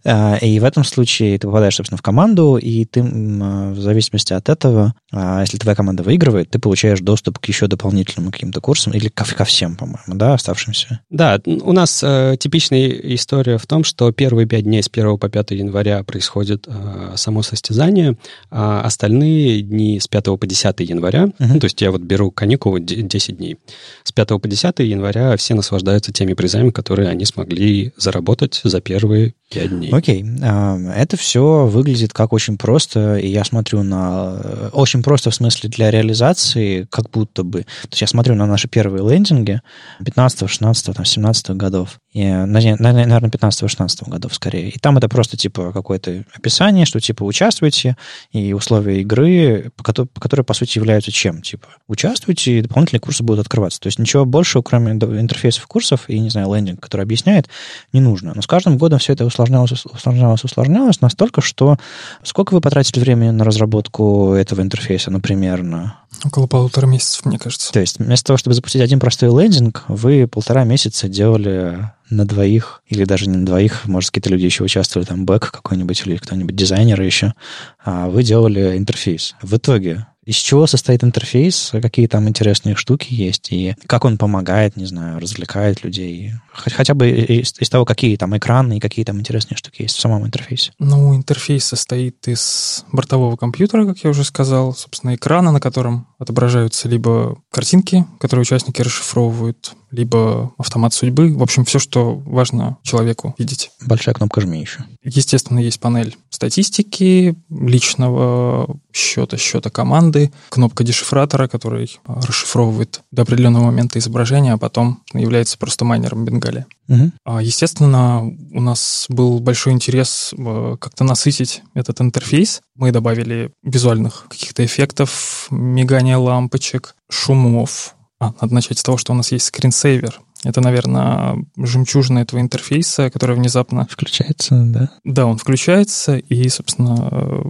А, 0.05 0.37
и 0.41 0.59
в 0.59 0.65
этом 0.65 0.83
случае 0.83 1.39
ты 1.39 1.47
попадаешь, 1.47 1.77
собственно, 1.77 1.97
в 1.97 2.03
команду, 2.03 2.57
и 2.57 2.85
ты 2.85 3.03
в 3.03 3.79
зависимости 3.79 4.33
от 4.33 4.49
этого, 4.49 4.95
а, 5.13 5.41
если 5.43 5.59
твоя 5.59 5.77
команда 5.77 6.03
выигрывает, 6.03 6.51
ты 6.51 6.59
получаешь 6.59 6.99
доступ 7.01 7.39
к 7.39 7.45
еще 7.47 7.69
дополнительным 7.69 8.33
каким-то 8.33 8.61
курсам 8.61 8.95
или 8.95 9.09
ко, 9.09 9.25
ко 9.25 9.45
всем, 9.45 9.77
по-моему, 9.77 10.15
да, 10.15 10.35
оставшимся? 10.35 11.01
Да, 11.09 11.41
у 11.47 11.73
нас 11.73 11.92
э, 12.03 12.37
типичная 12.39 12.89
история 12.89 13.59
в 13.59 13.67
том, 13.67 13.85
что 13.85 14.13
первые 14.13 14.47
пять 14.47 14.65
дней 14.65 14.83
с 14.83 14.89
1 14.93 15.19
по 15.19 15.29
5 15.29 15.51
января 15.53 16.03
происходит 16.05 16.67
э, 16.69 17.15
само 17.17 17.43
состязание, 17.43 18.17
а 18.51 18.83
остальные 18.83 19.63
дни 19.63 19.99
с 19.99 20.07
5 20.07 20.25
по 20.39 20.47
10 20.47 20.81
января, 20.81 21.25
uh-huh. 21.25 21.35
ну, 21.55 21.61
то 21.61 21.65
есть 21.65 21.81
я 21.83 21.91
вот 21.91 22.03
беру 22.03 22.31
каникулы 22.31 22.81
10 22.81 23.37
дней, 23.37 23.59
с 24.05 24.13
5 24.13 24.29
по 24.41 24.49
10 24.49 24.79
января 24.81 25.37
все 25.37 25.55
наслаждаются 25.55 26.13
теми 26.13 26.35
призами, 26.35 26.71
которые 26.71 27.09
они 27.09 27.25
смогли 27.25 27.93
заработать 27.97 28.61
за 28.63 28.81
первые 28.81 29.35
5 29.53 29.71
дней. 29.71 29.91
Окей. 29.91 30.23
Okay. 30.23 30.93
Это 30.93 31.17
все 31.17 31.67
выглядит 31.67 32.13
как 32.13 32.33
очень 32.33 32.57
просто, 32.57 33.17
и 33.17 33.29
я 33.29 33.45
смотрю 33.45 33.83
на... 33.83 34.41
Э, 34.43 34.71
очень 34.73 35.03
просто 35.03 35.31
в 35.31 35.35
смысле 35.35 35.71
для 35.71 35.91
реализации, 35.91 36.87
как 36.91 37.11
будто 37.11 37.43
бы... 37.43 37.63
То 37.63 37.89
есть 37.91 38.01
я 38.01 38.07
смотрю 38.07 38.35
на 38.35 38.47
наши 38.47 38.69
первые 38.69 39.09
лендинги 39.09 39.61
15 40.05 40.49
16 40.49 40.97
там, 40.97 41.05
17 41.05 41.51
годов, 41.51 41.82
и, 42.13 42.25
наверное, 42.27 43.31
15-16 43.31 44.11
годов 44.11 44.35
скорее. 44.35 44.69
И 44.69 44.79
там 44.79 44.99
это 44.99 45.09
просто 45.09 45.37
типа 45.37 45.73
какое-то 45.73 46.25
описание, 46.35 46.85
что 46.85 47.01
типа 47.01 47.23
участвуйте, 47.23 47.97
и 48.33 48.53
условия 48.53 49.01
игры, 49.01 49.71
по 49.77 49.83
которые, 49.85 50.45
по 50.45 50.55
сути, 50.55 50.79
являются 50.79 51.11
чем? 51.11 51.41
Типа 51.41 51.69
участвуйте, 51.89 52.59
и 52.59 52.63
дополнительные 52.63 53.01
курсы 53.01 53.23
будут 53.23 53.41
открываться. 53.47 53.81
То 53.81 53.87
есть 53.87 53.99
ничего 53.99 54.25
большего, 54.25 54.63
кроме 54.63 54.93
интерфейсов 54.93 55.67
курсов 55.67 56.09
и, 56.09 56.19
не 56.19 56.31
знаю, 56.31 56.55
лендинг, 56.55 56.81
который 56.81 57.03
объясняет, 57.03 57.49
не 57.93 58.01
нужно. 58.01 58.33
Но 58.35 58.43
с 58.43 58.47
каждым 58.47 58.77
годом 58.77 58.99
все 58.99 59.15
это 59.15 59.25
усложнялось, 59.25 59.73
усложнялось, 59.73 60.45
усложнялось 60.45 61.01
настолько, 61.01 61.41
что 61.41 61.79
сколько 62.23 62.53
вы 62.53 62.61
потратили 62.61 63.01
времени 63.01 63.31
на 63.31 63.45
разработку 63.45 64.35
этого 64.35 64.61
интерфейса, 64.61 65.11
например, 65.11 65.63
на 65.63 66.02
Около 66.25 66.47
полутора 66.47 66.87
месяцев, 66.87 67.25
мне 67.25 67.39
кажется. 67.39 67.73
То 67.73 67.81
есть 67.81 67.99
вместо 67.99 68.29
того, 68.29 68.37
чтобы 68.37 68.55
запустить 68.55 68.83
один 68.83 69.01
простой 69.01 69.29
лендинг, 69.29 69.85
вы 69.89 70.29
полтора 70.29 70.65
месяца 70.65 71.09
делали 71.09 71.91
на 72.11 72.27
двоих, 72.27 72.83
или 72.87 73.05
даже 73.05 73.29
не 73.29 73.39
на 73.39 73.47
двоих, 73.47 73.87
может, 73.87 74.11
какие-то 74.11 74.31
люди 74.31 74.45
еще 74.45 74.63
участвовали, 74.63 75.07
там, 75.07 75.25
бэк 75.25 75.51
какой-нибудь 75.51 76.03
или 76.07 76.17
кто-нибудь, 76.17 76.55
дизайнеры 76.55 77.05
еще, 77.05 77.35
а 77.83 78.09
вы 78.09 78.23
делали 78.23 78.77
интерфейс. 78.77 79.35
В 79.43 79.57
итоге 79.57 80.07
из 80.25 80.37
чего 80.37 80.67
состоит 80.67 81.03
интерфейс, 81.03 81.73
какие 81.83 82.07
там 82.07 82.29
интересные 82.29 82.77
штуки 82.77 83.09
есть, 83.13 83.51
и 83.51 83.75
как 83.87 84.05
он 84.05 84.19
помогает, 84.19 84.77
не 84.77 84.85
знаю, 84.85 85.19
развлекает 85.19 85.83
людей. 85.83 86.33
Хотя 86.53 86.95
бы 86.95 87.11
из, 87.11 87.55
из 87.59 87.69
того, 87.69 87.85
какие 87.85 88.17
там 88.17 88.37
экраны 88.37 88.77
и 88.77 88.81
какие 88.81 89.05
там 89.05 89.19
интересные 89.19 89.57
штуки 89.57 89.83
есть 89.83 89.97
в 89.97 90.01
самом 90.01 90.25
интерфейсе. 90.27 90.73
Ну, 90.79 91.15
интерфейс 91.17 91.65
состоит 91.65 92.29
из 92.29 92.85
бортового 92.93 93.37
компьютера, 93.37 93.85
как 93.85 93.99
я 93.99 94.11
уже 94.11 94.25
сказал, 94.25 94.75
собственно, 94.75 95.15
экрана, 95.15 95.51
на 95.51 95.61
котором 95.61 96.07
отображаются 96.19 96.89
либо 96.89 97.39
картинки, 97.51 98.05
которые 98.21 98.43
участники 98.43 98.81
расшифровывают, 98.81 99.75
либо 99.93 100.53
автомат 100.59 100.95
судьбы. 100.95 101.33
В 101.37 101.43
общем, 101.43 101.65
все, 101.65 101.79
что 101.79 102.15
важно 102.27 102.79
человеку 102.83 103.35
видеть. 103.39 103.71
Большая 103.87 104.15
кнопка 104.15 104.41
«Жми» 104.41 104.61
еще. 104.61 104.85
Естественно, 105.05 105.59
есть 105.59 105.79
панель 105.79 106.17
статистики, 106.31 107.37
личного 107.51 108.77
счета, 108.93 109.37
счета 109.37 109.71
команды, 109.71 110.33
кнопка 110.49 110.83
дешифратора, 110.83 111.47
который 111.47 112.01
расшифровывает 112.07 113.03
до 113.11 113.23
определенного 113.23 113.67
момента 113.67 113.99
изображение, 113.99 114.55
а 114.55 114.59
потом 114.59 115.03
является 115.13 115.59
просто 115.59 115.85
майнером 115.85 116.25
Бенгалия. 116.25 116.67
Угу. 116.89 117.39
Естественно, 117.41 118.23
у 118.25 118.61
нас 118.61 119.07
был 119.09 119.41
большой 119.41 119.73
интерес 119.73 120.35
э, 120.37 120.77
как-то 120.81 121.05
насытить 121.05 121.63
этот 121.75 122.01
интерфейс. 122.01 122.61
Мы 122.75 122.91
добавили 122.91 123.53
визуальных 123.63 124.27
каких-то 124.29 124.65
эффектов, 124.65 125.47
мигания 125.51 126.19
лампочек, 126.19 126.97
шумов, 127.09 127.95
а, 128.23 128.33
надо 128.41 128.55
начать 128.55 128.79
с 128.79 128.85
того, 128.85 128.97
что 128.99 129.13
у 129.13 129.17
нас 129.17 129.33
есть 129.33 129.47
скринсейвер. 129.47 130.21
Это, 130.45 130.61
наверное, 130.61 131.45
жемчужина 131.57 132.21
этого 132.21 132.41
интерфейса, 132.41 133.11
которая 133.11 133.37
внезапно... 133.37 133.89
Включается, 133.91 134.63
да? 134.65 134.91
Да, 135.03 135.27
он 135.27 135.39
включается, 135.39 136.17
и, 136.19 136.49
собственно... 136.49 137.09
Э, 137.11 137.43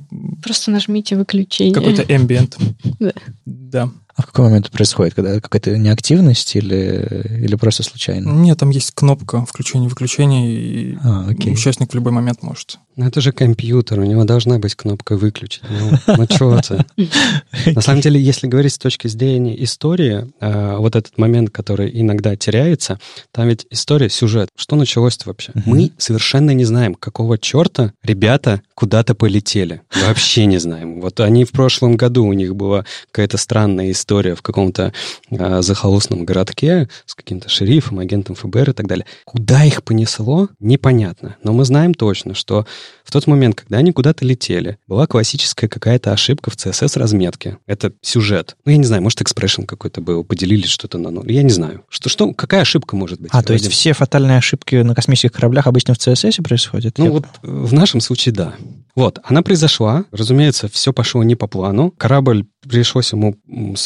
Просто 0.43 0.71
нажмите 0.71 1.17
выключение. 1.17 1.75
Какой-то 1.75 2.03
ambient. 2.05 2.57
Да. 2.99 3.13
Да. 3.45 3.91
А 4.15 4.23
в 4.23 4.27
какой 4.27 4.47
момент 4.47 4.67
это 4.67 4.77
происходит? 4.77 5.15
Когда 5.15 5.41
какая-то 5.41 5.77
неактивность 5.79 6.55
или, 6.55 7.25
или 7.45 7.55
просто 7.55 7.83
случайно? 7.83 8.29
Нет, 8.31 8.59
там 8.59 8.71
есть 8.71 8.93
кнопка 8.93 9.45
включения-выключения, 9.45 10.49
и 10.49 10.99
а, 11.03 11.27
окей. 11.31 11.53
участник 11.53 11.93
в 11.93 11.95
любой 11.95 12.13
момент 12.13 12.43
может. 12.43 12.79
Ну, 12.95 13.07
это 13.07 13.23
же 13.23 13.33
компьютер, 13.33 14.01
у 14.01 14.05
него 14.05 14.25
должна 14.25 14.59
быть 14.59 14.75
кнопка 14.75 15.17
«выключить». 15.17 15.63
Ну, 15.69 16.15
ну 16.19 16.27
что 16.29 16.59
это? 16.59 16.85
На 17.75 17.81
самом 17.81 18.03
деле, 18.03 18.21
если 18.21 18.47
говорить 18.47 18.75
с 18.75 18.79
точки 18.79 19.09
зрения 19.09 19.63
истории, 19.65 20.31
э, 20.41 20.77
вот 20.77 20.95
этот 20.95 21.17
момент, 21.17 21.49
который 21.51 21.91
иногда 21.93 22.37
теряется, 22.37 23.01
там 23.31 23.49
ведь 23.49 23.67
история, 23.71 24.11
сюжет. 24.11 24.51
Что 24.57 24.77
началось-то 24.77 25.29
вообще? 25.29 25.53
Мы 25.65 25.93
совершенно 25.97 26.51
не 26.51 26.67
знаем, 26.67 26.95
какого 26.95 27.39
черта 27.39 27.95
ребята 28.03 28.61
куда-то 28.75 29.15
полетели. 29.15 29.81
Вообще 30.07 30.45
не 30.45 30.59
знаем. 30.59 31.01
Вот 31.01 31.21
они 31.21 31.47
в 31.47 31.51
прошлом 31.53 31.97
году, 31.97 32.27
у 32.27 32.35
них 32.35 32.55
была 32.55 32.85
какая-то 33.11 33.39
странная 33.39 33.91
история 33.91 34.02
в 34.11 34.43
каком-то 34.43 34.93
э, 35.31 35.63
захолустном 35.63 36.25
городке 36.25 36.89
с 37.07 37.15
каким-то 37.15 37.49
шерифом, 37.49 37.99
агентом 37.99 38.35
ФБР 38.35 38.71
и 38.71 38.73
так 38.73 38.87
далее. 38.87 39.07
Куда 39.25 39.65
их 39.65 39.83
понесло, 39.83 40.49
непонятно. 40.61 41.37
Но 41.43 41.53
мы 41.53 41.65
знаем 41.65 41.95
точно, 41.95 42.35
что 42.35 42.67
в 43.05 43.11
тот 43.11 43.27
момент, 43.27 43.57
когда 43.57 43.79
они 43.79 43.93
куда-то 43.93 44.25
летели, 44.25 44.79
была 44.87 45.07
классическая 45.07 45.69
какая-то 45.69 46.13
ошибка 46.13 46.51
в 46.51 46.57
CSS-разметке. 46.57 47.59
Это 47.67 47.93
сюжет. 48.01 48.57
Ну, 48.65 48.73
я 48.73 48.79
не 48.79 48.85
знаю, 48.85 49.03
может, 49.03 49.21
экспрессион 49.23 49.67
какой-то 49.67 50.01
был, 50.01 50.25
поделили 50.25 50.67
что-то 50.67 50.99
на 50.99 51.11
ноль. 51.11 51.31
Я 51.31 51.43
не 51.43 51.51
знаю. 51.51 51.85
Что, 51.89 52.09
что, 52.09 52.33
какая 52.33 52.63
ошибка 52.63 52.97
может 52.97 53.21
быть? 53.21 53.31
А, 53.33 53.43
то 53.43 53.53
есть 53.53 53.69
все 53.69 53.93
фатальные 53.93 54.39
ошибки 54.39 54.77
на 54.77 54.95
космических 54.95 55.33
кораблях 55.33 55.67
обычно 55.67 55.95
в 55.95 55.99
CSS 55.99 56.43
происходят? 56.43 56.99
Ну, 56.99 57.05
я... 57.05 57.11
вот 57.11 57.27
в 57.43 57.73
нашем 57.73 58.01
случае, 58.01 58.35
да. 58.35 58.55
Вот, 58.95 59.21
она 59.25 59.43
произошла. 59.43 60.05
Разумеется, 60.11 60.69
все 60.69 60.93
пошло 60.93 61.23
не 61.23 61.35
по 61.35 61.47
плану. 61.47 61.93
Корабль 61.97 62.45
пришлось 62.69 63.13
ему 63.13 63.37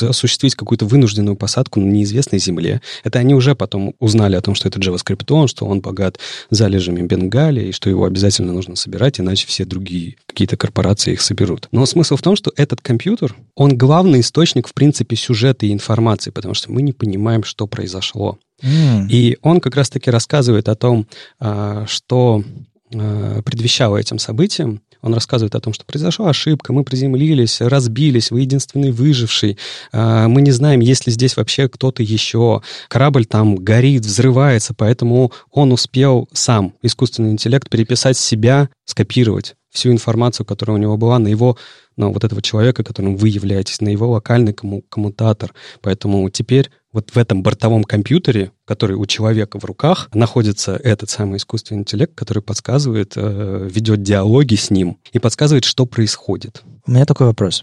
осуществить 0.08 0.54
какую-то 0.54 0.86
вынужденную 0.86 1.36
посадку 1.36 1.80
на 1.80 1.86
неизвестной 1.86 2.38
земле. 2.38 2.80
Это 3.04 3.18
они 3.18 3.34
уже 3.34 3.54
потом 3.54 3.94
узнали 3.98 4.36
о 4.36 4.40
том, 4.40 4.54
что 4.54 4.68
это 4.68 4.78
JavaScript, 4.78 5.48
что 5.48 5.66
он 5.66 5.80
богат 5.80 6.18
залежами 6.50 7.02
Бенгалии, 7.02 7.68
и 7.68 7.72
что 7.72 7.90
его 7.90 8.04
обязательно 8.04 8.52
нужно 8.52 8.76
собирать, 8.76 9.20
иначе 9.20 9.46
все 9.46 9.64
другие 9.64 10.16
какие-то 10.26 10.56
корпорации 10.56 11.12
их 11.12 11.20
соберут. 11.20 11.68
Но 11.72 11.86
смысл 11.86 12.16
в 12.16 12.22
том, 12.22 12.36
что 12.36 12.52
этот 12.56 12.80
компьютер, 12.80 13.34
он 13.54 13.76
главный 13.76 14.20
источник, 14.20 14.68
в 14.68 14.74
принципе, 14.74 15.16
сюжета 15.16 15.66
и 15.66 15.72
информации, 15.72 16.30
потому 16.30 16.54
что 16.54 16.70
мы 16.70 16.82
не 16.82 16.92
понимаем, 16.92 17.44
что 17.44 17.66
произошло. 17.66 18.38
Mm. 18.62 19.08
И 19.08 19.38
он 19.42 19.60
как 19.60 19.76
раз-таки 19.76 20.10
рассказывает 20.10 20.68
о 20.68 20.74
том, 20.74 21.06
а, 21.38 21.84
что 21.86 22.42
предвещало 22.90 23.96
этим 23.96 24.18
событиям, 24.18 24.80
он 25.06 25.14
рассказывает 25.14 25.54
о 25.54 25.60
том, 25.60 25.72
что 25.72 25.84
произошла 25.84 26.30
ошибка, 26.30 26.72
мы 26.72 26.84
приземлились, 26.84 27.60
разбились, 27.60 28.30
вы 28.30 28.40
единственный 28.40 28.90
выживший, 28.90 29.58
а, 29.92 30.26
мы 30.28 30.42
не 30.42 30.50
знаем, 30.50 30.80
есть 30.80 31.06
ли 31.06 31.12
здесь 31.12 31.36
вообще 31.36 31.68
кто-то 31.68 32.02
еще, 32.02 32.62
корабль 32.88 33.24
там 33.24 33.56
горит, 33.56 34.04
взрывается, 34.04 34.74
поэтому 34.74 35.32
он 35.50 35.72
успел 35.72 36.28
сам, 36.32 36.74
искусственный 36.82 37.30
интеллект, 37.30 37.68
переписать 37.70 38.16
себя, 38.16 38.68
скопировать 38.84 39.54
всю 39.70 39.92
информацию, 39.92 40.46
которая 40.46 40.76
у 40.76 40.80
него 40.80 40.96
была 40.96 41.18
на 41.18 41.28
его, 41.28 41.56
на 41.96 42.08
вот 42.08 42.24
этого 42.24 42.42
человека, 42.42 42.82
которым 42.82 43.16
вы 43.16 43.28
являетесь, 43.28 43.80
на 43.80 43.88
его 43.88 44.08
локальный 44.10 44.54
комму 44.54 44.82
коммутатор. 44.88 45.52
Поэтому 45.82 46.28
теперь 46.30 46.70
вот 46.92 47.10
в 47.10 47.18
этом 47.18 47.42
бортовом 47.42 47.84
компьютере, 47.84 48.52
который 48.64 48.96
у 48.96 49.06
человека 49.06 49.58
в 49.58 49.64
руках, 49.64 50.08
находится 50.14 50.76
этот 50.76 51.10
самый 51.10 51.36
искусственный 51.36 51.80
интеллект, 51.80 52.14
который 52.14 52.42
подсказывает, 52.42 53.12
э, 53.16 53.68
ведет 53.70 54.02
диалоги 54.02 54.54
с 54.54 54.70
ним 54.70 54.98
и 55.12 55.18
подсказывает, 55.18 55.64
что 55.64 55.86
происходит. 55.86 56.62
У 56.86 56.92
меня 56.92 57.04
такой 57.04 57.26
вопрос. 57.26 57.62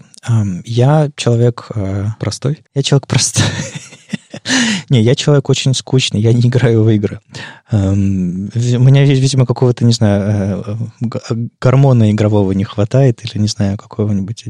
Я 0.65 1.09
человек... 1.15 1.67
Э, 1.74 2.07
простой? 2.19 2.63
Я 2.76 2.84
человек 2.84 3.07
простой. 3.07 3.45
Не, 4.89 5.01
я 5.01 5.15
человек 5.15 5.49
очень 5.49 5.74
скучный, 5.74 6.19
я 6.19 6.34
не 6.34 6.41
играю 6.41 6.84
в 6.84 6.89
игры. 6.89 7.19
У 7.71 7.76
меня, 7.78 9.05
видимо, 9.05 9.45
какого-то, 9.45 9.86
не 9.86 9.93
знаю, 9.93 10.63
э, 10.99 11.36
гормона 11.61 12.11
игрового 12.11 12.51
не 12.51 12.63
хватает, 12.63 13.24
или, 13.24 13.41
не 13.41 13.47
знаю, 13.47 13.78
какого-нибудь 13.78 14.45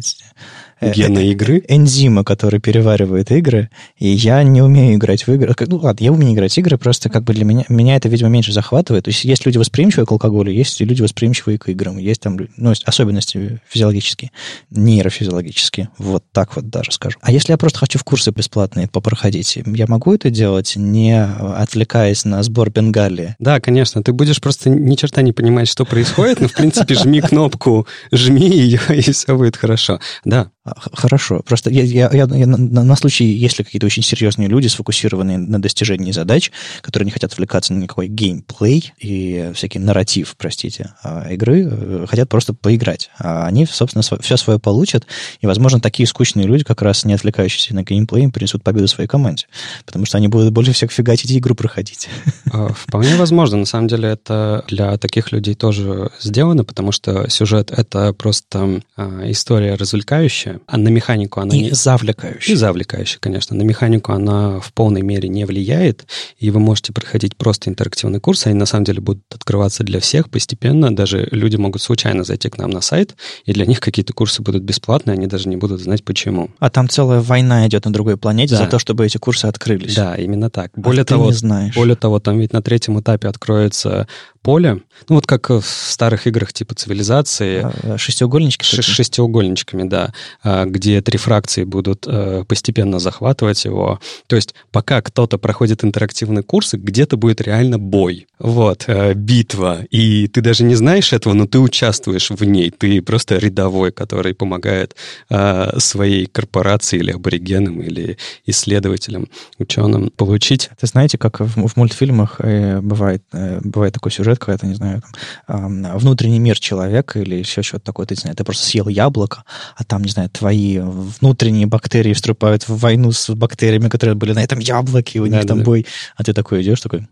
Э, 0.83 0.93
Гена 0.93 1.19
э, 1.19 1.27
игры? 1.27 1.63
Энзима, 1.67 2.23
который 2.23 2.59
переваривает 2.59 3.31
игры, 3.31 3.69
и 3.97 4.07
я 4.07 4.43
не 4.43 4.61
умею 4.61 4.95
играть 4.95 5.25
в 5.27 5.33
игры. 5.33 5.55
Ну, 5.67 5.77
ладно, 5.77 6.03
я 6.03 6.11
умею 6.11 6.33
играть 6.33 6.53
в 6.53 6.57
игры, 6.57 6.77
просто 6.77 7.09
как 7.09 7.23
бы 7.23 7.33
для 7.33 7.45
меня, 7.45 7.65
меня 7.69 7.95
это, 7.95 8.09
видимо, 8.09 8.29
меньше 8.29 8.51
захватывает. 8.51 9.05
То 9.05 9.09
есть 9.09 9.23
есть 9.23 9.45
люди 9.45 9.57
восприимчивые 9.57 10.05
к 10.05 10.11
алкоголю, 10.11 10.51
есть 10.51 10.79
люди 10.81 11.01
восприимчивые 11.01 11.57
к 11.57 11.69
играм, 11.69 11.97
есть 11.97 12.21
там 12.21 12.37
ну, 12.57 12.73
особенности 12.85 13.61
физиологические, 13.67 14.31
нейрофизиологические. 14.71 15.89
Вот 15.97 16.23
так 16.31 16.55
вот 16.55 16.69
даже 16.69 16.91
скажу. 16.91 17.17
А 17.21 17.31
если 17.31 17.51
я 17.51 17.57
просто 17.57 17.79
хочу 17.79 17.99
в 17.99 18.03
курсы 18.03 18.31
бесплатные 18.31 18.87
попроходить, 18.87 19.57
я 19.65 19.85
могу 19.87 20.13
это 20.13 20.29
делать, 20.29 20.73
не 20.75 21.23
отвлекаясь 21.23 22.25
на 22.25 22.43
сбор 22.43 22.69
Бенгалии? 22.69 23.35
Да, 23.39 23.59
конечно. 23.59 24.03
Ты 24.03 24.13
будешь 24.13 24.41
просто 24.41 24.69
ни 24.69 24.95
черта 24.95 25.21
не 25.21 25.31
понимать, 25.31 25.67
что 25.67 25.85
происходит, 25.85 26.41
но, 26.41 26.47
в 26.47 26.53
принципе, 26.53 26.95
жми 26.95 27.21
кнопку, 27.21 27.87
жми 28.11 28.49
ее, 28.49 28.79
и 28.89 29.01
все 29.01 29.35
будет 29.35 29.57
хорошо. 29.57 29.99
Да, 30.25 30.49
хорошо. 30.93 31.41
Просто 31.45 31.69
я, 31.69 31.83
я, 31.83 32.09
я, 32.13 32.25
я 32.25 32.47
на, 32.47 32.83
на 32.83 32.95
случай, 32.95 33.25
если 33.25 33.63
какие-то 33.63 33.85
очень 33.85 34.01
серьезные 34.01 34.47
люди, 34.47 34.67
сфокусированные 34.67 35.37
на 35.37 35.61
достижении 35.61 36.11
задач, 36.11 36.51
которые 36.81 37.05
не 37.05 37.11
хотят 37.11 37.33
отвлекаться 37.33 37.73
на 37.73 37.79
никакой 37.79 38.07
геймплей 38.07 38.93
и 38.97 39.51
всякий 39.55 39.79
нарратив, 39.79 40.35
простите, 40.37 40.93
а, 41.03 41.29
игры, 41.31 41.67
э, 41.69 42.05
хотят 42.07 42.29
просто 42.29 42.53
поиграть. 42.53 43.09
А 43.19 43.45
они, 43.45 43.65
собственно, 43.65 44.03
все 44.21 44.37
свое 44.37 44.57
получат, 44.57 45.05
и, 45.41 45.47
возможно, 45.47 45.81
такие 45.81 46.07
скучные 46.07 46.47
люди, 46.47 46.63
как 46.63 46.81
раз 46.81 47.03
не 47.03 47.13
отвлекающиеся 47.13 47.75
на 47.75 47.83
геймплей, 47.83 48.29
принесут 48.29 48.63
победу 48.63 48.87
своей 48.87 49.09
команде, 49.09 49.47
потому 49.85 50.05
что 50.05 50.17
они 50.17 50.29
будут 50.29 50.53
больше 50.53 50.71
всех 50.71 50.91
фигачить 50.91 51.31
и 51.31 51.39
игру 51.39 51.55
проходить. 51.55 52.07
А, 52.51 52.69
вполне 52.69 53.15
возможно. 53.15 53.57
На 53.57 53.65
самом 53.65 53.87
деле 53.87 54.09
это 54.09 54.63
для 54.67 54.97
таких 54.97 55.31
людей 55.31 55.55
тоже 55.55 56.11
сделано, 56.21 56.63
потому 56.63 56.91
что 56.91 57.29
сюжет— 57.29 57.71
это 57.75 58.13
просто 58.13 58.81
история 59.23 59.75
развлекающая, 59.75 60.52
а 60.67 60.77
на 60.77 60.89
механику 60.89 61.39
она... 61.39 61.55
И 61.55 61.61
не... 61.61 61.71
завлекающая. 61.71 62.53
И 62.53 62.57
завлекающая, 62.57 63.19
конечно. 63.19 63.55
На 63.55 63.63
механику 63.63 64.11
она 64.11 64.59
в 64.59 64.73
полной 64.73 65.01
мере 65.01 65.29
не 65.29 65.45
влияет, 65.45 66.05
и 66.37 66.51
вы 66.51 66.59
можете 66.59 66.93
проходить 66.93 67.35
просто 67.35 67.69
интерактивный 67.69 68.19
курс, 68.19 68.45
они 68.45 68.55
на 68.55 68.65
самом 68.65 68.85
деле 68.85 69.01
будут 69.01 69.23
открываться 69.33 69.83
для 69.83 69.99
всех 69.99 70.29
постепенно, 70.29 70.95
даже 70.95 71.27
люди 71.31 71.55
могут 71.55 71.81
случайно 71.81 72.23
зайти 72.23 72.49
к 72.49 72.57
нам 72.57 72.69
на 72.69 72.81
сайт, 72.81 73.15
и 73.45 73.53
для 73.53 73.65
них 73.65 73.79
какие-то 73.79 74.13
курсы 74.13 74.41
будут 74.41 74.63
бесплатные, 74.63 75.13
они 75.13 75.27
даже 75.27 75.49
не 75.49 75.55
будут 75.55 75.81
знать 75.81 76.03
почему. 76.03 76.49
А 76.59 76.69
там 76.69 76.89
целая 76.89 77.21
война 77.21 77.67
идет 77.67 77.85
на 77.85 77.93
другой 77.93 78.17
планете 78.17 78.55
да. 78.55 78.63
за 78.63 78.69
то, 78.69 78.79
чтобы 78.79 79.05
эти 79.05 79.17
курсы 79.17 79.45
открылись. 79.45 79.95
Да, 79.95 80.15
именно 80.15 80.49
так. 80.49 80.71
А 80.75 80.79
более 80.79 81.03
а 81.03 81.05
того, 81.05 81.27
не 81.27 81.33
знаешь. 81.33 81.75
более 81.75 81.95
того, 81.95 82.19
там 82.19 82.39
ведь 82.39 82.53
на 82.53 82.61
третьем 82.61 82.99
этапе 82.99 83.27
откроется 83.27 84.07
поле, 84.43 84.81
ну 85.09 85.15
вот 85.15 85.25
как 85.25 85.49
в 85.49 85.63
старых 85.63 86.27
играх 86.27 86.53
типа 86.53 86.75
цивилизации. 86.75 87.65
А, 87.93 87.97
шестиугольнички? 87.97 88.63
Ш- 88.65 88.81
шестиугольничками, 88.81 89.87
да. 89.87 90.13
А, 90.43 90.65
где 90.65 91.01
три 91.01 91.17
фракции 91.17 91.63
будут 91.63 92.05
э, 92.07 92.43
постепенно 92.47 92.99
захватывать 92.99 93.65
его. 93.65 93.99
То 94.27 94.35
есть 94.35 94.53
пока 94.71 95.01
кто-то 95.01 95.37
проходит 95.37 95.83
интерактивные 95.83 96.43
курсы, 96.43 96.77
где-то 96.77 97.17
будет 97.17 97.41
реально 97.41 97.79
бой. 97.79 98.27
Вот, 98.37 98.83
э, 98.87 99.13
битва. 99.13 99.79
И 99.89 100.27
ты 100.27 100.41
даже 100.41 100.63
не 100.63 100.75
знаешь 100.75 101.13
этого, 101.13 101.33
но 101.33 101.47
ты 101.47 101.59
участвуешь 101.59 102.29
в 102.29 102.43
ней. 102.43 102.69
Ты 102.69 103.01
просто 103.01 103.37
рядовой, 103.37 103.91
который 103.91 104.33
помогает 104.33 104.95
э, 105.29 105.79
своей 105.79 106.25
корпорации 106.25 106.99
или 106.99 107.11
аборигенам, 107.11 107.81
или 107.81 108.17
исследователям, 108.45 109.29
ученым 109.57 110.11
получить. 110.11 110.69
Это 110.77 110.85
знаете, 110.87 111.17
как 111.17 111.39
в, 111.39 111.67
в 111.67 111.77
мультфильмах 111.77 112.39
бывает, 112.39 113.23
бывает 113.31 113.93
такой 113.93 114.11
сюжет, 114.11 114.32
когда, 114.39 114.67
не 114.67 114.75
знаю, 114.75 115.01
там, 115.47 115.97
внутренний 115.97 116.39
мир 116.39 116.59
человека 116.59 117.19
или 117.19 117.35
еще 117.35 117.61
что-то 117.61 117.85
такое, 117.85 118.05
ты, 118.05 118.15
не 118.15 118.21
знаю, 118.21 118.35
ты 118.35 118.43
просто 118.43 118.65
съел 118.65 118.87
яблоко, 118.87 119.43
а 119.75 119.83
там, 119.83 120.03
не 120.03 120.11
знаю, 120.11 120.29
твои 120.29 120.79
внутренние 120.79 121.67
бактерии 121.67 122.13
вступают 122.13 122.67
в 122.67 122.77
войну 122.77 123.11
с 123.11 123.33
бактериями, 123.33 123.89
которые 123.89 124.15
были 124.15 124.33
на 124.33 124.43
этом 124.43 124.59
яблоке, 124.59 125.19
у 125.19 125.25
них 125.25 125.41
да, 125.41 125.47
там 125.47 125.59
да. 125.59 125.65
бой. 125.65 125.85
А 126.15 126.23
ты 126.23 126.33
такой 126.33 126.61
идешь, 126.61 126.81
такой, 126.81 127.07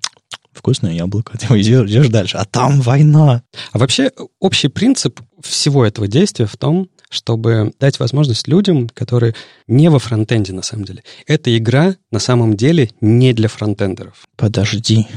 вкусное 0.54 0.94
яблоко, 0.94 1.38
ты 1.38 1.46
идешь, 1.60 1.90
идешь 1.90 2.10
дальше, 2.10 2.38
а 2.38 2.46
там 2.46 2.82
война. 2.82 3.44
А 3.72 3.78
вообще 3.78 4.12
общий 4.40 4.68
принцип 4.68 5.20
всего 5.42 5.86
этого 5.86 6.08
действия 6.08 6.46
в 6.46 6.58
том, 6.58 6.90
чтобы 7.12 7.74
дать 7.80 8.00
возможность 8.00 8.48
людям, 8.48 8.88
которые 8.88 9.36
не 9.68 9.90
во 9.90 10.00
фронтенде 10.00 10.54
на 10.54 10.62
самом 10.62 10.86
деле. 10.86 11.04
Эта 11.28 11.56
игра 11.56 11.96
на 12.10 12.20
самом 12.20 12.56
деле 12.56 12.90
не 13.02 13.34
для 13.34 13.50
фронтендеров. 13.50 14.24
Подожди. 14.38 15.08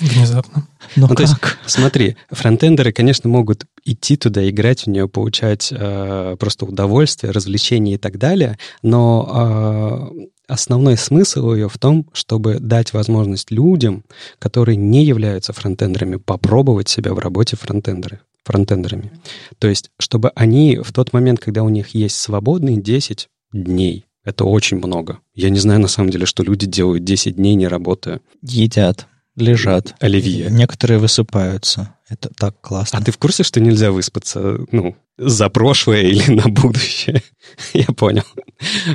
Внезапно. 0.00 0.68
Но 0.96 1.02
ну, 1.02 1.08
как? 1.08 1.16
То 1.16 1.22
есть, 1.22 1.34
смотри, 1.66 2.16
фронтендеры, 2.30 2.92
конечно, 2.92 3.28
могут 3.28 3.66
идти 3.84 4.16
туда, 4.16 4.48
играть 4.48 4.84
в 4.84 4.86
нее, 4.88 5.08
получать 5.08 5.72
э, 5.72 6.36
просто 6.38 6.64
удовольствие, 6.64 7.32
развлечения 7.32 7.94
и 7.94 7.98
так 7.98 8.18
далее, 8.18 8.58
но 8.82 10.10
э, 10.18 10.26
основной 10.48 10.96
смысл 10.96 11.52
ее 11.52 11.68
в 11.68 11.78
том, 11.78 12.08
чтобы 12.12 12.58
дать 12.60 12.92
возможность 12.92 13.50
людям, 13.50 14.04
которые 14.38 14.76
не 14.76 15.04
являются 15.04 15.52
фронтендерами, 15.52 16.16
попробовать 16.16 16.88
себя 16.88 17.14
в 17.14 17.18
работе 17.18 17.56
фронтендеры 17.56 18.20
фронтендерами. 18.44 19.12
То 19.58 19.68
есть, 19.68 19.90
чтобы 19.98 20.30
они 20.34 20.78
в 20.78 20.92
тот 20.92 21.12
момент, 21.12 21.40
когда 21.40 21.62
у 21.62 21.68
них 21.68 21.90
есть 21.90 22.16
свободные 22.16 22.80
10 22.80 23.28
дней, 23.52 24.06
это 24.24 24.44
очень 24.44 24.78
много. 24.78 25.20
Я 25.34 25.50
не 25.50 25.58
знаю, 25.58 25.80
на 25.80 25.88
самом 25.88 26.10
деле, 26.10 26.26
что 26.26 26.42
люди 26.42 26.66
делают 26.66 27.04
10 27.04 27.36
дней, 27.36 27.54
не 27.54 27.68
работая. 27.68 28.20
Едят, 28.42 29.06
лежат. 29.36 29.94
Оливье. 30.00 30.48
Некоторые 30.50 30.98
высыпаются. 30.98 31.94
Это 32.08 32.28
так 32.36 32.60
классно. 32.60 32.98
А 32.98 33.02
ты 33.02 33.12
в 33.12 33.18
курсе, 33.18 33.44
что 33.44 33.60
нельзя 33.60 33.92
выспаться, 33.92 34.58
ну, 34.72 34.96
за 35.16 35.48
прошлое 35.48 36.02
или 36.02 36.30
на 36.32 36.48
будущее? 36.48 37.22
Я 37.72 37.86
понял. 37.86 38.24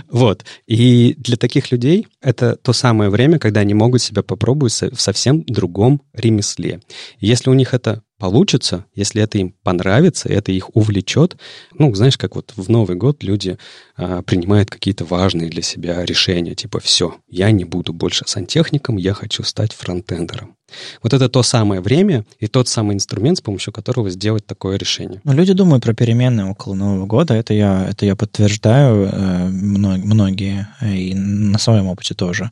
Вот. 0.10 0.46
И 0.68 1.16
для 1.18 1.38
таких 1.38 1.72
людей 1.72 2.08
это 2.22 2.56
то 2.58 2.74
самое 2.74 3.10
время, 3.10 3.40
когда 3.40 3.62
они 3.62 3.74
могут 3.74 4.02
себя 4.02 4.22
попробовать 4.22 4.74
в 4.74 5.00
совсем 5.00 5.44
другом 5.46 6.02
ремесле. 6.14 6.82
Если 7.20 7.50
у 7.50 7.54
них 7.54 7.74
это 7.74 8.04
получится, 8.18 8.86
если 8.96 9.22
это 9.22 9.38
им 9.38 9.54
понравится, 9.64 10.30
это 10.30 10.52
их 10.52 10.76
увлечет, 10.76 11.38
ну, 11.78 11.94
знаешь, 11.94 12.18
как 12.18 12.36
вот 12.36 12.54
в 12.56 12.70
Новый 12.70 12.96
год 12.96 13.24
люди 13.24 13.58
а, 13.98 14.22
принимают 14.22 14.70
какие-то 14.70 15.06
важные 15.06 15.50
для 15.50 15.62
себя 15.62 16.04
решения, 16.06 16.56
типа, 16.56 16.80
все, 16.80 17.16
я 17.30 17.52
не 17.52 17.66
буду 17.66 17.94
больше 17.94 18.24
сантехником, 18.28 18.98
я 18.98 19.14
хочу 19.14 19.44
стать 19.44 19.74
фронтендером. 19.74 20.56
Вот 21.04 21.14
это 21.14 21.30
то 21.30 21.44
самое 21.44 21.82
время 21.82 22.26
и 22.40 22.48
тот 22.48 22.68
самый 22.68 22.96
инструмент, 22.96 23.38
с 23.38 23.42
помощью 23.42 23.72
которого 23.72 24.10
сделать 24.10 24.46
такое 24.46 24.78
решение. 24.78 25.22
Но 25.24 25.34
люди 25.34 25.54
думают 25.54 25.84
про 25.84 25.94
перемены 25.94 26.46
около 26.46 26.74
Нового 26.74 27.06
года, 27.06 27.34
это 27.34 27.54
я, 27.54 27.88
это 27.90 28.06
я 28.06 28.16
подтверждаю, 28.16 29.10
э, 29.12 29.48
многие, 29.50 30.68
и 30.82 31.14
на 31.14 31.60
своем 31.60 31.88
опыте 31.88 32.16
тоже. 32.16 32.52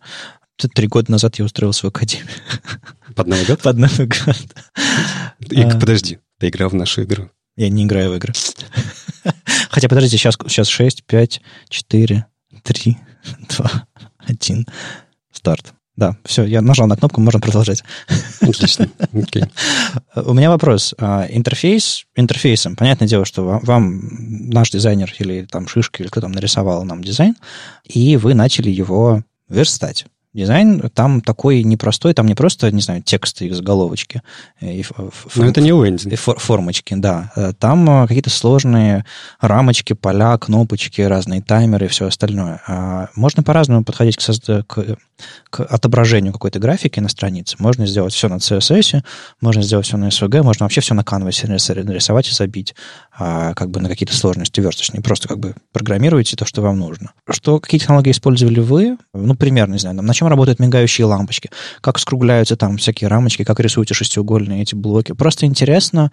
Три 0.76 0.88
года 0.88 1.12
назад 1.12 1.38
я 1.40 1.46
устроился 1.46 1.88
в 1.88 1.90
академию. 1.90 2.28
Под 3.16 3.28
Новый 3.28 3.46
год? 3.46 3.62
Под 3.62 3.78
Новый 3.78 4.08
год. 4.08 4.38
И, 5.50 5.62
а. 5.62 5.80
Подожди, 5.80 6.20
ты 6.40 6.50
играл 6.50 6.70
в 6.70 6.76
нашу 6.76 7.04
игру? 7.04 7.30
Я 7.56 7.70
не 7.70 7.84
играю 7.86 8.12
в 8.12 8.16
игры. 8.16 8.34
Хотя, 9.70 9.88
подождите, 9.88 10.18
сейчас, 10.18 10.36
сейчас 10.48 10.68
6, 10.68 11.04
5, 11.04 11.42
4, 11.70 12.26
3, 12.64 12.98
2, 13.58 13.88
1. 14.28 14.68
Старт. 15.32 15.74
Да, 15.96 16.18
все, 16.26 16.44
я 16.44 16.62
нажал 16.62 16.88
на 16.88 16.98
кнопку, 16.98 17.22
можно 17.22 17.40
продолжать. 17.40 17.84
Отлично. 18.42 18.90
Okay. 19.12 19.48
У 20.16 20.34
меня 20.34 20.50
вопрос. 20.50 20.96
А, 20.98 21.28
интерфейс 21.30 22.06
интерфейсом. 22.16 22.76
Понятное 22.76 23.08
дело, 23.08 23.26
что 23.26 23.44
вам, 23.44 23.60
вам 23.64 24.02
наш 24.50 24.72
дизайнер 24.72 25.14
или 25.20 25.46
там 25.46 25.68
Шишка, 25.68 26.02
или 26.02 26.10
кто 26.10 26.20
там 26.20 26.32
нарисовал 26.32 26.84
нам 26.84 27.04
дизайн, 27.04 27.36
и 27.84 28.18
вы 28.18 28.34
начали 28.34 28.72
его 28.72 29.22
верстать. 29.50 30.06
Дизайн 30.34 30.90
там 30.94 31.22
такой 31.22 31.64
непростой, 31.64 32.14
там 32.14 32.26
не 32.26 32.34
просто, 32.34 32.72
не 32.72 32.82
знаю, 32.82 33.04
тексты 33.04 33.48
из 33.48 33.62
головочки. 33.62 34.22
И 34.60 34.82
фор, 34.82 35.12
Но 35.36 35.46
это 35.46 35.62
не 35.62 35.72
Уэнди. 35.72 36.08
И 36.08 36.16
фор, 36.16 36.40
формочки, 36.40 36.96
да. 36.96 37.32
Э, 37.36 37.54
там 37.58 37.88
э, 37.90 38.08
какие-то 38.08 38.32
сложные 38.32 39.06
рамочки, 39.40 39.94
поля, 39.94 40.38
кнопочки, 40.38 41.02
разные 41.02 41.42
таймеры 41.42 41.86
и 41.86 41.90
все 41.90 42.08
остальное. 42.08 42.62
А 42.68 43.10
можно 43.16 43.44
по-разному 43.44 43.84
подходить 43.84 44.18
к, 44.18 44.22
созда- 44.22 44.64
к, 44.64 44.98
к 45.50 45.64
отображению 45.64 46.34
какой-то 46.34 46.60
графики 46.60 47.00
на 47.00 47.10
странице. 47.10 47.56
Можно 47.60 47.86
сделать 47.86 48.14
все 48.14 48.28
на 48.28 48.36
CSS, 48.36 49.04
можно 49.42 49.62
сделать 49.62 49.86
все 49.86 49.98
на 49.98 50.08
SVG, 50.08 50.44
можно 50.44 50.66
вообще 50.66 50.82
все 50.82 50.94
на 50.94 51.04
канвасе 51.04 51.48
нарисовать 51.48 52.30
и 52.30 52.32
забить 52.32 52.76
а, 53.18 53.54
как 53.54 53.70
бы 53.70 53.80
на 53.80 53.90
какие-то 53.90 54.16
сложности 54.16 54.60
версточные. 54.60 55.02
Просто 55.02 55.28
как 55.28 55.40
бы 55.40 55.56
программируете 55.72 56.36
то, 56.36 56.46
что 56.46 56.62
вам 56.62 56.80
нужно. 56.80 57.14
Что, 57.30 57.60
какие 57.60 57.80
технологии 57.80 58.12
использовали 58.12 58.60
вы? 58.60 58.98
Ну, 59.14 59.36
примерно, 59.36 59.74
не 59.74 59.80
знаю, 59.80 60.02
на 60.02 60.14
чем 60.14 60.28
работают 60.28 60.60
мигающие 60.60 61.06
лампочки, 61.06 61.50
как 61.82 62.00
скругляются 62.00 62.56
там 62.56 62.78
всякие 62.78 63.08
рамочки, 63.08 63.44
как 63.44 63.60
рисуете 63.60 63.94
шестиугольные 63.94 64.64
эти 64.64 64.76
блоки. 64.76 65.14
Просто 65.14 65.46
интересно, 65.46 66.12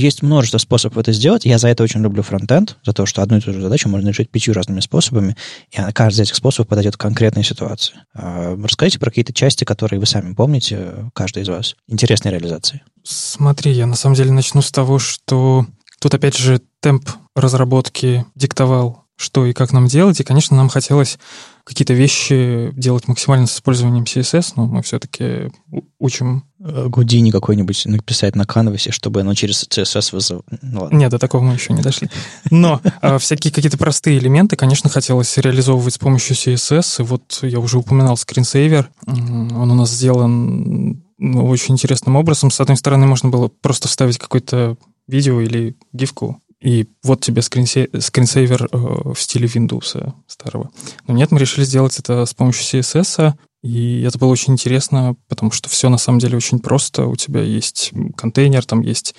есть 0.00 0.22
множество 0.22 0.58
способов 0.58 0.98
это 0.98 1.12
сделать. 1.12 1.44
Я 1.44 1.58
за 1.58 1.68
это 1.68 1.82
очень 1.82 2.00
люблю 2.00 2.22
фронтенд, 2.22 2.76
за 2.84 2.92
то, 2.92 3.06
что 3.06 3.22
одну 3.22 3.38
и 3.38 3.40
ту 3.40 3.52
же 3.52 3.60
задачу 3.60 3.88
можно 3.88 4.08
решить 4.08 4.30
пятью 4.30 4.54
разными 4.54 4.80
способами, 4.80 5.36
и 5.70 5.76
каждый 5.92 6.16
из 6.16 6.28
этих 6.28 6.36
способов 6.36 6.68
подойдет 6.68 6.96
к 6.96 7.00
конкретной 7.00 7.44
ситуации. 7.44 7.94
А, 8.14 8.56
расскажите 8.56 8.98
про 8.98 9.10
какие-то 9.10 9.32
части, 9.32 9.64
которые 9.64 10.00
вы 10.00 10.06
сами 10.06 10.34
помните, 10.34 11.10
каждый 11.14 11.42
из 11.42 11.48
вас. 11.48 11.76
Интересной 11.88 12.32
реализации. 12.32 12.82
Смотри, 13.02 13.72
я 13.72 13.86
на 13.86 13.96
самом 13.96 14.16
деле 14.16 14.32
начну 14.32 14.62
с 14.62 14.70
того, 14.70 14.98
что 14.98 15.66
тут 16.00 16.14
опять 16.14 16.36
же 16.36 16.60
темп 16.80 17.08
разработки 17.34 18.24
диктовал 18.34 19.04
что 19.20 19.44
и 19.44 19.52
как 19.52 19.72
нам 19.72 19.86
делать. 19.86 20.18
И, 20.18 20.24
конечно, 20.24 20.56
нам 20.56 20.70
хотелось 20.70 21.18
какие-то 21.64 21.94
вещи 21.94 22.70
делать 22.74 23.08
максимально 23.08 23.46
с 23.46 23.54
использованием 23.54 24.04
CSS, 24.04 24.52
но 24.56 24.66
мы 24.66 24.82
все-таки 24.82 25.50
учим... 25.98 26.44
Гудини 26.58 27.30
какой-нибудь 27.30 27.86
написать 27.86 28.36
на 28.36 28.44
канвасе, 28.44 28.90
чтобы 28.90 29.22
оно 29.22 29.32
через 29.34 29.64
CSS 29.64 30.10
вызвало. 30.12 30.42
Ну, 30.60 30.90
Нет, 30.90 31.10
до 31.10 31.18
такого 31.18 31.42
мы 31.42 31.54
еще 31.54 31.72
не 31.72 31.80
дошли. 31.80 32.10
Но 32.50 32.82
а, 33.00 33.16
всякие 33.16 33.50
какие-то 33.50 33.78
простые 33.78 34.18
элементы, 34.18 34.56
конечно, 34.56 34.90
хотелось 34.90 35.38
реализовывать 35.38 35.94
с 35.94 35.98
помощью 35.98 36.36
CSS. 36.36 37.00
И 37.00 37.06
вот 37.06 37.38
я 37.42 37.58
уже 37.60 37.78
упоминал 37.78 38.18
скринсейвер. 38.18 38.90
Он 39.06 39.70
у 39.70 39.74
нас 39.74 39.90
сделан 39.90 41.02
ну, 41.16 41.46
очень 41.46 41.74
интересным 41.74 42.16
образом. 42.16 42.50
С 42.50 42.60
одной 42.60 42.76
стороны, 42.76 43.06
можно 43.06 43.30
было 43.30 43.48
просто 43.48 43.88
вставить 43.88 44.18
какое-то 44.18 44.76
видео 45.08 45.40
или 45.40 45.76
гифку 45.92 46.40
и 46.60 46.88
вот 47.02 47.20
тебе 47.20 47.42
скринсе... 47.42 47.88
скринсейвер 47.98 48.68
э, 48.70 48.76
в 48.76 49.16
стиле 49.16 49.46
Windows 49.46 50.12
старого. 50.26 50.70
Но 51.06 51.14
нет, 51.14 51.30
мы 51.30 51.38
решили 51.38 51.64
сделать 51.64 51.98
это 51.98 52.26
с 52.26 52.34
помощью 52.34 52.80
CSS, 52.80 53.34
и 53.62 54.02
это 54.02 54.18
было 54.18 54.28
очень 54.28 54.54
интересно, 54.54 55.16
потому 55.28 55.50
что 55.50 55.68
все 55.68 55.88
на 55.88 55.98
самом 55.98 56.18
деле 56.18 56.36
очень 56.36 56.60
просто. 56.60 57.06
У 57.06 57.16
тебя 57.16 57.42
есть 57.42 57.92
контейнер, 58.16 58.64
там 58.64 58.80
есть 58.82 59.14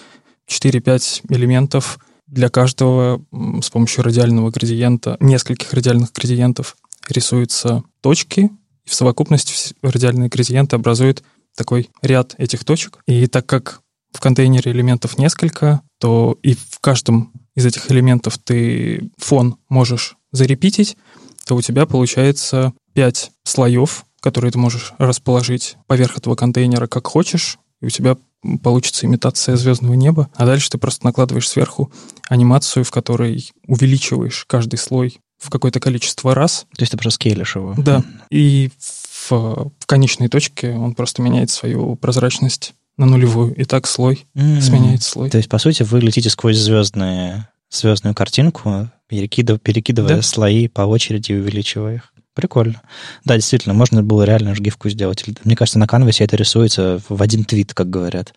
4-5 0.50 1.22
элементов, 1.30 2.00
для 2.32 2.50
каждого 2.50 3.22
с 3.62 3.70
помощью 3.70 4.04
радиального 4.04 4.50
градиента, 4.52 5.18
нескольких 5.20 5.74
радиальных 5.74 6.14
градиентов 6.14 6.78
рисуются 7.10 7.84
точки, 8.00 8.50
и 8.86 8.90
в 8.90 8.94
совокупности 8.94 9.76
радиальные 9.82 10.30
градиенты 10.30 10.78
образуют 10.78 11.24
такой 11.56 11.90
ряд 12.02 12.34
этих 12.38 12.64
точек. 12.64 13.00
И 13.06 13.28
так 13.28 13.46
как 13.46 13.82
в 14.14 14.22
контейнере 14.22 14.72
элементов 14.72 15.18
несколько, 15.18 15.82
то 16.02 16.38
и 16.42 16.56
в 16.56 16.80
каждом 16.82 17.32
из 17.56 17.66
этих 17.66 17.92
элементов 17.92 18.40
ты 18.40 19.12
фон 19.18 19.58
можешь 19.70 20.18
зарепитить, 20.32 20.98
то 21.46 21.56
у 21.56 21.62
тебя 21.62 21.86
получается 21.86 22.74
5 22.94 23.32
слоев, 23.44 24.06
которые 24.20 24.52
ты 24.52 24.58
можешь 24.58 24.94
расположить 24.98 25.78
поверх 25.86 26.18
этого 26.18 26.36
контейнера 26.36 26.88
как 26.88 27.06
хочешь, 27.08 27.60
и 27.82 27.86
у 27.86 27.90
тебя 27.90 28.18
получится 28.64 29.06
имитация 29.06 29.56
звездного 29.56 29.94
неба, 29.94 30.30
а 30.36 30.46
дальше 30.48 30.72
ты 30.72 30.80
просто 30.80 31.06
накладываешь 31.06 31.48
сверху 31.48 31.92
анимацию, 32.28 32.84
в 32.84 32.90
которой 32.90 33.52
увеличиваешь 33.68 34.46
каждый 34.48 34.78
слой 34.78 35.20
в 35.38 35.52
какое-то 35.52 35.80
количество 35.80 36.34
раз. 36.34 36.66
То 36.76 36.82
есть 36.82 36.92
ты 36.92 36.98
просто 36.98 37.16
скейлишь 37.16 37.56
его. 37.56 37.76
Да. 37.78 38.04
И 38.32 38.72
в, 38.80 39.32
в 39.32 39.86
конечной 39.86 40.30
точке 40.30 40.72
он 40.72 40.96
просто 40.96 41.22
меняет 41.22 41.52
свою 41.52 41.96
прозрачность 41.96 42.74
на 43.02 43.08
нулевую, 43.08 43.54
и 43.56 43.66
так 43.66 43.88
слой 43.88 44.26
mm-hmm. 44.36 44.62
сменяет 44.62 45.04
слой. 45.04 45.30
То 45.30 45.38
есть, 45.38 45.50
по 45.50 45.58
сути, 45.58 45.84
вы 45.84 46.00
летите 46.00 46.30
сквозь 46.30 46.58
звездные, 46.58 47.48
звездную 47.70 48.14
картинку, 48.14 48.90
перекидывая, 49.08 49.60
перекидывая 49.60 50.18
да. 50.18 50.22
слои 50.22 50.68
по 50.68 50.82
очереди, 50.82 51.34
увеличивая 51.34 51.96
их. 51.96 52.14
Прикольно. 52.34 52.82
Да, 53.26 53.36
действительно, 53.36 53.74
можно 53.74 54.04
было 54.04 54.24
реально 54.24 54.56
же 54.56 54.62
гифку 54.62 54.88
сделать. 54.90 55.26
Мне 55.44 55.56
кажется, 55.56 55.80
на 55.80 55.88
канвасе 55.88 56.24
это 56.24 56.38
рисуется 56.38 57.02
в 57.10 57.22
один 57.22 57.44
твит, 57.44 57.74
как 57.74 57.90
говорят. 57.90 58.34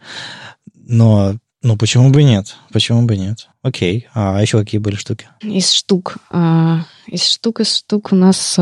Но 0.75 1.37
ну, 1.63 1.77
почему 1.77 2.11
бы 2.11 2.25
нет? 2.25 2.57
Почему 2.73 3.03
бы 3.03 3.17
нет? 3.17 3.49
Окей. 3.63 4.09
А 4.15 4.41
еще 4.41 4.59
какие 4.59 4.81
были 4.81 4.97
штуки? 4.97 5.29
Из 5.43 5.71
штук. 5.71 6.17
А, 6.31 6.85
из 7.07 7.25
штук, 7.25 7.61
из 7.61 7.77
штук 7.77 8.13
у 8.13 8.17
нас 8.17 8.57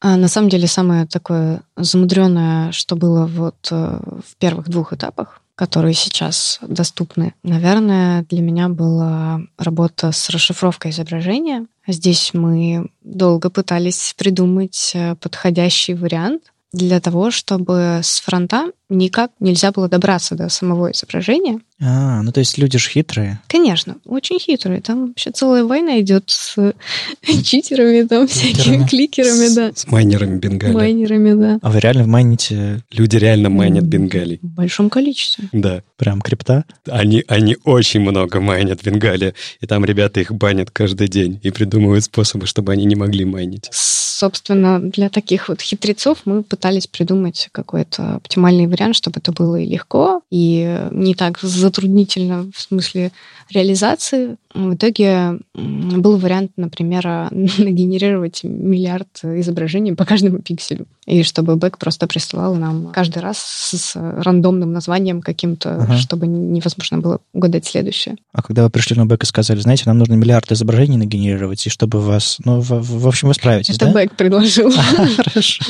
а, 0.00 0.16
на 0.16 0.28
самом 0.28 0.48
деле 0.48 0.66
самое 0.66 1.06
такое 1.06 1.62
замудренное, 1.76 2.72
что 2.72 2.96
было 2.96 3.26
вот 3.26 3.68
э, 3.70 4.00
в 4.26 4.36
первых 4.38 4.68
двух 4.68 4.94
этапах, 4.94 5.42
которые 5.54 5.92
сейчас 5.92 6.58
доступны, 6.62 7.34
наверное, 7.42 8.24
для 8.30 8.40
меня 8.40 8.70
была 8.70 9.42
работа 9.58 10.10
с 10.10 10.30
расшифровкой 10.30 10.92
изображения. 10.92 11.66
Здесь 11.86 12.32
мы 12.32 12.90
долго 13.02 13.50
пытались 13.50 14.14
придумать 14.16 14.92
э, 14.94 15.16
подходящий 15.16 15.92
вариант 15.92 16.44
для 16.72 17.00
того, 17.00 17.30
чтобы 17.30 18.00
с 18.02 18.20
фронта 18.20 18.70
никак 18.88 19.30
нельзя 19.40 19.72
было 19.72 19.88
добраться 19.88 20.34
до 20.34 20.48
самого 20.48 20.92
изображения. 20.92 21.60
А, 21.80 22.22
ну 22.22 22.32
то 22.32 22.40
есть 22.40 22.58
люди 22.58 22.78
же 22.78 22.90
хитрые. 22.90 23.40
Конечно, 23.48 23.96
очень 24.04 24.38
хитрые. 24.38 24.80
Там 24.80 25.08
вообще 25.08 25.30
целая 25.30 25.64
война 25.64 26.00
идет 26.00 26.24
с 26.26 26.56
читерами, 27.44 28.06
там 28.06 28.26
всякими 28.26 28.86
кликерами, 28.86 29.54
да. 29.54 29.72
С 29.74 29.86
майнерами 29.88 30.38
Бенгали. 30.38 30.72
Майнерами, 30.72 31.32
да. 31.40 31.58
А 31.62 31.70
вы 31.70 31.80
реально 31.80 32.06
майните? 32.06 32.82
Люди 32.92 33.16
реально 33.16 33.48
майнят 33.48 33.84
Бенгали. 33.84 34.38
В 34.42 34.48
большом 34.48 34.90
количестве. 34.90 35.48
Да. 35.52 35.82
Прям 35.96 36.20
крипта? 36.20 36.64
Они, 36.86 37.24
они 37.28 37.56
очень 37.64 38.00
много 38.00 38.40
майнят 38.40 38.82
Бенгали, 38.82 39.34
и 39.60 39.66
там 39.66 39.84
ребята 39.84 40.20
их 40.20 40.32
банят 40.32 40.70
каждый 40.70 41.08
день 41.08 41.40
и 41.42 41.50
придумывают 41.50 42.04
способы, 42.04 42.46
чтобы 42.46 42.72
они 42.72 42.84
не 42.84 42.96
могли 42.96 43.24
майнить. 43.24 43.68
Собственно, 44.20 44.78
для 44.78 45.08
таких 45.08 45.48
вот 45.48 45.62
хитрецов 45.62 46.18
мы 46.26 46.42
пытались 46.42 46.86
придумать 46.86 47.48
какой-то 47.52 48.16
оптимальный 48.16 48.66
вариант 48.66 48.96
чтобы 48.96 49.20
это 49.20 49.32
было 49.32 49.56
и 49.56 49.64
легко, 49.64 50.20
и 50.30 50.78
не 50.90 51.14
так 51.14 51.38
затруднительно 51.40 52.50
в 52.54 52.60
смысле 52.60 53.12
реализации. 53.48 54.36
В 54.52 54.74
итоге 54.74 55.38
был 55.54 56.18
вариант, 56.18 56.52
например, 56.58 57.02
нагенерировать 57.30 58.44
миллиард 58.44 59.08
изображений 59.22 59.94
по 59.94 60.04
каждому 60.04 60.40
пикселю. 60.40 60.86
И 61.06 61.22
чтобы 61.22 61.56
бэк 61.56 61.78
просто 61.78 62.06
присылал 62.06 62.54
нам 62.54 62.88
каждый 62.88 63.20
раз 63.20 63.38
с 63.38 63.96
рандомным 63.96 64.72
названием 64.72 65.22
каким-то, 65.22 65.76
ага. 65.82 65.96
чтобы 65.96 66.26
невозможно 66.26 66.98
было 66.98 67.20
угадать 67.32 67.64
следующее. 67.64 68.16
А 68.32 68.42
когда 68.42 68.64
вы 68.64 68.70
пришли 68.70 68.96
на 68.96 69.06
бэк 69.06 69.22
и 69.22 69.26
сказали, 69.26 69.60
знаете, 69.60 69.84
нам 69.86 69.98
нужно 69.98 70.14
миллиард 70.14 70.52
изображений 70.52 70.98
нагенерировать, 70.98 71.66
и 71.66 71.70
чтобы 71.70 72.00
вас... 72.00 72.36
Ну, 72.44 72.60
в, 72.60 72.68
в 72.68 73.08
общем, 73.08 73.28
вы 73.28 73.34
справитесь, 73.34 73.76
Это 73.76 73.86
да? 73.86 73.92
бэк 73.92 74.14
предложил. 74.14 74.70
Хорошо. 75.16 75.64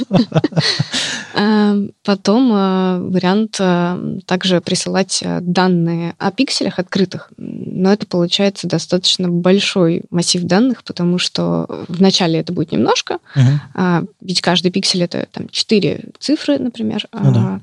А, 1.35 1.77
потом 2.05 2.51
а, 2.53 2.99
вариант 3.01 3.57
а, 3.61 4.01
также 4.27 4.61
присылать 4.61 5.23
данные 5.41 6.15
о 6.19 6.33
пикселях 6.33 6.81
открытых, 6.81 7.31
но 7.37 7.93
это 7.93 8.05
получается 8.05 8.67
достаточно 8.67 9.29
большой 9.29 10.03
массив 10.11 10.43
данных, 10.43 10.83
потому 10.83 11.19
что 11.19 11.67
вначале 11.89 12.41
это 12.41 12.53
будет 12.53 12.73
немножко, 12.73 13.19
uh-huh. 13.37 14.09
ведь 14.21 14.41
каждый 14.41 14.71
пиксель 14.71 15.03
это 15.03 15.20
там 15.33 15.49
четыре 15.49 16.05
цифры, 16.19 16.59
например. 16.59 17.07
Ну, 17.13 17.33
да. 17.33 17.61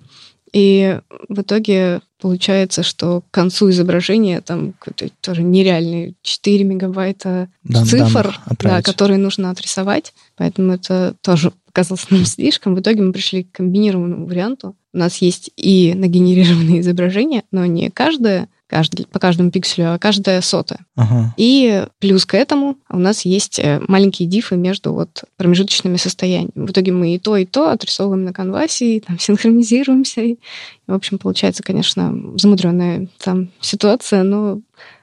И 0.53 0.99
в 1.29 1.41
итоге 1.41 2.01
получается, 2.19 2.81
что 2.81 3.21
к 3.21 3.31
концу 3.31 3.69
изображения 3.69 4.41
там 4.41 4.73
тоже 5.21 5.43
нереальные 5.43 6.13
4 6.21 6.63
мегабайта 6.63 7.49
Дан, 7.63 7.85
цифр, 7.85 8.39
да, 8.59 8.81
которые 8.81 9.17
нужно 9.17 9.51
отрисовать. 9.51 10.13
Поэтому 10.35 10.73
это 10.73 11.15
тоже 11.21 11.51
показалось 11.65 12.09
нам 12.09 12.25
слишком. 12.25 12.75
В 12.75 12.79
итоге 12.79 13.01
мы 13.01 13.13
пришли 13.13 13.43
к 13.43 13.51
комбинированному 13.51 14.25
варианту. 14.25 14.75
У 14.93 14.97
нас 14.97 15.17
есть 15.17 15.51
и 15.57 15.93
нагенерированные 15.93 16.79
изображения, 16.79 17.43
но 17.51 17.65
не 17.65 17.89
каждое 17.89 18.49
каждый, 18.67 19.07
по 19.07 19.19
каждому 19.19 19.49
пикселю, 19.49 19.93
а 19.93 19.97
каждая 19.97 20.41
сотая. 20.41 20.85
Ага. 20.95 21.33
И 21.37 21.85
плюс 21.99 22.25
к 22.25 22.33
этому 22.33 22.77
у 22.89 22.99
нас 22.99 23.23
есть 23.25 23.59
э, 23.59 23.81
маленькие 23.87 24.27
дифы 24.27 24.55
между 24.55 24.93
вот 24.93 25.23
промежуточными 25.37 25.97
состояниями. 25.97 26.51
В 26.67 26.71
итоге 26.71 26.91
мы 26.91 27.15
и 27.15 27.19
то, 27.19 27.37
и 27.37 27.45
то 27.45 27.69
отрисовываем 27.69 28.25
на 28.25 28.33
канвасе, 28.33 28.97
и 28.97 28.99
там 28.99 29.17
синхронизируемся. 29.19 30.21
И, 30.21 30.37
в 30.85 30.93
общем, 30.93 31.17
получается, 31.17 31.63
конечно, 31.63 32.13
замудренная 32.35 33.07
там 33.23 33.49
ситуация, 33.61 34.23
но 34.23 34.61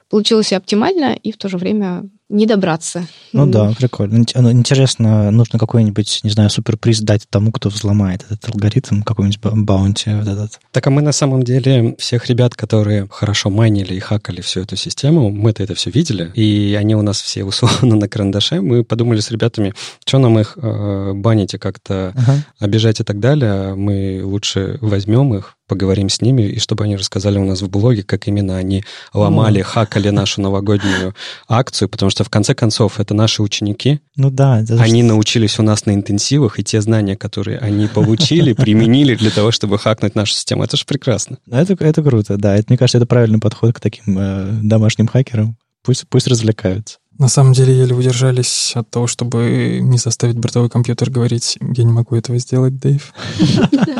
получилось 0.09 0.51
и 0.51 0.55
оптимально, 0.55 1.13
и 1.13 1.31
в 1.31 1.37
то 1.37 1.49
же 1.49 1.57
время 1.57 2.07
не 2.29 2.47
добраться. 2.47 3.07
Ну 3.33 3.45
да, 3.45 3.71
прикольно. 3.77 4.17
Интересно, 4.51 5.29
нужно 5.29 5.59
какой-нибудь, 5.59 6.21
не 6.23 6.29
знаю, 6.31 6.49
суперприз 6.49 7.01
дать 7.01 7.27
тому, 7.29 7.51
кто 7.51 7.69
взломает 7.69 8.23
этот 8.23 8.49
алгоритм, 8.49 9.03
какой-нибудь 9.03 9.39
баунти 9.39 10.09
вот 10.09 10.27
этот. 10.27 10.59
Так 10.71 10.87
а 10.87 10.89
мы 10.89 11.01
на 11.03 11.11
самом 11.11 11.43
деле 11.43 11.95
всех 11.99 12.27
ребят, 12.27 12.55
которые 12.55 13.07
хорошо 13.11 13.49
майнили 13.49 13.93
и 13.93 13.99
хакали 13.99 14.41
всю 14.41 14.61
эту 14.61 14.75
систему, 14.75 15.29
мы-то 15.29 15.61
это 15.61 15.75
все 15.75 15.91
видели, 15.91 16.31
и 16.33 16.75
они 16.79 16.95
у 16.95 17.03
нас 17.03 17.21
все 17.21 17.43
условно 17.43 17.95
на 17.99 18.09
карандаше, 18.09 18.61
мы 18.61 18.83
подумали 18.83 19.19
с 19.19 19.29
ребятами, 19.29 19.73
что 20.05 20.17
нам 20.17 20.39
их 20.39 20.57
э, 20.57 21.13
банить 21.13 21.53
и 21.53 21.57
как-то 21.59 22.13
ага. 22.15 22.43
обижать 22.59 22.99
и 23.01 23.03
так 23.03 23.19
далее, 23.19 23.75
мы 23.75 24.21
лучше 24.23 24.79
возьмем 24.81 25.35
их, 25.35 25.57
поговорим 25.67 26.09
с 26.09 26.21
ними, 26.21 26.43
и 26.43 26.59
чтобы 26.59 26.83
они 26.83 26.95
рассказали 26.95 27.37
у 27.37 27.45
нас 27.45 27.61
в 27.61 27.69
блоге, 27.69 28.03
как 28.03 28.27
именно 28.27 28.57
они 28.57 28.83
ломали, 29.13 29.61
хакали 29.61 30.09
нашу 30.09 30.41
новогоднюю 30.41 31.15
акцию, 31.47 31.89
потому 31.89 32.09
что 32.09 32.23
в 32.23 32.29
конце 32.29 32.53
концов 32.53 32.99
это 32.99 33.13
наши 33.13 33.41
ученики. 33.41 33.99
Ну 34.15 34.29
да. 34.29 34.63
Они 34.79 35.01
что... 35.01 35.09
научились 35.09 35.59
у 35.59 35.63
нас 35.63 35.85
на 35.85 35.93
интенсивах, 35.93 36.59
и 36.59 36.63
те 36.63 36.81
знания, 36.81 37.15
которые 37.15 37.57
они 37.59 37.87
получили, 37.87 38.53
применили 38.65 39.15
для 39.15 39.31
того, 39.31 39.51
чтобы 39.51 39.79
хакнуть 39.79 40.15
нашу 40.15 40.33
систему. 40.33 40.63
Это 40.63 40.77
же 40.77 40.85
прекрасно. 40.85 41.37
Это, 41.49 41.73
это 41.83 42.03
круто, 42.03 42.37
да. 42.37 42.55
Это, 42.55 42.65
мне 42.69 42.77
кажется, 42.77 42.97
это 42.97 43.07
правильный 43.07 43.39
подход 43.39 43.73
к 43.73 43.79
таким 43.79 44.17
э, 44.19 44.59
домашним 44.61 45.07
хакерам. 45.07 45.57
Пусть, 45.83 46.07
пусть 46.09 46.27
развлекаются. 46.27 46.97
На 47.17 47.29
самом 47.29 47.53
деле 47.53 47.75
еле 47.77 47.95
удержались 47.95 48.73
от 48.75 48.89
того, 48.89 49.07
чтобы 49.07 49.79
не 49.81 49.97
заставить 49.97 50.37
бортовой 50.37 50.69
компьютер 50.69 51.09
говорить, 51.09 51.57
я 51.61 51.83
не 51.83 51.93
могу 51.93 52.15
этого 52.15 52.37
сделать, 52.39 52.77
Дэйв. 52.77 53.13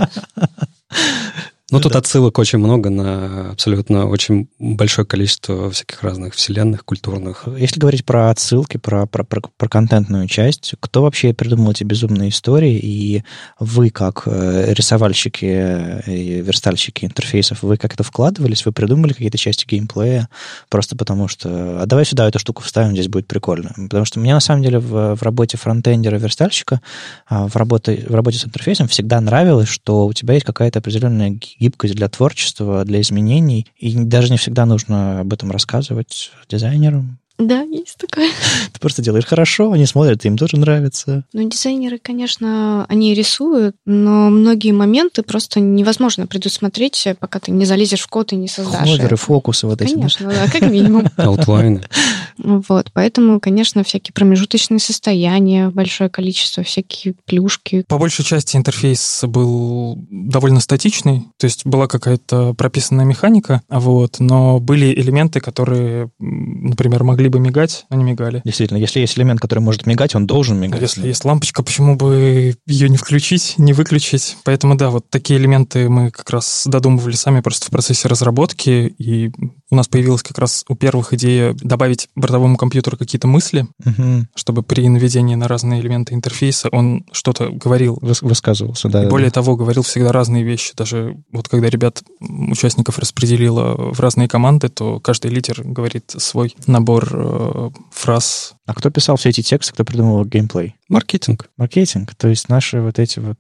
Ну, 1.72 1.80
тут 1.80 1.96
отсылок 1.96 2.38
очень 2.38 2.60
много 2.60 2.92
на 2.92 3.50
абсолютно 3.50 4.06
очень 4.06 4.50
большое 4.60 5.08
количество 5.08 5.72
всяких 5.72 6.04
разных 6.04 6.36
вселенных, 6.36 6.86
культурных. 6.86 7.48
Если 7.58 7.80
говорить 7.80 8.06
про 8.06 8.30
отсылки, 8.30 8.78
про, 8.78 9.08
про, 9.08 9.24
про, 9.24 9.42
про 9.42 9.68
контентную 9.68 10.28
часть, 10.28 10.76
кто 10.80 11.02
вообще 11.02 11.34
придумал 11.34 11.72
эти 11.72 11.84
безумные 11.84 12.30
истории, 12.30 12.78
и 12.78 13.24
вы, 13.60 13.90
как 13.90 14.24
э, 14.28 14.76
рисовальщики 14.76 16.04
и 16.06 16.42
верстальщики 16.42 17.04
интерфейсов, 17.04 17.64
вы 17.64 17.78
как 17.78 17.96
это 17.96 18.04
вкладывались, 18.04 18.64
вы 18.64 18.72
придумали 18.72 19.14
какие-то 19.14 19.40
части 19.40 19.66
геймплея, 19.66 20.30
просто 20.70 20.96
потому 20.96 21.28
что, 21.28 21.82
а 21.82 21.88
давай 21.88 22.06
сюда 22.06 22.28
эту 22.28 22.38
штуку 22.38 22.62
вставим, 22.62 22.92
здесь 22.92 23.08
будет 23.08 23.26
прикольно. 23.26 23.74
Потому 23.76 24.06
что 24.06 24.20
мне 24.20 24.36
на 24.36 24.40
самом 24.40 24.62
деле 24.62 24.78
в, 24.78 25.16
в 25.16 25.24
работе 25.24 25.58
фронтендера, 25.58 26.18
верстальщика, 26.18 26.82
а, 27.26 27.48
в 27.48 27.56
работе, 27.56 28.06
в 28.08 28.14
работе 28.14 28.38
с 28.38 28.46
интерфейсом 28.46 28.88
всегда 28.88 29.20
нравилось, 29.20 29.68
что 29.68 30.06
у 30.06 30.14
тебя 30.14 30.36
есть 30.36 30.46
какая-то 30.46 30.78
определенная 30.78 31.40
гибкость 31.66 31.96
для 31.96 32.08
творчества, 32.10 32.86
для 32.86 33.02
изменений. 33.02 33.66
И 33.78 33.94
даже 33.96 34.30
не 34.32 34.38
всегда 34.38 34.66
нужно 34.66 35.22
об 35.22 35.34
этом 35.34 35.52
рассказывать 35.52 36.32
дизайнерам. 36.48 37.18
Да, 37.38 37.64
есть 37.64 37.98
такое. 37.98 38.30
Ты 38.72 38.80
просто 38.80 39.02
делаешь 39.02 39.26
хорошо, 39.26 39.72
они 39.74 39.86
смотрят, 39.86 40.24
им 40.24 40.38
тоже 40.38 40.58
нравится. 40.58 41.26
Ну, 41.34 41.50
дизайнеры, 41.50 42.00
конечно, 42.02 42.86
они 42.88 43.14
рисуют, 43.14 43.76
но 43.86 44.30
многие 44.30 44.72
моменты 44.72 45.22
просто 45.22 45.60
невозможно 45.60 46.28
предусмотреть, 46.28 47.08
пока 47.20 47.40
ты 47.40 47.52
не 47.52 47.66
залезешь 47.66 48.02
в 48.02 48.08
код 48.08 48.32
и 48.32 48.38
не 48.38 48.48
создашь. 48.48 48.90
Ходеры, 48.90 49.18
фокусы 49.18 49.68
вот 49.68 49.82
эти. 49.82 49.94
Конечно, 49.94 50.30
да, 50.30 50.48
как 50.48 50.62
минимум. 50.72 51.08
Аутлайны. 51.18 51.82
Вот, 52.38 52.92
поэтому, 52.94 53.40
конечно, 53.40 53.84
всякие 53.84 54.14
промежуточные 54.14 54.80
состояния, 54.80 55.70
большое 55.70 56.10
количество, 56.10 56.64
всякие 56.64 57.16
плюшки. 57.26 57.84
По 57.88 57.98
большей 57.98 58.24
части 58.24 58.56
интерфейс 58.56 59.24
был 59.28 60.06
довольно 60.10 60.60
статичный, 60.60 61.24
то 61.38 61.46
есть 61.46 61.66
была 61.66 61.88
какая-то 61.88 62.54
прописанная 62.54 63.06
механика, 63.06 63.62
вот, 63.70 64.20
но 64.20 64.60
были 64.60 64.94
элементы, 64.94 65.40
которые, 65.40 66.10
например, 66.20 67.04
могли 67.04 67.26
могли 67.26 67.30
бы 67.30 67.40
мигать, 67.40 67.86
но 67.90 67.98
не 67.98 68.04
мигали. 68.04 68.42
Действительно, 68.46 68.78
если 68.78 69.00
есть 69.00 69.18
элемент, 69.18 69.40
который 69.40 69.60
может 69.60 69.86
мигать, 69.86 70.16
он 70.16 70.28
должен 70.28 70.60
мигать. 70.60 70.82
Если 70.82 71.08
есть 71.08 71.26
лампочка, 71.26 71.64
почему 71.64 71.96
бы 71.96 72.56
ее 72.68 72.90
не 72.90 72.98
включить, 72.98 73.56
не 73.58 73.74
выключить? 73.74 74.38
Поэтому 74.44 74.76
да, 74.76 74.90
вот 74.90 75.10
такие 75.10 75.40
элементы 75.40 75.90
мы 75.90 76.12
как 76.12 76.30
раз 76.30 76.64
додумывали 76.66 77.16
сами 77.16 77.42
просто 77.42 77.68
в 77.68 77.70
процессе 77.70 78.08
разработки, 78.08 78.94
и 78.98 79.32
у 79.72 79.76
нас 79.76 79.88
появилась 79.88 80.24
как 80.24 80.38
раз 80.38 80.64
у 80.70 80.76
первых 80.76 81.14
идея 81.14 81.54
добавить 81.54 82.08
бортовому 82.16 82.58
компьютеру 82.58 82.98
какие-то 82.98 83.28
мысли, 83.28 83.68
угу. 83.84 84.28
чтобы 84.36 84.64
при 84.64 84.88
наведении 84.88 85.36
на 85.36 85.48
разные 85.48 85.82
элементы 85.82 86.14
интерфейса 86.14 86.70
он 86.72 87.06
что-то 87.12 87.50
говорил. 87.50 87.98
Выс- 88.02 88.26
высказывался, 88.26 88.90
да. 88.90 89.04
И 89.04 89.10
более 89.10 89.32
того, 89.32 89.56
говорил 89.56 89.84
всегда 89.84 90.12
разные 90.12 90.44
вещи. 90.44 90.74
Даже 90.76 91.18
вот 91.32 91.48
когда 91.48 91.70
ребят, 91.70 92.04
участников 92.20 93.00
распределила 93.00 93.94
в 93.94 94.00
разные 94.00 94.28
команды, 94.28 94.70
то 94.70 95.00
каждый 95.00 95.32
лидер 95.32 95.62
говорит 95.64 96.14
свой 96.18 96.56
набор 96.68 97.10
э, 97.12 97.70
фраз. 97.92 98.56
А 98.66 98.74
кто 98.74 98.90
писал 98.90 99.16
все 99.18 99.30
эти 99.30 99.42
тексты, 99.42 99.74
кто 99.74 99.84
придумал 99.84 100.26
геймплей? 100.26 100.76
Маркетинг. 100.90 101.50
Маркетинг. 101.58 102.14
То 102.16 102.28
есть 102.28 102.50
наши 102.50 102.82
вот 102.82 103.00
эти 103.00 103.20
вот 103.20 103.38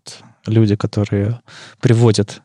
люди, 0.48 0.76
которые 0.76 1.42
приводят 1.82 2.42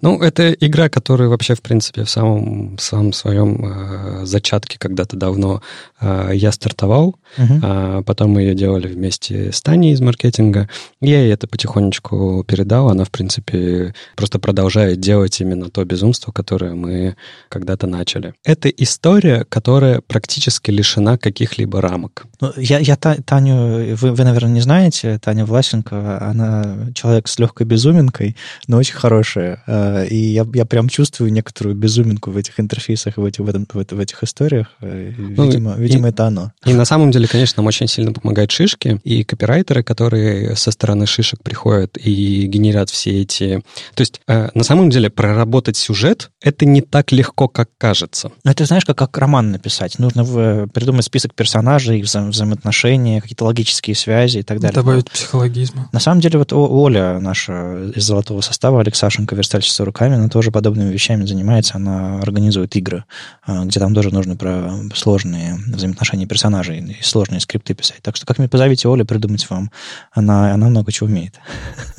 ну, 0.00 0.20
это 0.20 0.52
игра, 0.52 0.88
которая 0.88 1.28
вообще, 1.28 1.54
в 1.54 1.62
принципе, 1.62 2.04
в 2.04 2.10
самом, 2.10 2.76
в 2.76 2.82
самом 2.82 3.12
своем 3.12 3.64
э, 3.64 4.26
зачатке 4.26 4.78
когда-то 4.78 5.16
давно 5.16 5.62
э, 6.00 6.32
я 6.34 6.52
стартовал. 6.52 7.16
Uh-huh. 7.38 7.60
А 7.62 8.02
потом 8.02 8.32
мы 8.32 8.42
ее 8.42 8.54
делали 8.54 8.88
вместе 8.88 9.52
с 9.52 9.62
Таней 9.62 9.92
из 9.92 10.00
маркетинга. 10.00 10.68
Я 11.00 11.22
ей 11.22 11.32
это 11.32 11.46
потихонечку 11.46 12.44
передал. 12.46 12.90
Она, 12.90 13.04
в 13.04 13.10
принципе, 13.10 13.94
просто 14.16 14.38
продолжает 14.38 15.00
делать 15.00 15.40
именно 15.40 15.70
то 15.70 15.84
безумство, 15.84 16.32
которое 16.32 16.74
мы 16.74 17.16
когда-то 17.48 17.86
начали. 17.86 18.34
Это 18.44 18.68
история, 18.68 19.46
которая 19.48 20.00
практически 20.00 20.70
лишена 20.70 21.16
каких-либо 21.16 21.80
рамок. 21.80 22.26
Ну, 22.40 22.52
я, 22.56 22.78
я 22.78 22.96
Таню, 22.96 23.96
вы, 23.96 24.12
вы, 24.12 24.24
наверное, 24.24 24.52
не 24.52 24.60
знаете, 24.60 25.18
Таня 25.18 25.46
Власенко, 25.46 26.20
она 26.20 26.92
человек 26.94 27.28
с 27.28 27.38
легкой 27.38 27.66
безуминкой, 27.66 28.36
но 28.66 28.78
очень 28.78 28.94
хорошая 28.94 29.61
Э, 29.61 29.61
и 29.66 30.16
я, 30.16 30.46
я 30.54 30.64
прям 30.64 30.88
чувствую 30.88 31.32
некоторую 31.32 31.76
безуминку 31.76 32.30
в 32.30 32.36
этих 32.36 32.58
интерфейсах, 32.58 33.16
в, 33.16 33.24
этих, 33.24 33.40
в, 33.40 33.48
этом, 33.48 33.66
в, 33.72 33.74
в 33.74 34.00
этих 34.00 34.22
историях. 34.22 34.68
Э, 34.80 35.12
ну, 35.16 35.44
видимо, 35.44 35.74
ну, 35.76 35.82
видимо 35.82 36.08
и, 36.08 36.10
это 36.10 36.26
оно. 36.26 36.52
И 36.64 36.72
на 36.72 36.84
самом 36.84 37.10
деле, 37.10 37.26
конечно, 37.28 37.60
нам 37.60 37.66
очень 37.66 37.86
сильно 37.88 38.12
помогают 38.12 38.50
шишки 38.50 39.00
и 39.04 39.24
копирайтеры, 39.24 39.82
которые 39.82 40.56
со 40.56 40.70
стороны 40.70 41.06
шишек 41.06 41.42
приходят 41.42 41.96
и 41.96 42.46
генерят 42.46 42.90
все 42.90 43.22
эти... 43.22 43.62
То 43.94 44.00
есть, 44.00 44.20
э, 44.26 44.48
на 44.54 44.64
самом 44.64 44.90
деле, 44.90 45.10
проработать 45.10 45.76
сюжет— 45.76 46.30
это 46.40 46.64
не 46.64 46.80
так 46.80 47.12
легко, 47.12 47.48
как 47.48 47.70
кажется. 47.78 48.32
Ну, 48.44 48.50
это 48.50 48.64
знаешь, 48.64 48.84
как, 48.84 48.98
как 48.98 49.16
роман 49.18 49.52
написать. 49.52 49.98
Нужно 49.98 50.24
в, 50.24 50.66
придумать 50.68 51.04
список 51.04 51.34
персонажей, 51.34 52.02
вза 52.02 52.22
взаимоотношения, 52.22 53.20
какие-то 53.20 53.44
логические 53.44 53.96
связи 53.96 54.38
и 54.38 54.42
так 54.42 54.60
далее. 54.60 54.74
Добавить 54.74 55.10
психологизма. 55.10 55.88
На 55.92 56.00
самом 56.00 56.20
деле, 56.20 56.38
вот 56.38 56.52
Оля 56.52 57.18
наша 57.20 57.90
из 57.94 58.04
золотого 58.04 58.40
состава, 58.40 58.80
Алексашенко, 58.80 59.34
верстальщица 59.52 59.84
руками, 59.84 60.14
она 60.14 60.28
тоже 60.28 60.50
подобными 60.50 60.92
вещами 60.92 61.24
занимается. 61.26 61.76
Она 61.76 62.20
организует 62.20 62.74
игры, 62.76 63.04
а, 63.44 63.64
где 63.64 63.78
там 63.80 63.94
тоже 63.94 64.10
нужно 64.12 64.36
про 64.36 64.70
сложные 64.94 65.58
взаимоотношения 65.66 66.26
персонажей 66.26 66.78
и 66.78 67.02
сложные 67.02 67.40
скрипты 67.40 67.74
писать. 67.74 68.00
Так 68.02 68.16
что 68.16 68.26
как-нибудь 68.26 68.50
позовите 68.50 68.88
Олю 68.88 69.04
придумать 69.04 69.48
вам. 69.50 69.70
Она, 70.12 70.54
она 70.54 70.68
много 70.68 70.90
чего 70.92 71.08
умеет. 71.08 71.34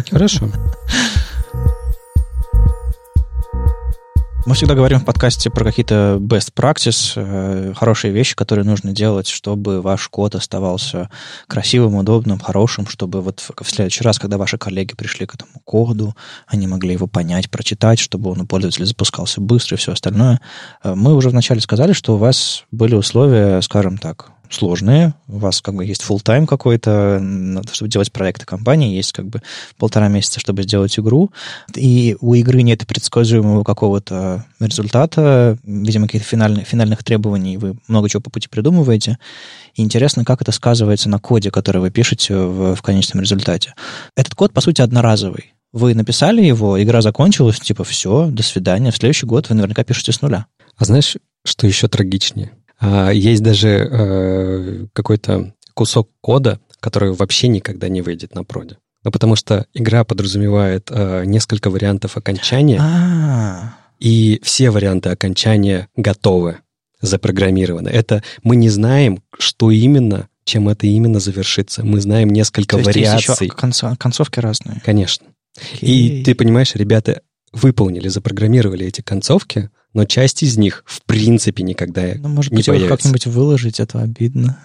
Хорошо. 0.10 0.50
Мы 4.46 4.56
всегда 4.56 4.76
говорим 4.76 5.00
в 5.00 5.06
подкасте 5.06 5.50
про 5.50 5.64
какие-то 5.64 6.18
best 6.20 6.52
practice, 6.54 7.14
э, 7.16 7.74
хорошие 7.78 8.12
вещи, 8.12 8.36
которые 8.36 8.66
нужно 8.66 8.92
делать, 8.92 9.30
чтобы 9.30 9.82
ваш 9.82 10.10
код 10.10 10.36
оставался 10.36 11.10
красивым, 11.48 11.96
удобным, 11.96 12.40
хорошим, 12.40 12.86
чтобы 12.86 13.22
вот 13.22 13.40
в 13.58 13.70
следующий 13.70 14.04
раз, 14.04 14.20
когда 14.20 14.38
ваши 14.38 14.58
коллеги 14.58 14.96
пришли 14.96 15.26
к 15.26 15.36
этому 15.36 15.62
коду, 15.64 16.14
они 16.46 16.68
могли 16.68 16.92
его 16.92 17.08
понять, 17.08 17.50
прочитать, 17.50 18.00
чтобы 18.00 18.32
он 18.32 18.42
у 18.42 18.46
пользователя 18.46 18.84
запускался 18.84 19.40
быстро 19.40 19.78
и 19.78 19.80
все 19.80 19.94
остальное. 19.94 20.42
Э, 20.84 20.94
мы 20.94 21.16
уже 21.16 21.30
вначале 21.30 21.62
сказали, 21.62 21.94
что 21.94 22.16
у 22.16 22.18
вас 22.18 22.66
были 22.70 22.96
условия, 22.96 23.62
скажем 23.62 23.98
так, 23.98 24.34
сложные. 24.54 25.14
У 25.28 25.38
вас 25.38 25.62
как 25.62 25.76
бы 25.76 25.86
есть 25.86 26.04
full 26.08 26.22
тайм 26.22 26.48
какой-то, 26.48 27.22
чтобы 27.72 27.90
делать 27.90 28.12
проекты 28.12 28.46
компании, 28.46 28.96
есть 28.96 29.12
как 29.12 29.28
бы 29.28 29.42
полтора 29.78 30.08
месяца, 30.08 30.40
чтобы 30.40 30.64
сделать 30.64 30.98
игру. 31.00 31.32
И 31.76 32.16
у 32.22 32.34
игры 32.34 32.62
нет 32.62 32.86
предсказуемого 32.86 33.64
какого-то 33.64 34.46
результата, 34.60 35.58
видимо, 35.64 36.08
каких-то 36.08 36.28
финальных, 36.28 36.68
финальных 36.68 37.04
требований, 37.04 37.58
вы 37.58 37.76
много 37.88 38.10
чего 38.10 38.22
по 38.22 38.30
пути 38.30 38.48
придумываете. 38.48 39.18
И 39.76 39.82
интересно, 39.82 40.26
как 40.26 40.42
это 40.42 40.52
сказывается 40.52 41.10
на 41.10 41.20
коде, 41.20 41.52
который 41.52 41.82
вы 41.82 41.90
пишете 41.90 42.36
в, 42.36 42.76
в 42.76 42.82
конечном 42.82 43.22
результате. 43.22 43.74
Этот 44.16 44.36
код, 44.36 44.54
по 44.54 44.62
сути, 44.62 44.82
одноразовый. 44.82 45.54
Вы 45.72 45.96
написали 45.96 46.44
его, 46.44 46.82
игра 46.82 47.02
закончилась, 47.02 47.60
типа, 47.60 47.84
все, 47.84 48.28
до 48.28 48.44
свидания, 48.44 48.92
в 48.92 48.98
следующий 48.98 49.26
год 49.26 49.50
вы 49.50 49.56
наверняка 49.56 49.84
пишете 49.84 50.12
с 50.12 50.22
нуля. 50.22 50.46
А 50.78 50.86
знаешь, 50.86 51.18
что 51.44 51.66
еще 51.66 51.88
трагичнее? 51.88 52.52
А, 52.84 53.12
есть 53.12 53.42
даже 53.42 53.70
э, 53.70 54.86
какой-то 54.94 55.54
кусок 55.74 56.10
кода, 56.22 56.60
который 56.80 57.14
вообще 57.14 57.48
никогда 57.48 57.88
не 57.88 58.02
выйдет 58.02 58.36
на 58.36 58.44
проде. 58.44 58.78
Ну, 59.06 59.12
потому 59.12 59.36
что 59.36 59.66
игра 59.74 60.04
подразумевает 60.04 60.90
э, 60.90 61.24
несколько 61.26 61.70
вариантов 61.70 62.18
окончания, 62.18 62.80
А, 62.82 63.76
и 64.00 64.40
все 64.44 64.70
варианты 64.70 65.10
окончания 65.10 65.88
готовы, 65.96 66.58
запрограммированы. 67.02 67.90
Это 67.90 68.24
мы 68.44 68.56
не 68.56 68.70
знаем, 68.70 69.22
что 69.38 69.72
именно, 69.72 70.28
чем 70.46 70.70
это 70.70 70.88
именно 70.88 71.20
завершится. 71.20 71.84
Мы 71.86 72.02
знаем 72.02 72.30
несколько 72.30 72.78
то 72.78 72.78
есть 72.78 72.96
есть 72.96 73.10
вариаций. 73.12 73.48
еще 73.48 73.56
концо- 73.56 73.96
концовки 73.98 74.40
разные. 74.40 74.82
Конечно. 74.86 75.28
И 75.82 76.24
ты 76.26 76.34
понимаешь, 76.36 76.76
ребята 76.76 77.22
выполнили, 77.52 78.08
запрограммировали 78.08 78.88
эти 78.88 79.02
концовки, 79.02 79.70
но 79.94 80.06
часть 80.06 80.44
из 80.44 80.58
них 80.58 80.84
в 80.86 81.02
принципе 81.04 81.64
никогда 81.64 82.14
Ну, 82.18 82.30
может 82.30 82.52
не 82.52 82.58
быть, 82.58 82.66
появится. 82.68 82.96
как-нибудь 82.98 83.28
выложить, 83.28 83.80
это 83.80 84.02
обидно. 84.02 84.58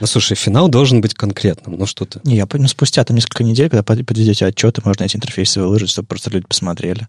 Ну, 0.00 0.06
слушай, 0.06 0.34
финал 0.36 0.68
должен 0.68 1.00
быть 1.00 1.14
конкретным. 1.14 1.78
Ну, 1.78 1.86
что 1.86 2.04
ты? 2.04 2.20
Не, 2.24 2.36
я 2.36 2.46
понял, 2.46 2.68
спустя 2.68 3.02
там 3.04 3.14
несколько 3.16 3.42
недель, 3.42 3.70
когда 3.70 3.82
под- 3.82 4.04
подведете 4.06 4.44
отчеты, 4.46 4.82
можно 4.84 5.04
эти 5.04 5.16
интерфейсы 5.16 5.60
выложить, 5.60 5.88
чтобы 5.90 6.08
просто 6.08 6.30
люди 6.30 6.46
посмотрели, 6.46 7.08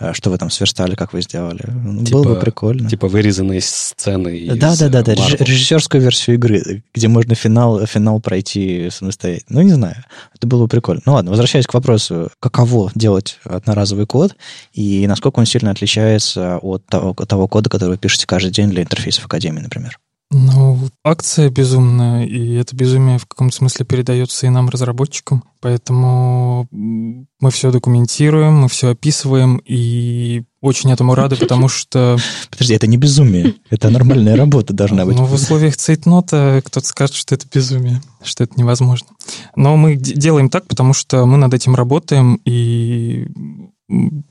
э, 0.00 0.12
что 0.12 0.30
вы 0.30 0.38
там 0.38 0.50
сверстали, 0.50 0.96
как 0.96 1.12
вы 1.12 1.22
сделали. 1.22 1.62
Ну, 1.66 2.02
Было 2.02 2.24
бы 2.24 2.30
Типа- 2.30 2.40
прикольно. 2.40 2.90
Типа 2.90 3.06
вырезанные 3.06 3.60
сцены 3.60 4.50
Да, 4.56 4.74
да, 4.76 4.88
да, 4.88 5.02
да, 5.02 5.12
э, 5.12 5.16
Marvel. 5.16 5.44
режиссерскую 5.44 6.02
версию 6.02 6.34
игры, 6.36 6.82
где 6.92 7.06
можно 7.06 7.36
финал, 7.36 7.86
финал 7.86 8.20
пройти 8.20 8.88
самостоятельно. 8.90 9.60
Ну, 9.60 9.62
не 9.62 9.72
знаю, 9.74 9.96
это 10.34 10.46
было 10.48 10.62
бы 10.62 10.68
прикольно. 10.68 11.02
Ну 11.06 11.12
ладно, 11.12 11.30
возвращаясь 11.30 11.66
к 11.66 11.74
вопросу, 11.74 12.30
каково 12.40 12.90
делать 12.96 13.38
одноразовый 13.44 14.06
код 14.06 14.34
и 14.72 15.06
насколько 15.06 15.38
он 15.38 15.46
сильно 15.46 15.70
отличается 15.70 16.58
от 16.58 16.84
того, 16.86 17.14
от 17.16 17.28
того 17.28 17.46
кода, 17.46 17.70
который 17.70 17.90
вы 17.90 17.98
пишете 17.98 18.26
каждый 18.26 18.50
день 18.50 18.70
для 18.70 18.82
интерфейсов 18.82 19.26
Академии, 19.26 19.60
например. 19.60 19.98
Ну, 20.30 20.78
акция 21.04 21.48
безумная, 21.48 22.24
и 22.24 22.54
это 22.54 22.74
безумие 22.74 23.18
в 23.18 23.26
каком-то 23.26 23.54
смысле 23.54 23.84
передается 23.84 24.46
и 24.46 24.50
нам, 24.50 24.68
разработчикам. 24.68 25.44
Поэтому 25.60 26.66
мы 26.72 27.50
все 27.50 27.70
документируем, 27.70 28.54
мы 28.54 28.68
все 28.68 28.90
описываем, 28.90 29.60
и 29.64 30.42
очень 30.60 30.90
этому 30.90 31.14
рады, 31.14 31.36
потому 31.36 31.68
что 31.68 32.18
Подожди, 32.50 32.74
это 32.74 32.86
не 32.86 32.96
безумие, 32.96 33.54
это 33.70 33.90
нормальная 33.90 34.34
работа 34.34 34.72
должна 34.72 35.04
быть. 35.04 35.16
ну, 35.16 35.24
в 35.24 35.34
условиях 35.34 35.76
цейтнота 35.76 36.62
кто-то 36.64 36.86
скажет, 36.86 37.14
что 37.14 37.34
это 37.34 37.46
безумие, 37.52 38.02
что 38.22 38.44
это 38.44 38.54
невозможно. 38.56 39.08
Но 39.54 39.76
мы 39.76 39.94
делаем 39.94 40.48
так, 40.48 40.66
потому 40.66 40.94
что 40.94 41.26
мы 41.26 41.36
над 41.36 41.54
этим 41.54 41.74
работаем, 41.74 42.40
и 42.44 43.28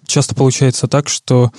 часто 0.05 0.35
получается 0.35 0.87
так, 0.87 1.07
что 1.07 1.51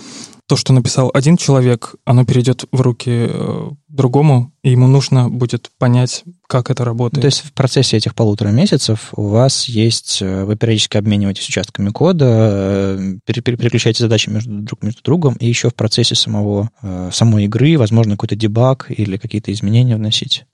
то, 0.47 0.57
что 0.57 0.73
написал 0.73 1.11
один 1.15 1.37
человек, 1.37 1.95
оно 2.05 2.25
перейдет 2.25 2.67
в 2.71 2.81
руки 2.81 3.29
э, 3.29 3.71
другому, 3.95 4.53
и 4.63 4.71
ему 4.73 4.87
нужно 4.87 5.29
будет 5.31 5.71
понять, 5.79 6.25
как 6.49 6.71
это 6.71 6.85
работает. 6.85 7.23
То 7.23 7.27
есть 7.27 7.41
в 7.45 7.53
процессе 7.53 7.97
этих 7.97 8.15
полутора 8.15 8.49
месяцев 8.49 9.11
у 9.17 9.29
вас 9.29 9.67
есть, 9.69 10.19
э, 10.21 10.45
вы 10.45 10.57
периодически 10.57 10.97
обмениваетесь 10.97 11.49
участками 11.49 11.91
кода, 11.91 12.27
э, 12.29 13.15
пере- 13.25 13.43
пере- 13.43 13.57
переключаете 13.57 14.03
задачи 14.03 14.29
между, 14.31 14.61
друг 14.61 14.83
между 14.83 15.03
другом, 15.03 15.35
и 15.35 15.47
еще 15.47 15.71
в 15.71 15.75
процессе 15.75 16.15
самого, 16.15 16.71
э, 16.83 17.11
самой 17.13 17.45
игры, 17.45 17.79
возможно, 17.79 18.13
какой-то 18.15 18.37
дебаг 18.37 18.87
или 18.91 19.17
какие-то 19.17 19.53
изменения 19.53 19.97
вносить. 19.97 20.45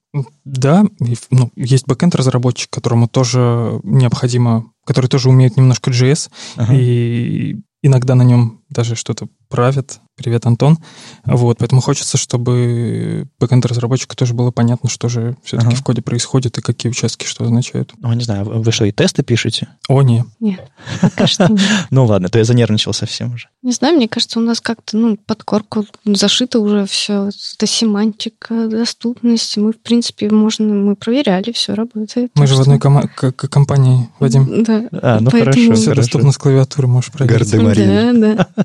Да, 0.43 0.83
ну, 1.29 1.51
есть 1.55 1.87
бэкэнд-разработчик, 1.87 2.69
которому 2.69 3.07
тоже 3.07 3.79
необходимо, 3.83 4.65
который 4.85 5.07
тоже 5.07 5.29
умеет 5.29 5.55
немножко 5.57 5.89
JS, 5.89 6.29
Ага. 6.57 6.73
и 6.75 7.57
иногда 7.81 8.15
на 8.15 8.23
нем 8.23 8.60
даже 8.71 8.95
что-то 8.95 9.27
правят. 9.49 9.99
Привет, 10.15 10.45
Антон. 10.45 10.77
Вот, 11.25 11.57
поэтому 11.57 11.81
хочется, 11.81 12.17
чтобы 12.17 13.27
бэкэнд-разработчику 13.39 14.15
тоже 14.15 14.33
было 14.33 14.51
понятно, 14.51 14.89
что 14.89 15.09
же 15.09 15.35
все-таки 15.43 15.69
Ага. 15.73 15.75
в 15.75 15.83
коде 15.83 16.01
происходит 16.01 16.57
и 16.57 16.61
какие 16.61 16.91
участки 16.91 17.25
что 17.25 17.43
означают. 17.43 17.93
Ну, 17.97 18.13
не 18.13 18.23
знаю, 18.23 18.45
вы 18.45 18.71
что, 18.71 18.85
и 18.85 18.91
тесты 18.91 19.23
пишете? 19.23 19.67
О, 19.89 20.01
не. 20.01 20.23
Нет, 20.39 20.61
пока 21.01 21.27
что 21.27 21.47
нет. 21.47 21.61
Ну 21.89 22.05
ладно, 22.05 22.29
то 22.29 22.37
я 22.37 22.45
занервничал 22.45 22.93
совсем 22.93 23.33
уже. 23.33 23.47
Не 23.61 23.71
знаю, 23.71 23.95
мне 23.95 24.07
кажется, 24.07 24.39
у 24.39 24.43
нас 24.43 24.61
как-то, 24.61 24.95
ну, 24.95 25.17
под 25.17 25.43
корку 25.43 25.85
зашито 26.05 26.59
уже 26.59 26.85
все. 26.85 27.29
Это 27.55 27.65
семантика, 27.65 28.67
доступность. 28.67 29.57
Мы, 29.57 29.73
в 29.73 29.79
принципе, 29.79 30.29
можно, 30.29 30.65
мы 30.65 30.95
проверяли, 30.95 31.51
все 31.51 31.73
работает. 31.73 32.31
Мы 32.35 32.47
же 32.47 32.55
в 32.55 32.61
одной 32.61 32.79
компании, 32.79 34.09
Вадим. 34.19 34.63
Да. 34.63 34.83
А, 34.91 35.19
ну 35.19 35.31
хорошо, 35.31 35.73
Все 35.73 35.95
доступно 35.95 36.31
с 36.31 36.37
клавиатуры, 36.37 36.87
можешь 36.87 37.11
проверить. 37.11 37.51
Да, 37.51 38.13
да. 38.13 38.60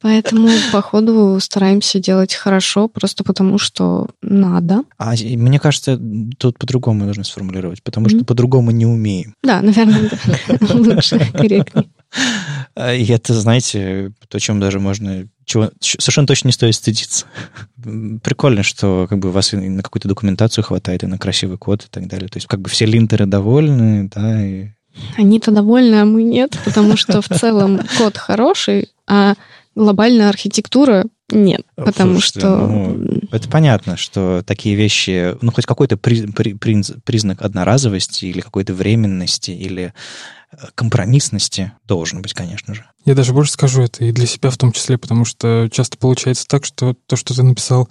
Поэтому, 0.00 0.48
походу, 0.72 1.38
стараемся 1.40 1.98
делать 1.98 2.34
хорошо, 2.34 2.88
просто 2.88 3.24
потому 3.24 3.58
что 3.58 4.08
надо. 4.22 4.84
А 4.96 5.12
мне 5.16 5.58
кажется, 5.58 6.00
тут 6.38 6.58
по-другому 6.58 7.04
нужно 7.04 7.24
сформулировать, 7.24 7.82
потому 7.82 8.08
что 8.08 8.18
Мгм. 8.18 8.26
по-другому 8.26 8.70
не 8.70 8.86
умеем. 8.86 9.34
Да, 9.42 9.60
наверное, 9.60 10.10
лучше, 10.74 11.18
корректнее. 11.32 11.88
А, 12.74 12.94
И 12.94 13.04
это, 13.06 13.34
знаете, 13.34 14.12
то, 14.28 14.38
чем 14.38 14.60
даже 14.60 14.78
можно... 14.78 15.26
Чего 15.44 15.70
совершенно 15.80 16.26
точно 16.26 16.48
не 16.48 16.52
стоит 16.52 16.74
стыдиться. 16.74 17.26
Прикольно, 18.22 18.62
что 18.62 19.06
как 19.08 19.18
бы 19.18 19.30
у 19.30 19.32
вас 19.32 19.52
и 19.52 19.56
на 19.56 19.82
какую-то 19.82 20.08
документацию 20.08 20.62
хватает, 20.62 21.02
и 21.02 21.06
на 21.06 21.18
красивый 21.18 21.58
код 21.58 21.84
и 21.84 21.88
так 21.90 22.06
далее. 22.06 22.28
То 22.28 22.36
есть 22.36 22.46
как 22.46 22.60
бы 22.60 22.68
все 22.68 22.84
линтеры 22.86 23.26
довольны, 23.26 24.08
да, 24.14 24.44
и... 24.44 24.68
Они-то 25.16 25.50
довольны, 25.50 25.96
а 25.96 26.04
мы 26.04 26.22
нет, 26.22 26.58
потому 26.64 26.96
что 26.96 27.22
в 27.22 27.28
целом 27.40 27.80
код 27.98 28.16
хороший, 28.16 28.90
а 29.06 29.34
глобальная 29.74 30.28
архитектура 30.28 31.04
нет. 31.30 31.62
Потому 31.76 32.14
Слушайте, 32.14 32.40
что... 32.40 32.56
ну, 32.56 33.20
Это 33.30 33.48
понятно, 33.48 33.96
что 33.96 34.42
такие 34.46 34.74
вещи, 34.74 35.36
ну, 35.40 35.52
хоть 35.52 35.66
какой-то 35.66 35.96
при- 35.96 36.26
при- 36.26 36.54
признак 37.04 37.42
одноразовости 37.42 38.26
или 38.26 38.40
какой-то 38.40 38.74
временности 38.74 39.50
или 39.50 39.92
э, 40.50 40.56
компромиссности 40.74 41.72
должен 41.86 42.22
быть, 42.22 42.32
конечно 42.32 42.74
же. 42.74 42.84
Я 43.04 43.14
даже 43.14 43.32
больше 43.32 43.52
скажу 43.52 43.82
это 43.82 44.04
и 44.04 44.12
для 44.12 44.26
себя 44.26 44.50
в 44.50 44.56
том 44.56 44.72
числе, 44.72 44.96
потому 44.96 45.24
что 45.24 45.68
часто 45.70 45.98
получается 45.98 46.46
так, 46.48 46.64
что 46.64 46.94
то, 47.06 47.16
что 47.16 47.34
ты 47.34 47.42
написал 47.42 47.88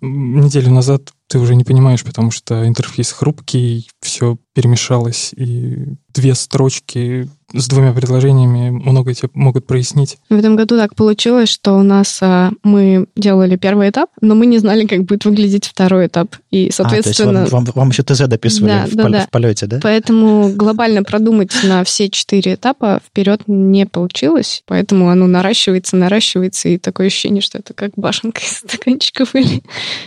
неделю 0.00 0.70
назад, 0.70 1.12
ты 1.28 1.38
уже 1.38 1.54
не 1.54 1.64
понимаешь, 1.64 2.02
потому 2.04 2.30
что 2.30 2.66
интерфейс 2.66 3.12
хрупкий, 3.12 3.88
все 4.00 4.38
перемешалось, 4.54 5.32
и 5.36 5.84
две 6.12 6.34
строчки 6.34 7.28
с 7.54 7.68
двумя 7.68 7.92
предложениями 7.92 8.70
много 8.70 9.14
тебе 9.14 9.30
могут 9.34 9.66
прояснить. 9.66 10.18
В 10.28 10.34
этом 10.34 10.56
году 10.56 10.76
так 10.76 10.94
получилось, 10.96 11.48
что 11.48 11.74
у 11.78 11.82
нас 11.82 12.18
а, 12.20 12.50
мы 12.64 13.06
делали 13.16 13.56
первый 13.56 13.88
этап, 13.88 14.10
но 14.20 14.34
мы 14.34 14.46
не 14.46 14.58
знали, 14.58 14.84
как 14.86 15.04
будет 15.04 15.24
выглядеть 15.24 15.66
второй 15.66 16.08
этап. 16.08 16.34
И, 16.50 16.70
соответственно, 16.72 17.30
А, 17.30 17.34
то 17.34 17.40
есть 17.42 17.52
вам, 17.52 17.64
вам- 17.64 17.72
вам 17.74 17.88
еще 17.90 18.02
ТЗ 18.02 18.26
дописывали 18.26 18.70
Да, 18.72 18.86
в, 18.86 18.94
да, 18.96 19.02
пол- 19.04 19.12
да. 19.12 19.26
в 19.26 19.30
полете, 19.30 19.66
да? 19.66 19.80
Поэтому 19.82 20.50
глобально 20.54 21.04
продумать 21.04 21.52
на 21.62 21.84
все 21.84 22.10
четыре 22.10 22.54
этапа 22.54 23.00
вперед 23.06 23.42
не 23.46 23.86
получилось. 23.86 24.62
Поэтому 24.66 25.08
оно 25.08 25.26
наращивается, 25.26 25.96
наращивается, 25.96 26.68
и 26.68 26.78
такое 26.78 27.06
ощущение, 27.06 27.40
что 27.42 27.58
это 27.58 27.72
как 27.74 27.92
башенка 27.96 28.40
из 28.40 28.58
стаканчиков 28.58 29.34
или 29.36 29.62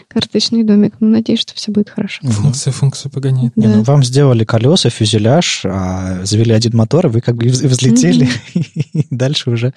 карточный 0.09 0.63
домик. 0.63 0.93
Надеюсь, 1.12 1.41
что 1.41 1.53
все 1.55 1.72
будет 1.72 1.89
хорошо. 1.89 2.26
Функция 2.28 2.72
функцию 2.72 3.12
погоняет. 3.12 3.55
Не, 3.57 3.68
Да. 3.68 3.76
ну, 3.78 3.84
вам 3.84 4.03
сделали 4.03 4.43
колеса, 4.43 4.89
фюзеляж, 4.89 5.62
а 5.66 6.24
завели 6.24 6.53
один 6.53 6.76
мотор, 6.76 7.07
и 7.07 7.09
вы 7.09 7.22
как 7.22 7.36
бы 7.36 7.45
вз- 7.47 7.68
взлетели, 7.68 8.30
и 8.53 9.05
дальше 9.09 9.49
уже... 9.49 9.74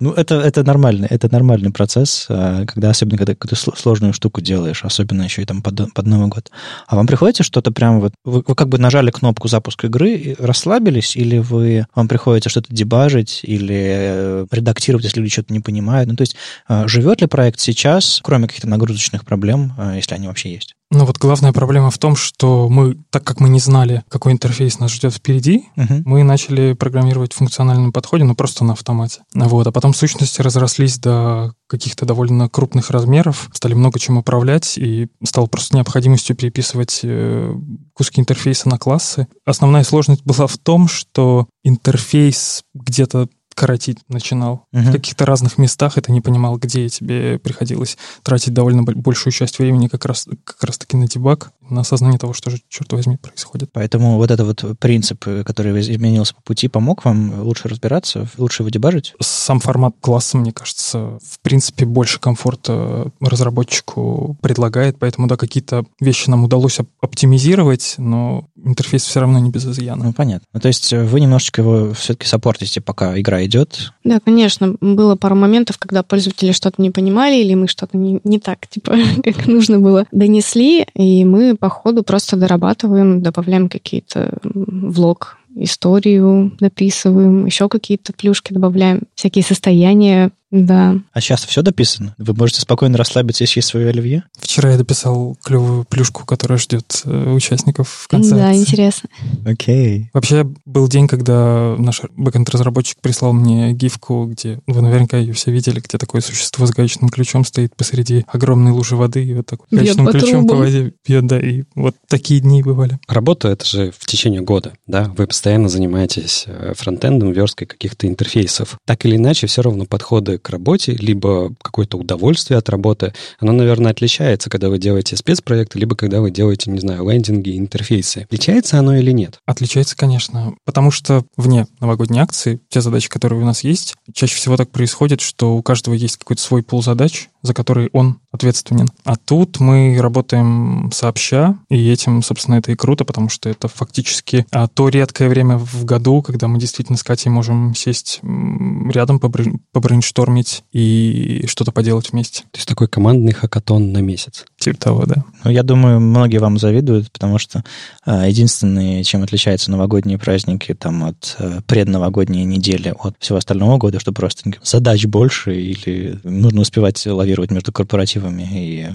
Ну, 0.00 0.12
это, 0.12 0.36
это 0.36 0.64
нормально, 0.64 1.06
это 1.10 1.30
нормальный 1.30 1.70
процесс, 1.70 2.26
а, 2.28 2.64
когда 2.66 2.90
особенно 2.90 3.18
когда 3.18 3.34
какую-то 3.34 3.56
сл- 3.56 3.76
сложную 3.78 4.12
штуку 4.12 4.40
делаешь, 4.40 4.84
особенно 4.84 5.22
еще 5.22 5.42
и 5.42 5.44
там 5.44 5.62
под, 5.62 5.92
под 5.92 6.06
Новый 6.06 6.28
год. 6.28 6.50
А 6.86 6.96
вам 6.96 7.06
приходится 7.06 7.42
что-то 7.42 7.70
прям 7.70 8.00
вот... 8.00 8.12
Вы, 8.24 8.42
вы 8.46 8.54
как 8.54 8.68
бы 8.68 8.78
нажали 8.78 9.10
кнопку 9.10 9.48
запуск 9.48 9.84
игры, 9.84 10.12
и 10.14 10.36
расслабились, 10.38 11.16
или 11.16 11.38
вы 11.38 11.86
вам 11.94 12.08
приходится 12.08 12.48
что-то 12.48 12.74
дебажить, 12.74 13.40
или 13.42 13.76
э, 13.78 14.46
редактировать, 14.50 15.04
если 15.04 15.20
люди 15.20 15.32
что-то 15.32 15.52
не 15.52 15.60
понимают? 15.60 16.08
Ну, 16.08 16.16
то 16.16 16.22
есть 16.22 16.36
а, 16.66 16.88
живет 16.88 17.20
ли 17.20 17.26
проект 17.26 17.60
сейчас, 17.60 18.20
кроме 18.22 18.46
каких-то 18.48 18.68
нагрузочных 18.68 19.24
проблем, 19.24 19.72
а, 19.78 19.96
если 19.96 20.14
они 20.14 20.26
вообще 20.28 20.52
есть? 20.52 20.74
Но 20.90 21.04
вот 21.04 21.18
главная 21.18 21.52
проблема 21.52 21.90
в 21.90 21.98
том, 21.98 22.16
что 22.16 22.68
мы, 22.70 22.96
так 23.10 23.22
как 23.22 23.40
мы 23.40 23.50
не 23.50 23.60
знали, 23.60 24.04
какой 24.08 24.32
интерфейс 24.32 24.78
нас 24.78 24.90
ждет 24.90 25.12
впереди, 25.14 25.66
Мгм. 25.76 26.02
мы 26.06 26.22
начали 26.22 26.72
программировать 26.72 27.34
в 27.34 27.36
функциональном 27.36 27.92
подходе, 27.92 28.24
но 28.24 28.34
просто 28.34 28.64
на 28.64 28.72
автомате. 28.72 29.20
Вот. 29.34 29.66
А 29.66 29.72
потом 29.72 29.92
сущности 29.92 30.40
разрослись 30.40 30.98
до 30.98 31.52
каких-то 31.66 32.06
довольно 32.06 32.48
крупных 32.48 32.90
размеров, 32.90 33.50
стали 33.52 33.74
много 33.74 33.98
чем 33.98 34.16
управлять, 34.16 34.78
и 34.78 35.08
стало 35.22 35.46
просто 35.46 35.76
необходимостью 35.76 36.34
переписывать 36.34 37.00
э, 37.02 37.54
куски 37.92 38.20
интерфейса 38.22 38.70
на 38.70 38.78
классы. 38.78 39.28
Основная 39.44 39.84
сложность 39.84 40.24
была 40.24 40.46
в 40.46 40.56
том, 40.56 40.88
что 40.88 41.46
интерфейс 41.64 42.62
где-то 42.72 43.28
коротить 43.58 43.98
начинал. 44.08 44.66
Угу. 44.72 44.82
В 44.82 44.92
каких-то 44.92 45.26
разных 45.26 45.58
местах 45.58 45.98
это 45.98 46.12
не 46.12 46.20
понимал, 46.20 46.56
где 46.58 46.88
тебе 46.88 47.38
приходилось 47.38 47.98
тратить 48.22 48.54
довольно 48.54 48.84
большую 48.84 49.32
часть 49.32 49.58
времени 49.58 49.88
как 49.88 50.04
раз, 50.04 50.26
как 50.44 50.62
раз 50.62 50.78
таки 50.78 50.96
на 50.96 51.08
дебаг, 51.08 51.50
на 51.68 51.80
осознание 51.80 52.18
того, 52.18 52.32
что 52.32 52.50
же, 52.50 52.58
черт 52.68 52.92
возьми, 52.92 53.16
происходит. 53.16 53.70
Поэтому 53.72 54.16
вот 54.16 54.30
этот 54.30 54.46
вот 54.46 54.78
принцип, 54.78 55.24
который 55.44 55.78
изменился 55.80 56.34
по 56.34 56.42
пути, 56.42 56.68
помог 56.68 57.04
вам 57.04 57.42
лучше 57.42 57.68
разбираться, 57.68 58.28
лучше 58.38 58.62
выдебажить? 58.62 59.14
Сам 59.20 59.60
формат 59.60 59.96
класса, 60.00 60.38
мне 60.38 60.52
кажется, 60.52 61.18
в 61.22 61.40
принципе, 61.42 61.84
больше 61.84 62.20
комфорта 62.20 63.10
разработчику 63.20 64.38
предлагает, 64.40 64.98
поэтому, 64.98 65.26
да, 65.26 65.36
какие-то 65.36 65.84
вещи 66.00 66.30
нам 66.30 66.44
удалось 66.44 66.78
оптимизировать, 67.00 67.96
но 67.98 68.46
интерфейс 68.56 69.02
все 69.02 69.20
равно 69.20 69.38
не 69.40 69.50
без 69.50 69.66
изъяна. 69.66 70.04
Ну, 70.04 70.12
понятно. 70.12 70.46
Ну, 70.52 70.60
то 70.60 70.68
есть 70.68 70.92
вы 70.92 71.20
немножечко 71.20 71.60
его 71.60 71.92
все-таки 71.92 72.26
саппортите, 72.26 72.80
пока 72.80 73.18
игра 73.18 73.44
идет? 73.48 73.92
Да, 74.04 74.20
конечно. 74.20 74.76
Было 74.80 75.16
пару 75.16 75.34
моментов, 75.34 75.78
когда 75.78 76.02
пользователи 76.02 76.52
что-то 76.52 76.80
не 76.80 76.90
понимали, 76.90 77.36
или 77.36 77.54
мы 77.54 77.66
что-то 77.66 77.96
не, 77.96 78.20
не 78.24 78.38
так, 78.38 78.66
типа, 78.68 78.96
как 79.24 79.46
нужно 79.46 79.80
было, 79.80 80.06
донесли, 80.12 80.86
и 80.94 81.24
мы 81.24 81.56
по 81.56 81.68
ходу 81.68 82.02
просто 82.02 82.36
дорабатываем, 82.36 83.22
добавляем 83.22 83.68
какие-то 83.68 84.38
влог 84.42 85.38
историю 85.60 86.52
дописываем, 86.60 87.46
еще 87.46 87.68
какие-то 87.68 88.12
плюшки 88.12 88.52
добавляем, 88.52 89.02
всякие 89.14 89.44
состояния 89.44 90.30
да. 90.50 90.96
А 91.12 91.20
сейчас 91.20 91.44
все 91.44 91.62
дописано? 91.62 92.14
Вы 92.16 92.32
можете 92.32 92.62
спокойно 92.62 92.96
расслабиться 92.96 93.44
и 93.44 93.46
съесть 93.46 93.68
свое 93.68 93.88
оливье? 93.88 94.24
Вчера 94.38 94.70
я 94.70 94.78
дописал 94.78 95.36
клевую 95.42 95.84
плюшку, 95.84 96.24
которая 96.24 96.58
ждет 96.58 97.02
э, 97.04 97.32
участников 97.32 97.88
в 97.88 98.08
конце. 98.08 98.34
Да, 98.34 98.54
интересно. 98.54 99.10
Окей. 99.44 100.00
Okay. 100.00 100.04
Вообще, 100.14 100.50
был 100.64 100.88
день, 100.88 101.06
когда 101.06 101.76
наш 101.78 102.00
бэкэнд-разработчик 102.16 102.98
прислал 103.02 103.34
мне 103.34 103.72
гифку, 103.72 104.24
где, 104.24 104.60
вы 104.66 104.80
наверняка 104.80 105.18
ее 105.18 105.34
все 105.34 105.50
видели, 105.50 105.80
где 105.80 105.98
такое 105.98 106.22
существо 106.22 106.64
с 106.66 106.70
гаечным 106.70 107.10
ключом 107.10 107.44
стоит 107.44 107.76
посреди 107.76 108.24
огромной 108.26 108.72
лужи 108.72 108.96
воды 108.96 109.22
и 109.24 109.34
вот 109.34 109.46
так 109.46 109.60
вот 109.60 109.68
гаечным 109.70 110.06
по 110.06 110.12
ключом 110.12 110.46
трубам. 110.46 110.48
по 110.48 110.54
воде 110.56 110.94
бьет, 111.06 111.26
да, 111.26 111.38
и 111.38 111.64
вот 111.74 111.94
такие 112.08 112.40
дни 112.40 112.62
бывали. 112.62 112.98
Работа— 113.06 113.48
это 113.50 113.66
же 113.66 113.92
в 113.96 114.06
течение 114.06 114.40
года, 114.40 114.72
да? 114.86 115.12
Вы 115.16 115.26
постоянно 115.26 115.68
занимаетесь 115.68 116.44
э, 116.46 116.72
фронтендом, 116.74 117.32
версткой 117.32 117.66
каких-то 117.66 118.06
интерфейсов. 118.06 118.78
Так 118.86 119.04
или 119.04 119.16
иначе, 119.16 119.46
все 119.46 119.60
равно 119.60 119.84
подходы 119.84 120.37
к 120.38 120.50
работе, 120.50 120.92
либо 120.92 121.52
какое-то 121.62 121.98
удовольствие 121.98 122.58
от 122.58 122.68
работы, 122.68 123.12
оно, 123.38 123.52
наверное, 123.52 123.92
отличается, 123.92 124.50
когда 124.50 124.68
вы 124.68 124.78
делаете 124.78 125.16
спецпроекты, 125.16 125.78
либо 125.78 125.96
когда 125.96 126.20
вы 126.20 126.30
делаете, 126.30 126.70
не 126.70 126.80
знаю, 126.80 127.08
лендинги, 127.08 127.56
интерфейсы. 127.56 128.18
Отличается 128.18 128.78
оно 128.78 128.96
или 128.96 129.10
нет? 129.10 129.40
Отличается, 129.46 129.96
конечно, 129.96 130.54
потому 130.64 130.90
что 130.90 131.24
вне 131.36 131.66
новогодней 131.80 132.20
акции, 132.20 132.60
те 132.68 132.80
задачи, 132.80 133.08
которые 133.08 133.40
у 133.42 133.44
нас 133.44 133.64
есть, 133.64 133.94
чаще 134.12 134.36
всего 134.36 134.56
так 134.56 134.70
происходит, 134.70 135.20
что 135.20 135.56
у 135.56 135.62
каждого 135.62 135.94
есть 135.94 136.16
какой-то 136.16 136.42
свой 136.42 136.62
пул 136.62 136.82
задач, 136.82 137.28
за 137.42 137.54
который 137.54 137.88
он 137.92 138.20
ответственен. 138.32 138.88
А 139.04 139.16
тут 139.16 139.60
мы 139.60 139.98
работаем 140.00 140.90
сообща, 140.92 141.58
и 141.68 141.90
этим, 141.90 142.22
собственно, 142.22 142.56
это 142.56 142.72
и 142.72 142.76
круто, 142.76 143.04
потому 143.04 143.28
что 143.28 143.48
это 143.48 143.68
фактически 143.68 144.46
а, 144.50 144.68
то 144.68 144.88
редкое 144.88 145.28
время 145.28 145.58
в 145.58 145.84
году, 145.84 146.22
когда 146.22 146.48
мы 146.48 146.58
действительно 146.58 146.98
с 146.98 147.02
Катей 147.02 147.30
можем 147.30 147.74
сесть 147.74 148.20
рядом, 148.22 149.20
побрейнштормить 149.20 150.64
и 150.72 151.44
что-то 151.46 151.72
поделать 151.72 152.12
вместе. 152.12 152.42
То 152.50 152.58
есть 152.58 152.68
такой 152.68 152.88
командный 152.88 153.32
хакатон 153.32 153.92
на 153.92 153.98
месяц. 153.98 154.44
Типа 154.72 154.84
того, 154.84 155.06
да. 155.06 155.24
Ну, 155.44 155.50
я 155.50 155.62
думаю, 155.62 156.00
многие 156.00 156.38
вам 156.38 156.58
завидуют, 156.58 157.10
потому 157.10 157.38
что 157.38 157.64
а, 158.04 158.26
единственное, 158.26 159.02
чем 159.04 159.22
отличаются 159.22 159.70
новогодние 159.70 160.18
праздники 160.18 160.74
там 160.74 161.04
от 161.04 161.36
а, 161.38 161.60
предновогодней 161.66 162.44
недели 162.44 162.94
от 162.98 163.16
всего 163.18 163.38
остального 163.38 163.78
года, 163.78 164.00
что 164.00 164.12
просто 164.12 164.50
задач 164.62 165.06
больше 165.06 165.54
или 165.54 166.18
нужно 166.24 166.62
успевать 166.62 167.04
лавировать 167.06 167.50
между 167.50 167.72
корпоративами 167.72 168.48
и 168.52 168.86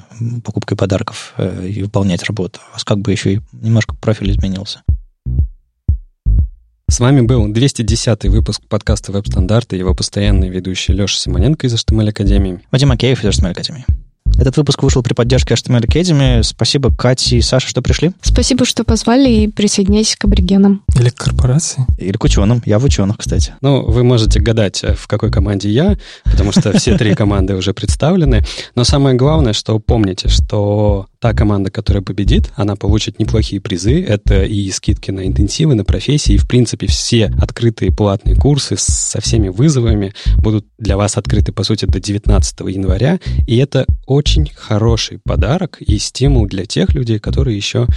покупкой 0.44 0.78
подарков 0.78 1.34
э, 1.38 1.68
и 1.68 1.84
выполнять 1.84 2.24
работу. 2.24 2.60
У 2.70 2.74
вас 2.74 2.84
как 2.84 3.00
бы 3.00 3.12
еще 3.12 3.36
и 3.36 3.42
немножко 3.52 3.96
профиль 3.96 4.32
изменился. 4.32 4.84
С 6.90 7.00
вами 7.00 7.22
был 7.22 7.48
210 7.48 8.26
выпуск 8.26 8.62
подкаста 8.70 9.12
«Веб-стандарты» 9.12 9.76
его 9.78 9.96
постоянный 9.96 10.50
ведущий 10.50 10.94
Леша 10.94 11.18
Симоненко 11.18 11.66
из 11.66 11.74
HTML 11.74 12.10
Академии. 12.10 12.60
Вадим 12.72 12.92
Акеев 12.92 13.24
из 13.24 13.30
HTML 13.30 13.52
Академии. 13.52 13.86
Этот 14.38 14.58
выпуск 14.58 14.84
вышел 14.84 15.04
при 15.04 15.14
поддержке 15.14 15.54
HTML 15.54 15.86
Academy. 15.86 16.44
Спасибо, 16.44 16.94
Кате 16.94 17.38
и 17.38 17.42
Саше, 17.42 17.68
что 17.68 17.82
пришли. 17.82 18.12
Спасибо, 18.22 18.66
что 18.66 18.84
позвали, 18.84 19.30
и 19.30 19.48
присоединяйтесь 19.48 20.16
к 20.16 20.26
аборигенам. 20.26 20.84
Или 20.96 21.10
к 21.10 21.16
корпорации. 21.16 21.86
Или 21.98 22.18
к 22.18 22.24
ученым. 22.24 22.62
Я 22.66 22.80
в 22.80 22.84
ученых, 22.84 23.18
кстати. 23.18 23.54
Ну, 23.62 23.84
вы 23.84 24.04
можете 24.04 24.40
гадать, 24.40 24.84
в 24.84 25.08
какой 25.08 25.32
команде 25.32 25.70
я, 25.70 25.98
потому 26.24 26.52
что 26.52 26.78
все 26.78 26.98
три 26.98 27.16
команды 27.16 27.56
уже 27.56 27.74
представлены. 27.74 28.44
Но 28.76 28.84
самое 28.84 29.16
главное, 29.16 29.54
что 29.54 29.80
помните, 29.80 30.30
что 30.30 31.08
та 31.24 31.34
команда, 31.34 31.72
которая 31.72 32.04
победит, 32.04 32.52
она 32.58 32.76
получит 32.76 33.18
неплохие 33.18 33.62
призы. 33.62 34.04
Это 34.04 34.44
и 34.44 34.70
скидки 34.72 35.10
на 35.10 35.26
интенсивы, 35.26 35.74
на 35.74 35.86
профессии. 35.86 36.34
И, 36.34 36.38
в 36.38 36.46
принципе, 36.46 36.88
все 36.88 37.32
открытые 37.40 37.94
платные 37.94 38.36
курсы 38.36 38.76
со 38.78 39.22
всеми 39.22 39.48
вызовами 39.48 40.14
будут 40.40 40.66
для 40.78 40.98
вас 40.98 41.16
открыты, 41.16 41.54
по 41.54 41.64
сути, 41.64 41.86
до 41.86 42.02
19 42.02 42.60
января. 42.68 43.22
И 43.48 43.56
это 43.56 43.86
очень 44.06 44.52
хороший 44.54 45.20
подарок 45.24 45.78
и 45.80 45.98
стимул 45.98 46.46
для 46.46 46.66
тех 46.66 46.94
людей, 46.94 47.20
которые 47.20 47.56
еще 47.56 47.88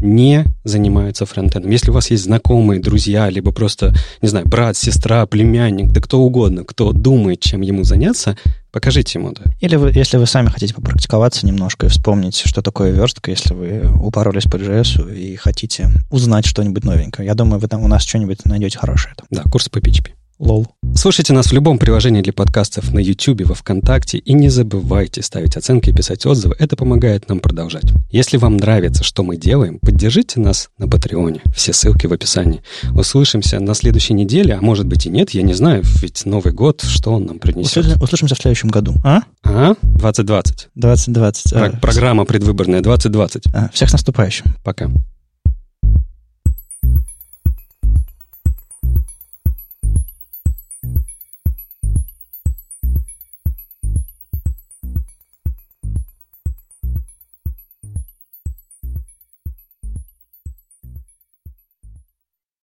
не 0.00 0.46
занимаются 0.64 1.26
фронтендом. 1.26 1.70
Если 1.70 1.90
у 1.90 1.94
вас 1.94 2.10
есть 2.10 2.24
знакомые, 2.24 2.80
друзья, 2.80 3.28
либо 3.28 3.52
просто, 3.52 3.94
не 4.22 4.28
знаю, 4.28 4.48
брат, 4.48 4.78
сестра, 4.78 5.26
племянник, 5.26 5.92
да 5.92 6.00
кто 6.00 6.20
угодно, 6.20 6.64
кто 6.64 6.92
думает, 6.92 7.40
чем 7.40 7.60
ему 7.60 7.84
заняться, 7.84 8.38
Покажите 8.72 9.18
ему, 9.18 9.32
да. 9.32 9.44
Или 9.60 9.76
вы, 9.76 9.90
если 9.92 10.16
вы 10.16 10.26
сами 10.26 10.48
хотите 10.48 10.74
попрактиковаться 10.74 11.46
немножко 11.46 11.86
и 11.86 11.88
вспомнить, 11.88 12.36
что 12.44 12.62
такое 12.62 12.92
верстка, 12.92 13.30
если 13.30 13.54
вы 13.54 13.90
упоролись 14.00 14.44
по 14.44 14.56
JS 14.56 15.12
и 15.14 15.36
хотите 15.36 15.90
узнать 16.10 16.46
что-нибудь 16.46 16.84
новенькое. 16.84 17.26
Я 17.26 17.34
думаю, 17.34 17.60
вы 17.60 17.66
там 17.66 17.82
у 17.82 17.88
нас 17.88 18.04
что-нибудь 18.04 18.44
найдете 18.44 18.78
хорошее. 18.78 19.14
Да, 19.30 19.42
курс 19.50 19.68
по 19.68 19.78
PHP. 19.78 20.12
Лол. 20.40 20.66
Слушайте 20.94 21.34
нас 21.34 21.48
в 21.48 21.52
любом 21.52 21.78
приложении 21.78 22.22
для 22.22 22.32
подкастов 22.32 22.92
на 22.94 22.98
YouTube, 22.98 23.42
во 23.42 23.54
Вконтакте 23.54 24.16
и 24.16 24.32
не 24.32 24.48
забывайте 24.48 25.22
ставить 25.22 25.54
оценки 25.56 25.90
и 25.90 25.92
писать 25.92 26.24
отзывы. 26.24 26.56
Это 26.58 26.76
помогает 26.76 27.28
нам 27.28 27.40
продолжать. 27.40 27.84
Если 28.10 28.38
вам 28.38 28.56
нравится, 28.56 29.04
что 29.04 29.22
мы 29.22 29.36
делаем, 29.36 29.78
поддержите 29.80 30.40
нас 30.40 30.70
на 30.78 30.88
Патреоне. 30.88 31.42
Все 31.54 31.74
ссылки 31.74 32.06
в 32.06 32.12
описании. 32.14 32.62
Услышимся 32.94 33.60
на 33.60 33.74
следующей 33.74 34.14
неделе, 34.14 34.54
а 34.54 34.62
может 34.62 34.86
быть 34.86 35.04
и 35.04 35.10
нет, 35.10 35.30
я 35.30 35.42
не 35.42 35.52
знаю, 35.52 35.82
ведь 36.00 36.24
Новый 36.24 36.54
год, 36.54 36.80
что 36.80 37.12
он 37.12 37.26
нам 37.26 37.38
принесет. 37.38 38.02
Услышимся 38.02 38.34
в 38.34 38.38
следующем 38.40 38.70
году. 38.70 38.94
А? 39.04 39.20
А? 39.44 39.74
2020. 39.82 40.70
2020. 40.74 41.52
Про- 41.52 41.66
а. 41.66 41.70
Программа 41.82 42.24
предвыборная 42.24 42.80
2020. 42.80 43.42
А, 43.52 43.68
всех 43.74 43.90
с 43.90 43.92
наступающим. 43.92 44.46
Пока. 44.64 44.90